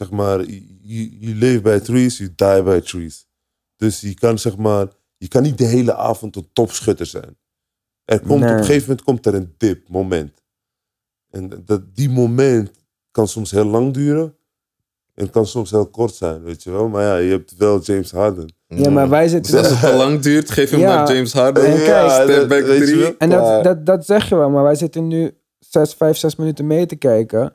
Zeg 0.00 0.10
maar, 0.10 0.40
je, 0.80 1.34
leeft 1.34 1.62
bij 1.62 1.80
trees, 1.80 2.18
je 2.18 2.32
die 2.34 2.62
bij 2.62 2.80
trees. 2.80 3.26
Dus 3.76 4.00
je 4.00 4.14
kan 4.14 4.38
zeg 4.38 4.56
maar, 4.56 4.86
je 5.16 5.28
kan 5.28 5.42
niet 5.42 5.58
de 5.58 5.64
hele 5.64 5.94
avond 5.94 6.36
een 6.36 6.48
topschutter 6.52 7.06
zijn. 7.06 7.36
Er 8.04 8.20
komt, 8.20 8.40
Nee. 8.40 8.52
Op 8.52 8.58
een 8.58 8.64
gegeven 8.64 8.88
moment 8.88 9.02
komt 9.06 9.26
er 9.26 9.34
een 9.34 9.54
dip, 9.56 9.88
moment. 9.88 10.42
En 11.30 11.62
dat, 11.64 11.94
die 11.94 12.08
moment 12.10 12.70
kan 13.10 13.28
soms 13.28 13.50
heel 13.50 13.64
lang 13.64 13.92
duren. 13.94 14.34
En 15.14 15.30
kan 15.30 15.46
soms 15.46 15.70
heel 15.70 15.86
kort 15.86 16.14
zijn, 16.14 16.42
weet 16.42 16.62
je 16.62 16.70
wel. 16.70 16.88
Maar 16.88 17.02
ja, 17.02 17.16
je 17.16 17.30
hebt 17.30 17.56
wel 17.56 17.80
James 17.80 18.10
Harden. 18.10 18.54
Ja, 18.66 18.90
maar 18.90 19.08
wij 19.08 19.28
zitten... 19.28 19.52
Dus 19.52 19.60
als 19.60 19.80
het 19.80 19.90
te 19.90 19.96
lang 19.96 20.20
duurt, 20.20 20.50
geef 20.50 20.70
hem 20.70 20.80
Ja. 20.80 20.94
naar 20.94 21.14
James 21.14 21.32
Harden. 21.32 21.64
En 21.64 21.74
kijk, 21.76 21.86
Ja, 21.86 22.24
dat- 22.24 22.28
step 22.30 22.48
back. 22.48 23.14
En 23.18 23.30
dat, 23.62 23.86
dat 23.86 24.06
zeg 24.06 24.28
je 24.28 24.36
wel, 24.36 24.50
maar 24.50 24.62
wij 24.62 24.74
zitten 24.74 25.08
nu 25.08 25.30
zes, 25.58 25.94
vijf, 25.94 26.16
zes 26.16 26.36
minuten 26.36 26.66
mee 26.66 26.86
te 26.86 26.96
kijken. 26.96 27.52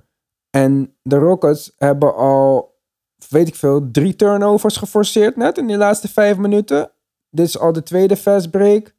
En 0.55 0.95
de 1.01 1.17
Rockets 1.17 1.73
hebben 1.77 2.15
al, 2.15 2.75
weet 3.29 3.47
ik 3.47 3.55
veel, 3.55 3.91
drie 3.91 4.15
turnovers 4.15 4.77
geforceerd 4.77 5.35
net 5.35 5.57
in 5.57 5.67
die 5.67 5.77
laatste 5.77 6.07
vijf 6.07 6.37
minuten. 6.37 6.91
dit 7.29 7.47
is 7.47 7.59
al 7.59 7.73
de 7.73 7.83
tweede 7.83 8.17
fast 8.17 8.51
break. 8.51 8.93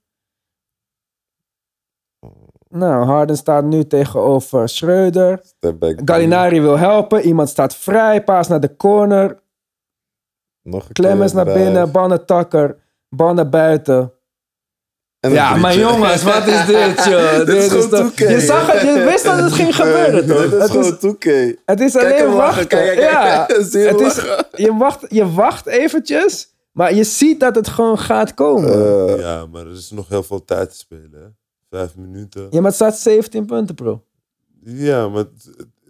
Nou, 2.68 3.04
Harden 3.04 3.36
staat 3.36 3.64
nu 3.64 3.86
tegenover 3.86 4.68
Schreuder. 4.68 5.42
Gallinari 6.04 6.60
wil 6.60 6.78
helpen. 6.78 7.20
Iemand 7.22 7.48
staat 7.48 7.76
vrij. 7.76 8.24
Paas 8.24 8.48
naar 8.48 8.60
de 8.60 8.76
corner. 8.76 9.42
Nog 10.62 10.92
Clemens 10.92 11.32
naar 11.32 11.44
binnen. 11.44 11.92
Bal 11.92 12.08
naar 12.08 12.24
Takker. 12.24 12.78
Bal 13.08 13.34
naar 13.34 13.48
buiten. 13.48 14.12
Ja, 15.20 15.56
maar 15.56 15.76
jongens, 15.78 16.22
wat 16.22 16.46
is 16.46 16.66
dit, 16.66 17.04
joh? 17.10 17.36
Dit 17.36 17.48
is 17.48 17.68
gewoon 17.68 17.88
toch- 17.88 18.12
2K. 18.12 18.18
Je 18.18 18.40
zag 18.40 18.72
het, 18.72 18.80
je 18.82 19.04
wist 19.10 19.24
dat 19.24 19.38
het 19.38 19.52
ging 19.60 19.76
gebeuren, 19.76 20.26
toch? 20.26 20.42
Dit 20.42 20.52
is 20.52 20.58
Het 20.58 20.70
is, 20.84 20.94
gewoon 20.98 21.16
2K. 21.16 21.58
het 21.64 21.80
is 21.80 21.96
alleen 21.96 22.32
wachten. 22.32 22.66
kijk, 22.66 22.86
kijk, 22.96 23.10
ja, 23.10 23.44
kijk. 23.44 23.62
Zie 23.70 23.80
je 23.80 23.86
het 23.88 24.00
is, 24.00 24.14
je, 24.64 24.74
wacht, 24.76 25.04
je 25.08 25.32
wacht 25.32 25.66
eventjes, 25.66 26.48
maar 26.72 26.94
je 26.94 27.04
ziet 27.04 27.40
dat 27.40 27.54
het 27.54 27.68
gewoon 27.68 27.98
gaat 27.98 28.34
komen. 28.34 28.72
Eh, 29.08 29.18
Ja, 29.18 29.46
maar 29.46 29.66
er 29.66 29.72
is 29.72 29.90
nog 29.90 30.08
heel 30.08 30.22
veel 30.22 30.44
tijd 30.44 30.70
te 30.70 30.76
spelen. 30.76 31.10
Hè? 31.12 31.26
Vijf 31.78 31.96
minuten. 31.96 32.42
ja, 32.50 32.56
maar 32.60 32.64
het 32.66 32.74
staat 32.74 32.98
17 32.98 33.46
punten, 33.46 33.74
bro. 33.74 34.02
Ja, 34.64 35.08
maar 35.08 35.24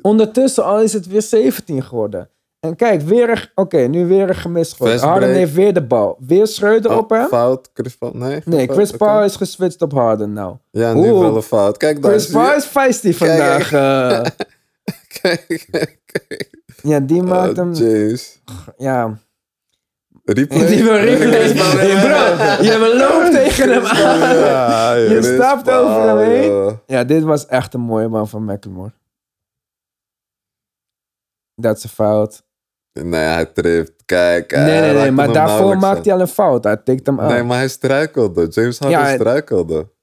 Ondertussen 0.03 0.65
al 0.65 0.81
is 0.81 0.93
het 0.93 1.07
weer 1.07 1.23
17 1.23 1.83
geworden. 1.83 2.29
En 2.67 2.77
kijk, 2.77 3.01
weer 3.03 3.31
een, 3.31 3.39
oké, 3.55 3.79
nu 3.79 4.07
weer 4.07 4.29
een 4.29 4.35
gemist 4.35 4.79
Harden 5.01 5.33
heeft 5.35 5.53
weer 5.53 5.75
de 5.75 5.83
bal. 5.87 6.17
Weer 6.21 6.47
Schreuder 6.47 6.91
oh, 6.91 6.97
op 6.97 7.11
hem. 7.11 7.27
Fout, 7.27 7.71
Chris 7.75 7.97
Paul. 7.97 8.13
Nee, 8.15 8.41
Nee, 8.45 8.69
Chris. 8.69 8.91
Paul 8.91 9.25
is 9.25 9.37
geswitcht 9.37 9.83
op 9.83 9.93
Harden 9.93 10.33
nou. 10.33 10.57
Ja, 10.71 10.93
nu 10.93 11.11
Oeh. 11.11 11.21
wel 11.21 11.37
een 11.37 11.43
fout. 11.43 11.77
Kijk 11.77 12.03
daar. 12.03 12.11
Chris 12.11 12.27
je? 12.27 12.33
Paul 12.33 12.57
is 12.57 12.65
feisty 12.65 13.13
vandaag. 13.13 13.73
eh. 13.73 14.23
Kijk, 15.21 15.47
kijk, 15.71 15.99
kijk. 16.07 16.51
ja, 16.83 17.01
die 17.01 17.23
maakt 17.23 17.51
Oh, 17.51 17.57
hem... 17.57 17.73
Jeez. 17.73 18.37
Ja, 18.77 19.19
Replay. 20.25 20.67
die 20.67 20.85
wil 20.85 20.97
replay. 20.97 21.53
Hey, 21.53 22.01
bro, 22.01 22.63
je 22.65 22.95
loopt 22.99 23.33
tegen 23.45 23.73
hem 23.73 23.85
aan. 23.85 24.19
ja. 24.39 24.93
Je 24.95 25.07
Chris 25.09 25.27
stapt 25.35 25.71
over 25.71 26.03
hem 26.03 26.19
heen. 26.19 26.79
Ja, 26.87 27.05
dit 27.05 27.23
was 27.23 27.47
echt 27.47 27.75
een 27.75 27.81
mooie 27.81 28.09
man 28.09 28.29
van 28.29 28.45
McLemore. 28.45 28.93
Dat 31.55 31.77
is 31.77 31.83
een 31.85 31.91
fout. 31.91 32.43
Nee, 33.03 33.21
hij 33.21 33.47
trift. 33.47 33.93
Kijk. 34.05 34.51
Nee, 34.53 34.81
nee, 34.81 34.93
nee, 34.93 35.11
maar 35.11 35.33
daarvoor 35.33 35.77
maakt 35.79 36.05
hij 36.05 36.15
al 36.15 36.21
een 36.21 36.27
fout. 36.29 36.65
Hij 36.65 36.77
tikt 36.77 37.07
hem 37.07 37.21
aan. 37.21 37.29
Nee, 37.33 37.43
maar 37.43 37.57
hij 37.59 37.69
struikelde. 37.69 38.47
James 38.51 38.79
Harden 38.79 38.99
Ja, 39.01 39.15
struikelde. 39.15 39.95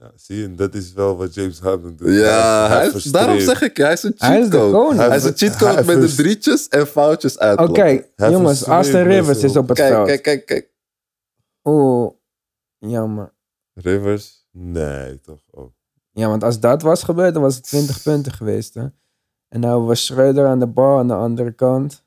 Ja, 0.00 0.10
zie 0.16 0.36
je, 0.40 0.54
dat 0.54 0.74
is 0.74 0.92
wel 0.92 1.16
wat 1.16 1.34
James 1.34 1.60
Harden 1.60 1.96
doet. 1.96 2.08
Ja, 2.08 2.68
hij 2.68 2.84
is, 2.86 2.90
verstreeft. 2.90 3.16
daarom 3.16 3.40
zeg 3.40 3.62
ik, 3.62 3.76
hij 3.76 3.92
is 3.92 4.02
een 4.02 4.14
Hij 4.16 4.40
is 4.40 4.48
de 4.48 4.50
cheatcode. 4.56 4.72
koning. 4.72 5.00
Hij 5.06 5.16
is 5.16 5.24
een 5.24 5.36
cheatcode 5.36 5.84
met 5.84 6.00
de 6.00 6.14
drietjes 6.14 6.68
en 6.68 6.86
foutjes 6.86 7.34
Oké, 7.34 7.44
uitkloppen. 7.44 8.04
Hij 8.16 8.30
jongens, 8.30 8.64
Austin 8.66 8.94
mensen 9.06 9.18
Rivers 9.20 9.42
is 9.42 9.56
op. 9.56 9.68
het 9.68 9.78
Kijk, 9.78 9.92
veld. 9.92 10.06
kijk, 10.06 10.22
kijk, 10.22 10.46
kijk. 10.46 10.70
Oeh, 11.64 12.10
jammer. 12.78 13.32
Rivers. 13.74 14.46
Nee, 14.50 15.20
toch. 15.20 15.40
Oh. 15.50 15.72
Ja, 16.10 16.28
want 16.28 16.44
als 16.44 16.60
dat 16.60 16.82
was 16.82 17.02
gebeurd, 17.02 17.32
dan 17.34 17.42
was 17.42 17.54
het 17.54 17.64
20 17.72 18.02
punten 18.02 18.32
geweest. 18.32 18.74
Hè? 18.74 18.86
En 19.48 19.60
nou 19.60 19.82
was 19.82 20.04
Schreuder 20.04 20.46
aan 20.46 20.58
de 20.58 20.66
bal 20.66 20.98
aan 20.98 21.08
de 21.08 21.14
andere 21.14 21.52
kant. 21.52 22.04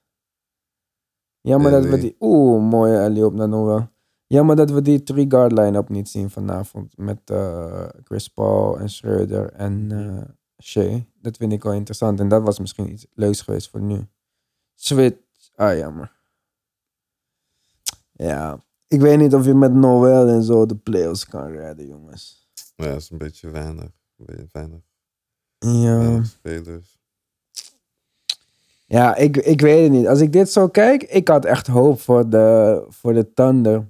Jammer 1.46 1.72
dat 1.72 1.86
we 1.86 1.98
die... 1.98 2.16
Oeh, 2.20 2.70
mooie 2.70 2.98
Ellie 2.98 3.26
op 3.26 3.34
naar 3.34 3.50
Noah. 3.50 3.84
Jammer 4.28 4.56
dat 4.56 4.72
we 4.72 4.82
die 4.82 5.04
three 5.04 5.26
guard 5.28 5.52
line-up 5.52 5.90
niet 5.90 6.10
zien 6.10 6.30
vanavond. 6.30 6.98
Met 6.98 7.20
eh, 7.26 7.88
Chris 8.04 8.28
Paul 8.28 8.80
en 8.80 8.90
Schreuder 8.90 9.52
en 9.52 9.92
eh 9.92 10.30
Shea. 10.64 11.00
Dat 11.22 11.38
vind 11.38 11.52
ik 11.52 11.64
wel 11.64 11.74
interessant. 11.74 12.20
En 12.20 12.28
dat 12.28 12.42
was 12.44 12.60
misschien 12.60 12.92
iets 12.92 13.06
leuks 13.14 13.42
geweest 13.42 13.70
voor 13.70 13.82
nu. 13.82 14.08
Switch. 14.74 15.18
Ah, 15.56 15.78
jammer. 15.78 16.14
Ja, 18.12 18.64
ik 18.88 19.02
weet 19.02 19.18
niet 19.18 19.34
of 19.34 19.46
je 19.46 19.54
met 19.54 19.74
Noel 19.74 20.28
en 20.28 20.44
zo 20.44 20.66
de 20.66 20.76
playoffs 20.76 21.26
kan 21.26 21.48
redden, 21.52 21.88
jongens. 21.88 22.50
Ja, 22.76 22.86
dat 22.86 23.02
is 23.02 23.10
een 23.10 23.18
beetje 23.18 23.50
weinig. 23.50 23.90
Een 24.18 24.26
beetje 24.26 24.48
weinig, 24.52 24.80
Ja. 25.58 25.98
weinig 25.98 26.26
spelers. 26.26 26.95
Ja, 28.86 29.16
ik, 29.16 29.38
ik 29.38 29.62
weet 29.62 29.84
het 29.84 29.92
niet. 29.92 30.08
Als 30.08 30.20
ik 30.22 30.32
dit 30.34 30.52
zo 30.52 30.68
kijk, 30.68 31.04
ik 31.04 31.28
had 31.28 31.46
echt 31.46 31.68
hoop 31.68 32.02
voor 32.02 32.30
de, 32.30 32.84
voor 32.90 33.14
de 33.14 33.34
Thunder. 33.34 33.88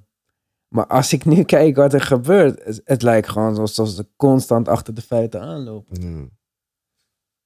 Maar 0.68 0.88
als 0.88 1.14
ik 1.14 1.26
nu 1.26 1.44
kijk 1.56 1.76
wat 1.76 1.94
er 1.94 2.02
gebeurt, 2.02 2.64
het, 2.64 2.82
het 2.84 3.02
lijkt 3.02 3.30
gewoon 3.30 3.58
alsof 3.58 3.88
ze 3.90 4.08
constant 4.16 4.68
achter 4.68 4.94
de 4.94 5.02
feiten 5.02 5.42
aanlopen. 5.42 6.32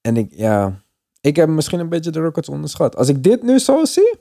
En 0.02 0.18
ik, 0.18 0.32
ja, 0.34 0.84
ik 1.22 1.36
heb 1.36 1.50
misschien 1.50 1.80
een 1.80 1.90
beetje 1.90 2.12
de 2.12 2.20
Rockets 2.20 2.50
onderschat. 2.50 2.96
Als 2.96 3.08
ik 3.10 3.24
dit 3.24 3.44
nu 3.44 3.60
zo 3.60 3.86
zie, 3.86 4.20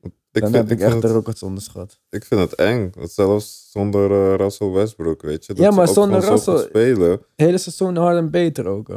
Ik, 0.00 0.12
dan 0.30 0.42
vind, 0.42 0.54
heb 0.54 0.64
ik 0.64 0.70
ik, 0.78 0.80
echt 0.80 1.00
de 1.00 1.06
het, 1.06 1.16
Rockets 1.16 1.42
onderschat. 1.42 2.00
ik 2.10 2.24
vind 2.24 2.40
het 2.40 2.54
eng. 2.54 2.92
Zelfs 3.02 3.70
zonder 3.70 4.10
eh, 4.10 4.36
Russell 4.36 4.70
Westbrook, 4.70 5.22
weet 5.22 5.46
je. 5.46 5.54
Dat 5.54 5.64
Ja, 5.64 5.70
maar 5.70 5.88
zonder 5.88 6.20
Russell- 6.20 6.58
spelen. 6.58 7.20
Hele 7.36 7.58
seizoen 7.58 7.96
Harden 7.96 8.30
beter 8.30 8.66
ook. 8.66 8.88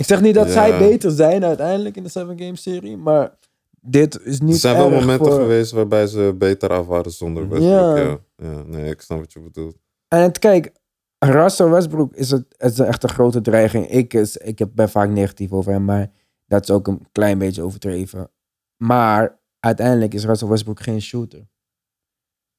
Ik 0.00 0.06
zeg 0.06 0.20
niet 0.20 0.34
dat 0.34 0.46
Ja. 0.46 0.52
zij 0.52 0.78
beter 0.78 1.10
zijn 1.10 1.44
uiteindelijk 1.44 1.96
in 1.96 2.02
de 2.02 2.08
7-game 2.08 2.56
serie, 2.56 2.96
maar 2.96 3.38
dit 3.80 4.20
is 4.24 4.40
niet 4.40 4.52
Er 4.54 4.58
zijn 4.60 4.76
wel 4.76 4.90
momenten 4.90 5.26
voor- 5.26 5.40
geweest 5.40 5.70
waarbij 5.72 6.06
ze 6.06 6.34
beter 6.38 6.70
af 6.70 6.86
waren 6.86 7.10
zonder 7.12 7.48
Westbrook. 7.48 7.96
Ja. 7.96 7.96
Ja. 7.96 8.18
Ja. 8.36 8.62
nee, 8.62 8.90
ik 8.90 9.00
snap 9.00 9.18
wat 9.18 9.32
je 9.32 9.40
bedoelt. 9.40 9.76
En 10.08 10.22
het, 10.22 10.38
kijk, 10.38 10.72
Russell 11.18 11.68
Westbrook 11.68 12.14
is, 12.14 12.30
het, 12.30 12.44
het 12.56 12.72
is 12.72 12.78
echt 12.78 13.02
een 13.02 13.08
grote 13.08 13.40
dreiging. 13.40 13.90
Ik, 13.90 14.14
is, 14.14 14.36
ik 14.36 14.58
heb- 14.58 14.70
ben 14.74 14.88
vaak 14.88 15.08
negatief 15.08 15.52
over 15.52 15.72
hem, 15.72 15.84
maar 15.84 16.10
dat 16.46 16.62
is 16.62 16.70
ook 16.70 16.86
een 16.88 17.06
klein 17.12 17.38
beetje 17.38 17.62
overdreven. 17.62 18.30
Maar 18.76 19.40
uiteindelijk 19.58 20.14
is 20.14 20.24
Russell 20.24 20.48
Westbrook 20.48 20.80
geen 20.80 21.00
shooter. 21.02 21.48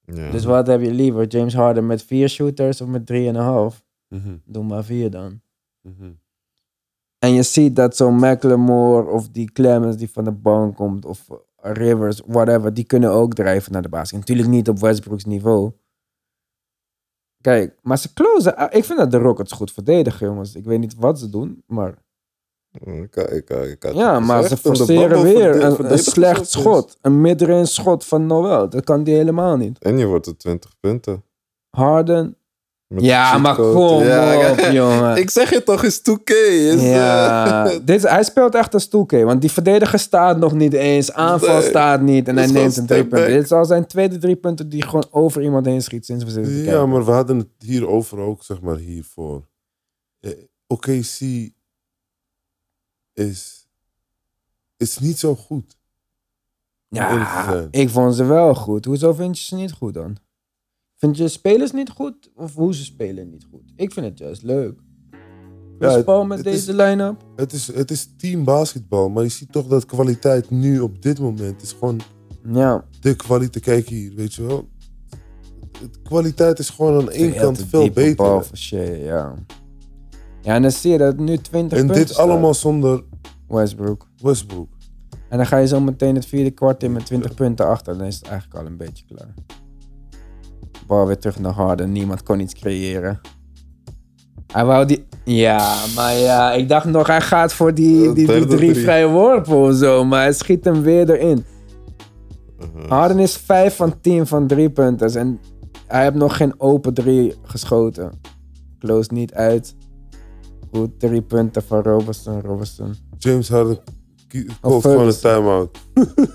Ja. 0.01 0.31
Dus 0.31 0.43
wat 0.43 0.67
heb 0.67 0.81
je 0.81 0.91
liever? 0.91 1.27
James 1.27 1.53
Harden 1.53 1.85
met 1.85 2.03
vier 2.03 2.29
shooters 2.29 2.81
of 2.81 2.87
met 2.87 3.05
drieënhalf? 3.05 3.83
Mhm, 4.07 4.37
Doe 4.45 4.63
maar 4.63 4.83
vier 4.83 5.09
dan. 5.09 5.41
mhm. 5.81 6.11
En 7.23 7.33
je 7.33 7.43
ziet 7.43 7.75
dat 7.75 7.95
zo'n 7.95 8.15
McLemore 8.15 9.09
of 9.09 9.29
die 9.29 9.51
Clemens 9.51 9.97
die 9.97 10.11
van 10.11 10.23
de 10.23 10.31
bank 10.31 10.75
komt 10.75 11.05
of 11.05 11.27
Rivers, 11.57 12.21
whatever, 12.25 12.73
die 12.73 12.83
kunnen 12.83 13.11
ook 13.11 13.33
drijven 13.33 13.71
naar 13.71 13.81
de 13.81 13.89
basket. 13.89 14.19
Natuurlijk 14.19 14.47
niet 14.49 14.69
op 14.69 14.79
Westbrooks 14.79 15.25
niveau. 15.25 15.71
Kijk, 17.41 17.75
maar 17.81 17.97
ze 17.97 18.13
closen. 18.13 18.55
ah, 18.57 18.75
Ik 18.75 18.85
vind 18.85 18.99
dat 18.99 19.11
de 19.11 19.17
Rockets 19.17 19.51
goed 19.51 19.71
verdedigen, 19.71 20.27
jongens. 20.27 20.55
Ik 20.55 20.63
weet 20.65 20.79
niet 20.79 20.95
wat 20.95 21.19
ze 21.19 21.29
doen, 21.29 21.63
maar... 21.67 22.03
Ik, 22.71 23.15
ik, 23.15 23.49
ik, 23.49 23.83
had 23.83 23.93
Ja, 23.95 24.19
maar 24.19 24.43
ze 24.43 24.57
forceren 24.57 25.21
weer 25.23 25.53
verde- 25.55 25.89
een, 25.89 25.97
slecht 25.99 26.49
schot. 26.49 26.97
Een 27.01 27.21
midrange 27.21 27.65
schot 27.65 28.05
van 28.05 28.25
Noel. 28.25 28.69
Dat 28.69 28.83
kan 28.83 29.03
die 29.03 29.15
helemaal 29.15 29.57
niet. 29.57 29.79
En 29.79 29.97
je 29.97 30.05
wordt 30.05 30.25
er 30.25 30.37
20 30.37 30.79
punten. 30.79 31.23
Harden. 31.69 32.35
Met 32.91 33.03
Ja, 33.03 33.37
maar 33.37 33.55
kom 33.55 34.03
Ja, 34.03 34.51
op, 34.51 34.59
jongen. 34.71 35.17
Ik 35.17 35.29
zeg 35.29 35.49
je 35.49 35.63
toch, 35.63 35.83
is 35.83 35.99
2K. 35.99 36.29
Is, 36.29 36.81
Ja, 36.81 37.65
eh, 37.65 37.79
dit, 37.85 38.01
hij 38.01 38.23
speelt 38.23 38.55
echt 38.55 38.73
als 38.73 38.83
stoelke. 38.83 39.23
Want 39.23 39.41
die 39.41 39.51
verdediger 39.51 39.99
staat 39.99 40.37
nog 40.37 40.53
niet 40.53 40.73
eens. 40.73 41.13
Aanval 41.13 41.57
Nee, 41.57 41.69
staat 41.69 42.01
niet. 42.01 42.27
En 42.27 42.37
hij 42.37 42.47
neemt 42.47 42.77
een 42.77 42.85
drie 42.85 43.05
punten. 43.05 43.33
Dit 43.33 43.51
al 43.51 43.65
zijn 43.65 43.85
tweede 43.85 44.17
drie 44.17 44.35
punten 44.35 44.69
die 44.69 44.83
gewoon 44.83 45.07
over 45.11 45.41
iemand 45.41 45.65
heen 45.65 45.81
schiet 45.81 46.05
sinds 46.05 46.23
we 46.23 46.31
zitten 46.31 46.53
te 46.53 46.63
Ja, 46.63 46.85
maar 46.85 47.05
we 47.05 47.11
hadden 47.11 47.37
het 47.37 47.47
hierover 47.59 48.19
ook, 48.19 48.43
zeg 48.43 48.61
maar, 48.61 48.77
hiervoor. 48.77 49.47
Eh, 50.19 50.31
OKC 50.67 51.19
is, 53.13 53.67
is 54.77 54.99
niet 54.99 55.19
zo 55.19 55.35
goed. 55.35 55.77
Ja, 56.87 57.67
ik 57.71 57.89
vond 57.89 58.15
ze 58.15 58.23
wel 58.23 58.55
goed. 58.55 58.85
Hoezo 58.85 59.13
vind 59.13 59.39
je 59.39 59.45
ze 59.45 59.55
niet 59.55 59.71
goed 59.71 59.93
dan? 59.93 60.17
Vind 61.01 61.17
je 61.17 61.27
spelers 61.27 61.71
niet 61.71 61.89
goed? 61.89 62.29
Of 62.35 62.55
hoe 62.55 62.75
ze 62.75 62.83
spelen 62.83 63.29
niet 63.29 63.47
goed? 63.51 63.61
Ik 63.75 63.93
vind 63.93 64.05
het 64.05 64.17
juist 64.17 64.43
leuk. 64.43 64.79
Chris 65.79 66.03
Paul 66.03 66.25
met 66.25 66.37
het 66.37 66.47
deze 66.47 66.73
line-up. 66.75 67.23
Het 67.35 67.53
is, 67.53 67.67
het 67.73 67.91
is 67.91 68.09
team 68.17 68.43
basketbal, 68.43 69.09
maar 69.09 69.23
je 69.23 69.29
ziet 69.29 69.51
toch 69.51 69.67
dat 69.67 69.85
kwaliteit 69.85 70.49
nu 70.49 70.79
op 70.79 71.01
dit 71.01 71.19
moment 71.19 71.61
is 71.61 71.71
gewoon 71.71 71.99
Ja. 72.53 72.85
de 72.99 73.15
kwaliteit. 73.15 73.63
Kijk 73.63 73.87
hier, 73.87 74.13
weet 74.15 74.33
je 74.33 74.43
wel. 74.43 74.69
Kwaliteit 76.03 76.59
is 76.59 76.69
gewoon 76.69 77.01
aan 77.01 77.09
één 77.11 77.33
kant 77.35 77.65
veel 77.67 77.89
beter. 77.91 78.45
Shea, 78.53 78.81
ja. 78.95 79.33
Ja, 80.41 80.53
en 80.55 80.61
dan 80.61 80.71
zie 80.71 80.91
je 80.91 80.97
dat 80.97 81.17
nu 81.17 81.37
20 81.37 81.77
En 81.77 81.85
punten 81.85 81.95
dit 82.05 82.09
staat. 82.13 82.27
allemaal 82.29 82.53
zonder 82.53 83.03
Westbrook. 83.47 84.07
Westbrook. 84.21 84.69
En 85.29 85.37
dan 85.37 85.45
ga 85.45 85.57
je 85.57 85.67
zo 85.67 85.79
meteen 85.79 86.15
het 86.15 86.25
vierde 86.25 86.51
kwart 86.51 86.83
in 86.83 86.91
met 86.91 87.05
20 87.05 87.33
punten 87.33 87.67
achter. 87.67 87.97
Dan 87.97 88.07
is 88.07 88.15
het 88.15 88.27
eigenlijk 88.27 88.59
al 88.59 88.65
een 88.65 88.77
beetje 88.77 89.05
klaar. 89.05 89.33
Bal 90.91 91.07
weer 91.07 91.17
terug 91.17 91.39
naar 91.39 91.51
Harden. 91.51 91.91
Niemand 91.91 92.23
kon 92.23 92.39
iets 92.39 92.53
creëren. 92.53 93.19
Hij 94.47 94.65
wou 94.65 94.85
die... 94.85 95.05
Ja, 95.25 95.75
maar 95.95 96.13
ja, 96.13 96.53
ik 96.53 96.69
dacht 96.69 96.85
nog, 96.85 97.07
hij 97.07 97.21
gaat 97.21 97.53
voor 97.53 97.73
die, 97.73 98.13
die, 98.13 98.45
drie 98.45 98.75
vrije 98.75 99.07
worpen 99.07 99.55
of 99.55 99.75
zo. 99.75 100.05
Maar 100.05 100.21
hij 100.21 100.33
schiet 100.33 100.65
hem 100.65 100.81
weer 100.81 101.09
erin. 101.09 101.45
uh-huh. 102.59 102.89
Harden 102.89 103.19
is 103.19 103.37
5 103.37 103.75
van 103.75 104.01
10 104.01 104.27
van 104.27 104.47
drie 104.47 104.69
punten. 104.69 105.19
En 105.19 105.39
hij 105.87 106.03
heeft 106.03 106.15
nog 106.15 106.37
geen 106.37 106.53
open 106.57 106.93
drie 106.93 107.35
geschoten. 107.43 108.11
Close 108.79 109.13
niet 109.13 109.33
uit. 109.33 109.75
Goed, 110.71 110.99
drie 110.99 111.21
punten 111.21 111.63
van 111.63 111.81
Robertson. 111.81 112.41
Robertson. 112.41 112.95
James 113.17 113.49
Harden 113.49 113.79
called 114.61 114.81
gewoon 114.81 115.07
een 115.07 115.19
time-out. 115.19 115.77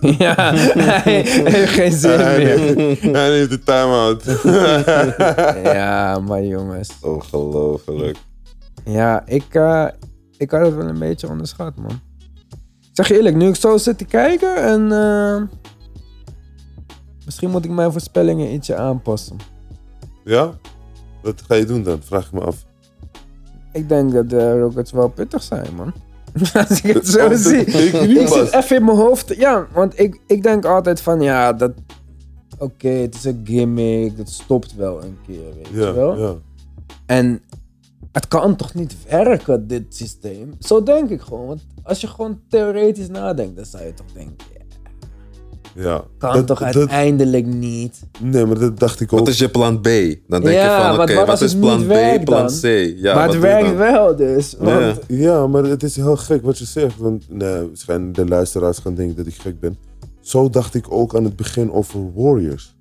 ja, 0.18 0.34
hij 0.54 1.22
heeft 1.44 1.70
geen 1.70 1.92
zin 1.92 2.10
Hij 2.20 2.38
meer. 2.44 2.76
neemt- 2.76 3.00
hij 3.00 3.28
neemt 3.30 3.50
de 3.50 3.62
time-out. 3.62 4.24
Ja, 5.74 6.18
maar 6.20 6.44
jongens. 6.44 6.90
Ongelooflijk. 7.02 8.16
Ja, 8.84 9.22
ik, 9.26 9.54
eh, 9.54 9.86
ik 10.36 10.50
had 10.50 10.60
het 10.60 10.74
wel 10.74 10.88
een 10.88 10.98
beetje 10.98 11.28
onderschat, 11.28 11.76
man. 11.76 12.00
Ik 12.80 12.92
zeg 13.04 13.08
je 13.08 13.16
eerlijk, 13.16 13.36
nu 13.36 13.48
ik 13.48 13.56
zo 13.56 13.76
zit 13.76 13.98
te 13.98 14.04
kijken 14.04 14.56
en... 14.56 14.92
eh, 14.92 15.42
misschien 17.24 17.50
moet 17.50 17.64
ik 17.64 17.70
mijn 17.70 17.92
voorspellingen 17.92 18.52
ietsje 18.52 18.76
aanpassen. 18.76 19.36
ja? 20.24 20.50
Wat 21.22 21.42
ga 21.48 21.54
je 21.54 21.64
doen 21.64 21.82
dan? 21.82 22.02
Vraag 22.02 22.26
ik 22.26 22.32
me 22.32 22.40
af. 22.40 22.64
Ik 23.72 23.88
denk 23.88 24.12
dat 24.12 24.30
de 24.30 24.58
Rockets 24.58 24.92
wel 24.92 25.08
pittig 25.08 25.42
zijn, 25.42 25.74
man. 25.76 25.92
Als 26.68 26.80
ik 26.80 26.94
het 26.94 27.08
zo 27.08 27.34
zie. 27.34 27.64
Ik 27.64 28.28
zit 28.28 28.52
even 28.52 28.76
in 28.76 28.84
mijn 28.84 28.96
hoofd. 28.96 29.34
Ja, 29.36 29.66
want 29.72 29.98
ik, 29.98 30.20
ik 30.26 30.42
denk 30.42 30.64
altijd 30.64 31.00
van 31.00 31.20
ja, 31.20 31.52
dat. 31.52 31.72
Oké, 32.58 32.88
het 32.88 33.14
is 33.14 33.24
een 33.24 33.40
gimmick. 33.44 34.16
Dat 34.16 34.28
stopt 34.28 34.74
wel 34.74 35.02
een 35.04 35.18
keer, 35.26 35.54
weet 35.56 35.68
je 35.68 35.76
Ja, 35.80 35.94
wel. 35.94 36.18
ja. 36.18 36.34
En 37.06 37.40
het 38.12 38.28
kan 38.28 38.56
toch 38.56 38.74
niet 38.74 38.96
werken, 39.08 39.66
dit 39.66 39.94
systeem? 39.96 40.54
Zo 40.58 40.82
denk 40.82 41.10
ik 41.10 41.20
gewoon. 41.20 41.46
Want 41.46 41.64
als 41.82 42.00
je 42.00 42.06
gewoon 42.06 42.40
theoretisch 42.48 43.08
nadenkt, 43.08 43.56
dan 43.56 43.64
zou 43.64 43.84
je 43.84 43.94
toch 43.94 44.12
denken. 44.12 44.46
Ja, 45.76 45.82
ja. 45.82 46.04
kan 46.18 46.32
Dat- 46.32 46.46
toch 46.46 46.58
dat- 46.58 46.74
uiteindelijk 46.76 47.46
niet? 47.46 48.00
Nee, 48.20 48.44
maar 48.46 48.58
dat 48.58 48.78
dacht 48.78 49.00
ik 49.00 49.12
ook. 49.12 49.18
Wat 49.18 49.28
is 49.28 49.38
je 49.38 49.48
plan 49.48 49.80
B? 49.80 49.84
Dan 49.84 50.40
denk 50.42 50.44
Ja, 50.54 50.76
je 50.88 50.94
van, 50.94 51.02
oké, 51.02 51.24
wat 51.26 51.40
is 51.40 51.54
plan 51.56 51.86
B, 51.86 52.24
plan? 52.24 52.46
C? 52.60 52.62
Ja, 52.96 53.14
maar 53.14 53.28
het 53.28 53.38
werkt 53.38 53.76
wel 53.76 54.16
dus. 54.16 54.54
Want, 54.58 54.98
Ja, 55.08 55.46
maar 55.46 55.64
het 55.64 55.82
is 55.82 55.96
heel 55.96 56.16
gek 56.16 56.42
wat 56.42 56.58
je 56.58 56.64
zegt. 56.64 56.96
Want 56.98 57.24
nee, 57.28 57.66
waarschijnlijk 57.66 58.14
de 58.14 58.26
luisteraars 58.26 58.78
gaan 58.78 58.94
denken 58.94 59.16
dat 59.16 59.26
ik 59.26 59.34
gek 59.40 59.60
ben. 59.60 59.76
Zo 60.20 60.50
dacht 60.50 60.74
ik 60.74 60.92
ook 60.92 61.14
aan 61.16 61.24
het 61.24 61.36
begin 61.36 61.72
over 61.72 62.00
Warriors. 62.14 62.75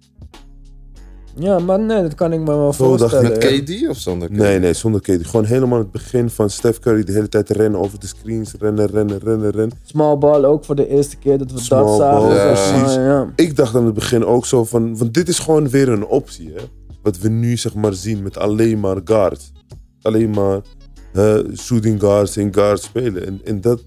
Ja, 1.36 1.60
maar 1.60 1.80
nee, 1.80 2.02
dat 2.02 2.16
kan 2.16 2.34
ik 2.34 2.40
me 2.40 2.46
wel 2.46 2.74
voorstellen. 2.74 3.24
Met 3.24 3.38
KD 3.38 3.88
of 3.90 3.98
zonder 3.98 4.28
KD? 4.28 4.36
Nee, 4.36 4.60
nee, 4.60 4.74
zonder 4.74 5.02
KD. 5.02 5.28
Gewoon 5.28 5.46
helemaal 5.46 5.78
het 5.80 5.92
begin 5.92 6.30
van 6.30 6.50
Steph 6.50 6.80
Curry 6.80 7.04
de 7.04 7.12
hele 7.12 7.30
tijd 7.30 7.50
rennen 7.50 7.80
over 7.80 8.00
de 8.00 8.08
screens. 8.08 8.54
Rennen, 8.60 8.86
rennen, 8.88 9.20
rennen, 9.20 9.52
rennen. 9.52 9.78
Small 9.84 10.18
ball 10.18 10.44
ook 10.44 10.66
voor 10.66 10.76
de 10.76 10.88
eerste 10.88 11.18
keer 11.18 11.38
dat 11.38 11.52
we 11.52 11.60
Small 11.60 11.86
dat 11.86 11.98
zagen. 11.98 12.20
ball, 12.28 12.36
maar, 12.36 12.72
precies. 12.72 12.96
ja. 12.96 13.32
Ik 13.36 13.56
dacht 13.56 13.76
aan 13.76 13.86
het 13.86 13.94
begin 13.94 14.26
ook 14.26 14.46
zo 14.46 14.64
van... 14.64 14.98
Want 14.98 15.14
dit 15.14 15.28
is 15.28 15.40
gewoon 15.40 15.70
weer 15.70 15.90
een 15.90 16.06
optie, 16.06 16.52
hè. 16.56 16.62
Wat 17.02 17.18
we 17.18 17.30
nu 17.30 17.58
zeg 17.58 17.74
maar 17.74 17.94
zien 17.94 18.24
met 18.24 18.38
alleen 18.38 18.80
maar 18.80 18.98
guards. 19.04 19.52
Alleen 20.02 20.30
maar 20.30 20.62
shooting 21.58 22.00
guards 22.00 22.38
en 22.38 22.54
guards 22.54 22.84
spelen. 22.84 23.26
En, 23.26 23.42
en 23.44 23.62
dat, 23.62 23.82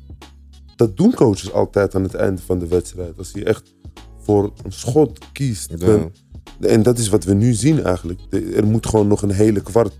dat 0.76 0.96
doen 0.96 1.14
coaches 1.14 1.52
altijd 1.52 1.94
aan 1.94 2.02
het 2.02 2.14
einde 2.14 2.42
van 2.42 2.58
de 2.58 2.66
wedstrijd. 2.66 3.18
Als 3.18 3.30
je 3.34 3.44
echt 3.44 3.74
voor 4.20 4.44
een 4.64 4.72
schot 4.72 5.18
kiest. 5.32 5.70
Ja. 5.76 5.86
dan- 5.86 6.12
en 6.60 6.82
dat 6.82 6.98
is 6.98 7.08
wat 7.08 7.24
we 7.24 7.34
nu 7.34 7.52
zien 7.52 7.84
eigenlijk. 7.84 8.20
Er 8.56 8.66
moet 8.66 8.86
gewoon 8.86 9.06
nog 9.06 9.22
een 9.22 9.30
hele 9.30 9.60
kwart 9.60 9.92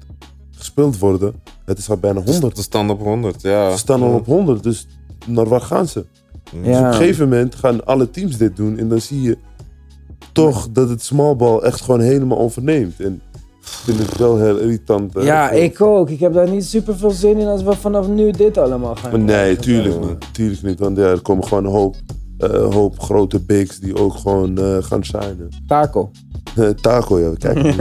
gespeeld 0.51 0.99
worden. 0.99 1.35
Het 1.65 1.79
is 1.79 1.91
al 1.91 1.97
bijna 1.97 2.21
100. 2.23 2.57
Ze 2.57 2.63
staan 2.63 2.91
op 2.91 3.01
100, 3.01 3.43
ja. 3.43 3.71
Ze 3.71 3.79
staan 3.79 4.03
al 4.03 4.15
op 4.15 4.27
100, 4.27 4.63
dus 4.63 4.87
naar 5.27 5.49
waar 5.49 5.61
gaan 5.61 5.89
ze? 5.89 6.05
Dus 6.63 6.77
op 6.79 6.85
een 6.85 6.95
gegeven 6.95 7.29
moment 7.29 7.55
gaan 7.55 7.85
alle 7.87 8.11
teams 8.11 8.37
dit 8.37 8.57
doen. 8.57 8.79
En 8.79 8.89
dan 8.89 9.01
zie 9.01 9.23
je 9.23 9.39
toch 10.33 10.69
dat 10.73 10.89
het 10.89 11.03
smallball 11.03 11.59
echt 11.59 11.81
gewoon 11.81 12.01
helemaal 12.01 12.39
overneemt. 12.39 13.01
En 13.01 13.21
ik 13.61 13.69
vind 13.85 13.99
het 13.99 14.17
wel 14.17 14.39
heel 14.39 14.57
irritant. 14.59 15.15
hè. 15.15 15.21
Ja, 15.21 15.51
ik 15.51 15.81
ook. 15.81 16.11
Ik 16.11 16.21
heb 16.21 16.33
daar 16.33 16.51
niet 16.51 16.65
super 16.65 16.97
veel 16.99 17.11
zin 17.11 17.39
in 17.39 17.47
als 17.47 17.63
we 17.63 17.73
vanaf 17.73 18.09
nu 18.09 18.31
dit 18.31 18.59
allemaal 18.59 18.97
gaan. 18.97 19.11
Maar 19.11 19.21
nee, 19.21 19.57
tuurlijk 19.57 20.01
niet. 20.01 20.35
Tuurlijk 20.35 20.63
niet. 20.63 20.79
Want 20.79 20.97
ja, 20.97 21.03
er 21.05 21.23
komen 21.23 21.45
gewoon 21.45 21.65
een 21.65 21.71
hoop, 21.71 21.97
eh, 21.97 22.17
hoop 22.47 23.01
grote 23.01 23.41
bigs 23.41 23.79
die 23.79 23.97
ook 23.97 24.15
gewoon 24.15 24.59
eh, 24.59 24.77
gaan 24.81 25.05
shinen. 25.05 25.49
Taco. 25.67 26.11
Taco, 26.81 27.19
ja. 27.19 27.31
Kijk. 27.39 27.75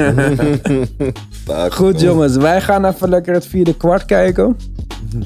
Goed 1.74 2.02
jongens, 2.02 2.36
wij 2.36 2.62
gaan 2.62 2.86
even 2.86 3.10
lekker 3.10 3.34
het 3.34 3.46
vierde 3.46 3.78
kwart 3.78 4.06
kijken. 4.06 4.58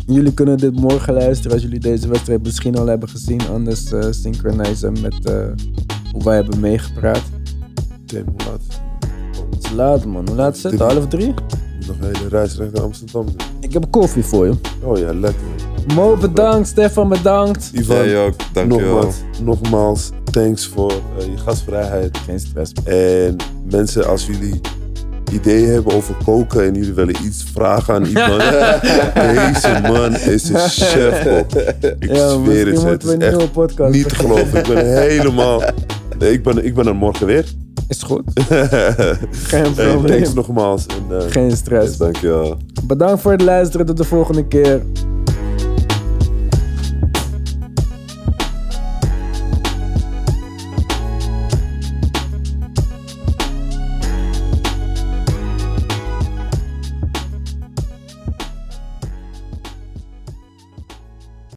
Jullie 0.06 0.34
kunnen 0.34 0.58
dit 0.58 0.76
morgen 0.76 1.14
luisteren 1.14 1.52
als 1.52 1.62
jullie 1.62 1.80
deze 1.80 2.08
wedstrijd 2.08 2.44
misschien 2.44 2.78
al 2.78 2.88
hebben 2.88 3.10
gezien. 3.10 3.42
Anders 3.50 3.92
eh 3.92 4.06
synchronizen 4.10 4.96
met 5.02 5.26
eh, 5.26 5.46
hoe 6.12 6.24
wij 6.24 6.36
hebben 6.36 6.60
meegepraat. 6.60 7.24
Tim, 8.06 8.26
hoe 8.26 8.48
laat? 8.48 8.62
Het 9.52 9.64
is 9.64 9.72
laat 9.72 10.06
man. 10.06 10.28
Hoe 10.28 10.38
laat 10.38 10.56
is 10.56 10.64
het? 10.64 10.80
Half 10.80 11.08
drie? 11.08 11.34
Nog 11.88 11.96
een 12.00 12.16
hele 12.16 12.30
reis 12.30 12.58
richting 12.58 12.84
Amsterdam 12.84 13.26
doen. 13.26 13.36
Ik 13.60 13.74
heb 13.74 13.86
koffie 13.90 14.24
voor 14.24 14.46
je. 14.46 14.54
Oh 14.84 14.98
ja, 14.98 15.14
lekker. 15.14 15.71
Mo 15.96 16.16
bedankt, 16.18 16.68
Stefan 16.68 17.10
bedankt. 17.10 17.70
Ivan, 17.74 17.96
Jij 17.96 18.26
ook, 18.26 18.34
dankjewel. 18.54 18.94
nogmaals, 18.94 19.16
nogmaals, 19.44 20.10
thanks 20.32 20.68
voor 20.68 20.92
eh, 20.92 21.26
je 21.26 21.38
gastvrijheid. 21.38 22.18
Geen 22.18 22.40
stress. 22.40 22.72
En 22.84 23.36
mensen, 23.72 24.08
als 24.08 24.26
jullie 24.26 24.62
ideeën 25.32 25.70
hebben 25.70 25.94
over 25.94 26.16
koken 26.26 26.64
en 26.66 26.74
jullie 26.74 26.94
willen 26.94 27.16
iets 27.26 27.44
vragen 27.54 27.94
aan 27.94 28.06
iemand. 28.06 28.42
Deze 29.36 29.80
man 29.82 30.16
is 30.16 30.50
een 30.50 30.60
chef. 30.60 31.26
op. 31.40 31.60
Ik 32.00 32.16
Ja, 32.16 32.30
zweer 32.30 32.68
het, 32.68 32.84
het 32.84 33.04
is 33.04 33.10
een 33.12 33.18
nieuwe 33.20 33.38
echt 33.38 33.52
podcast 33.52 33.94
niet 33.94 34.10
te 34.10 34.16
geloven. 34.16 34.60
Ik 34.60 34.68
ben 34.68 35.00
helemaal... 35.02 35.62
Nee, 36.20 36.32
ik, 36.32 36.44
ben, 36.44 36.66
ik 36.66 36.74
ben 36.76 36.88
er 36.88 36.96
morgen 36.96 37.26
weer. 37.26 37.46
Is 37.88 38.02
goed. 38.04 38.24
Geen 39.32 39.74
probleem. 39.74 40.06
thanks 40.06 40.34
nogmaals. 40.34 40.86
En, 40.86 41.18
eh, 41.20 41.26
Geen 41.32 41.52
stress. 41.58 41.98
Dankjewel. 41.98 42.58
Bedankt 42.84 43.22
voor 43.22 43.32
het 43.32 43.42
luisteren. 43.42 43.86
Tot 43.86 43.98
de 43.98 44.04
volgende 44.04 44.48
keer. 44.48 44.82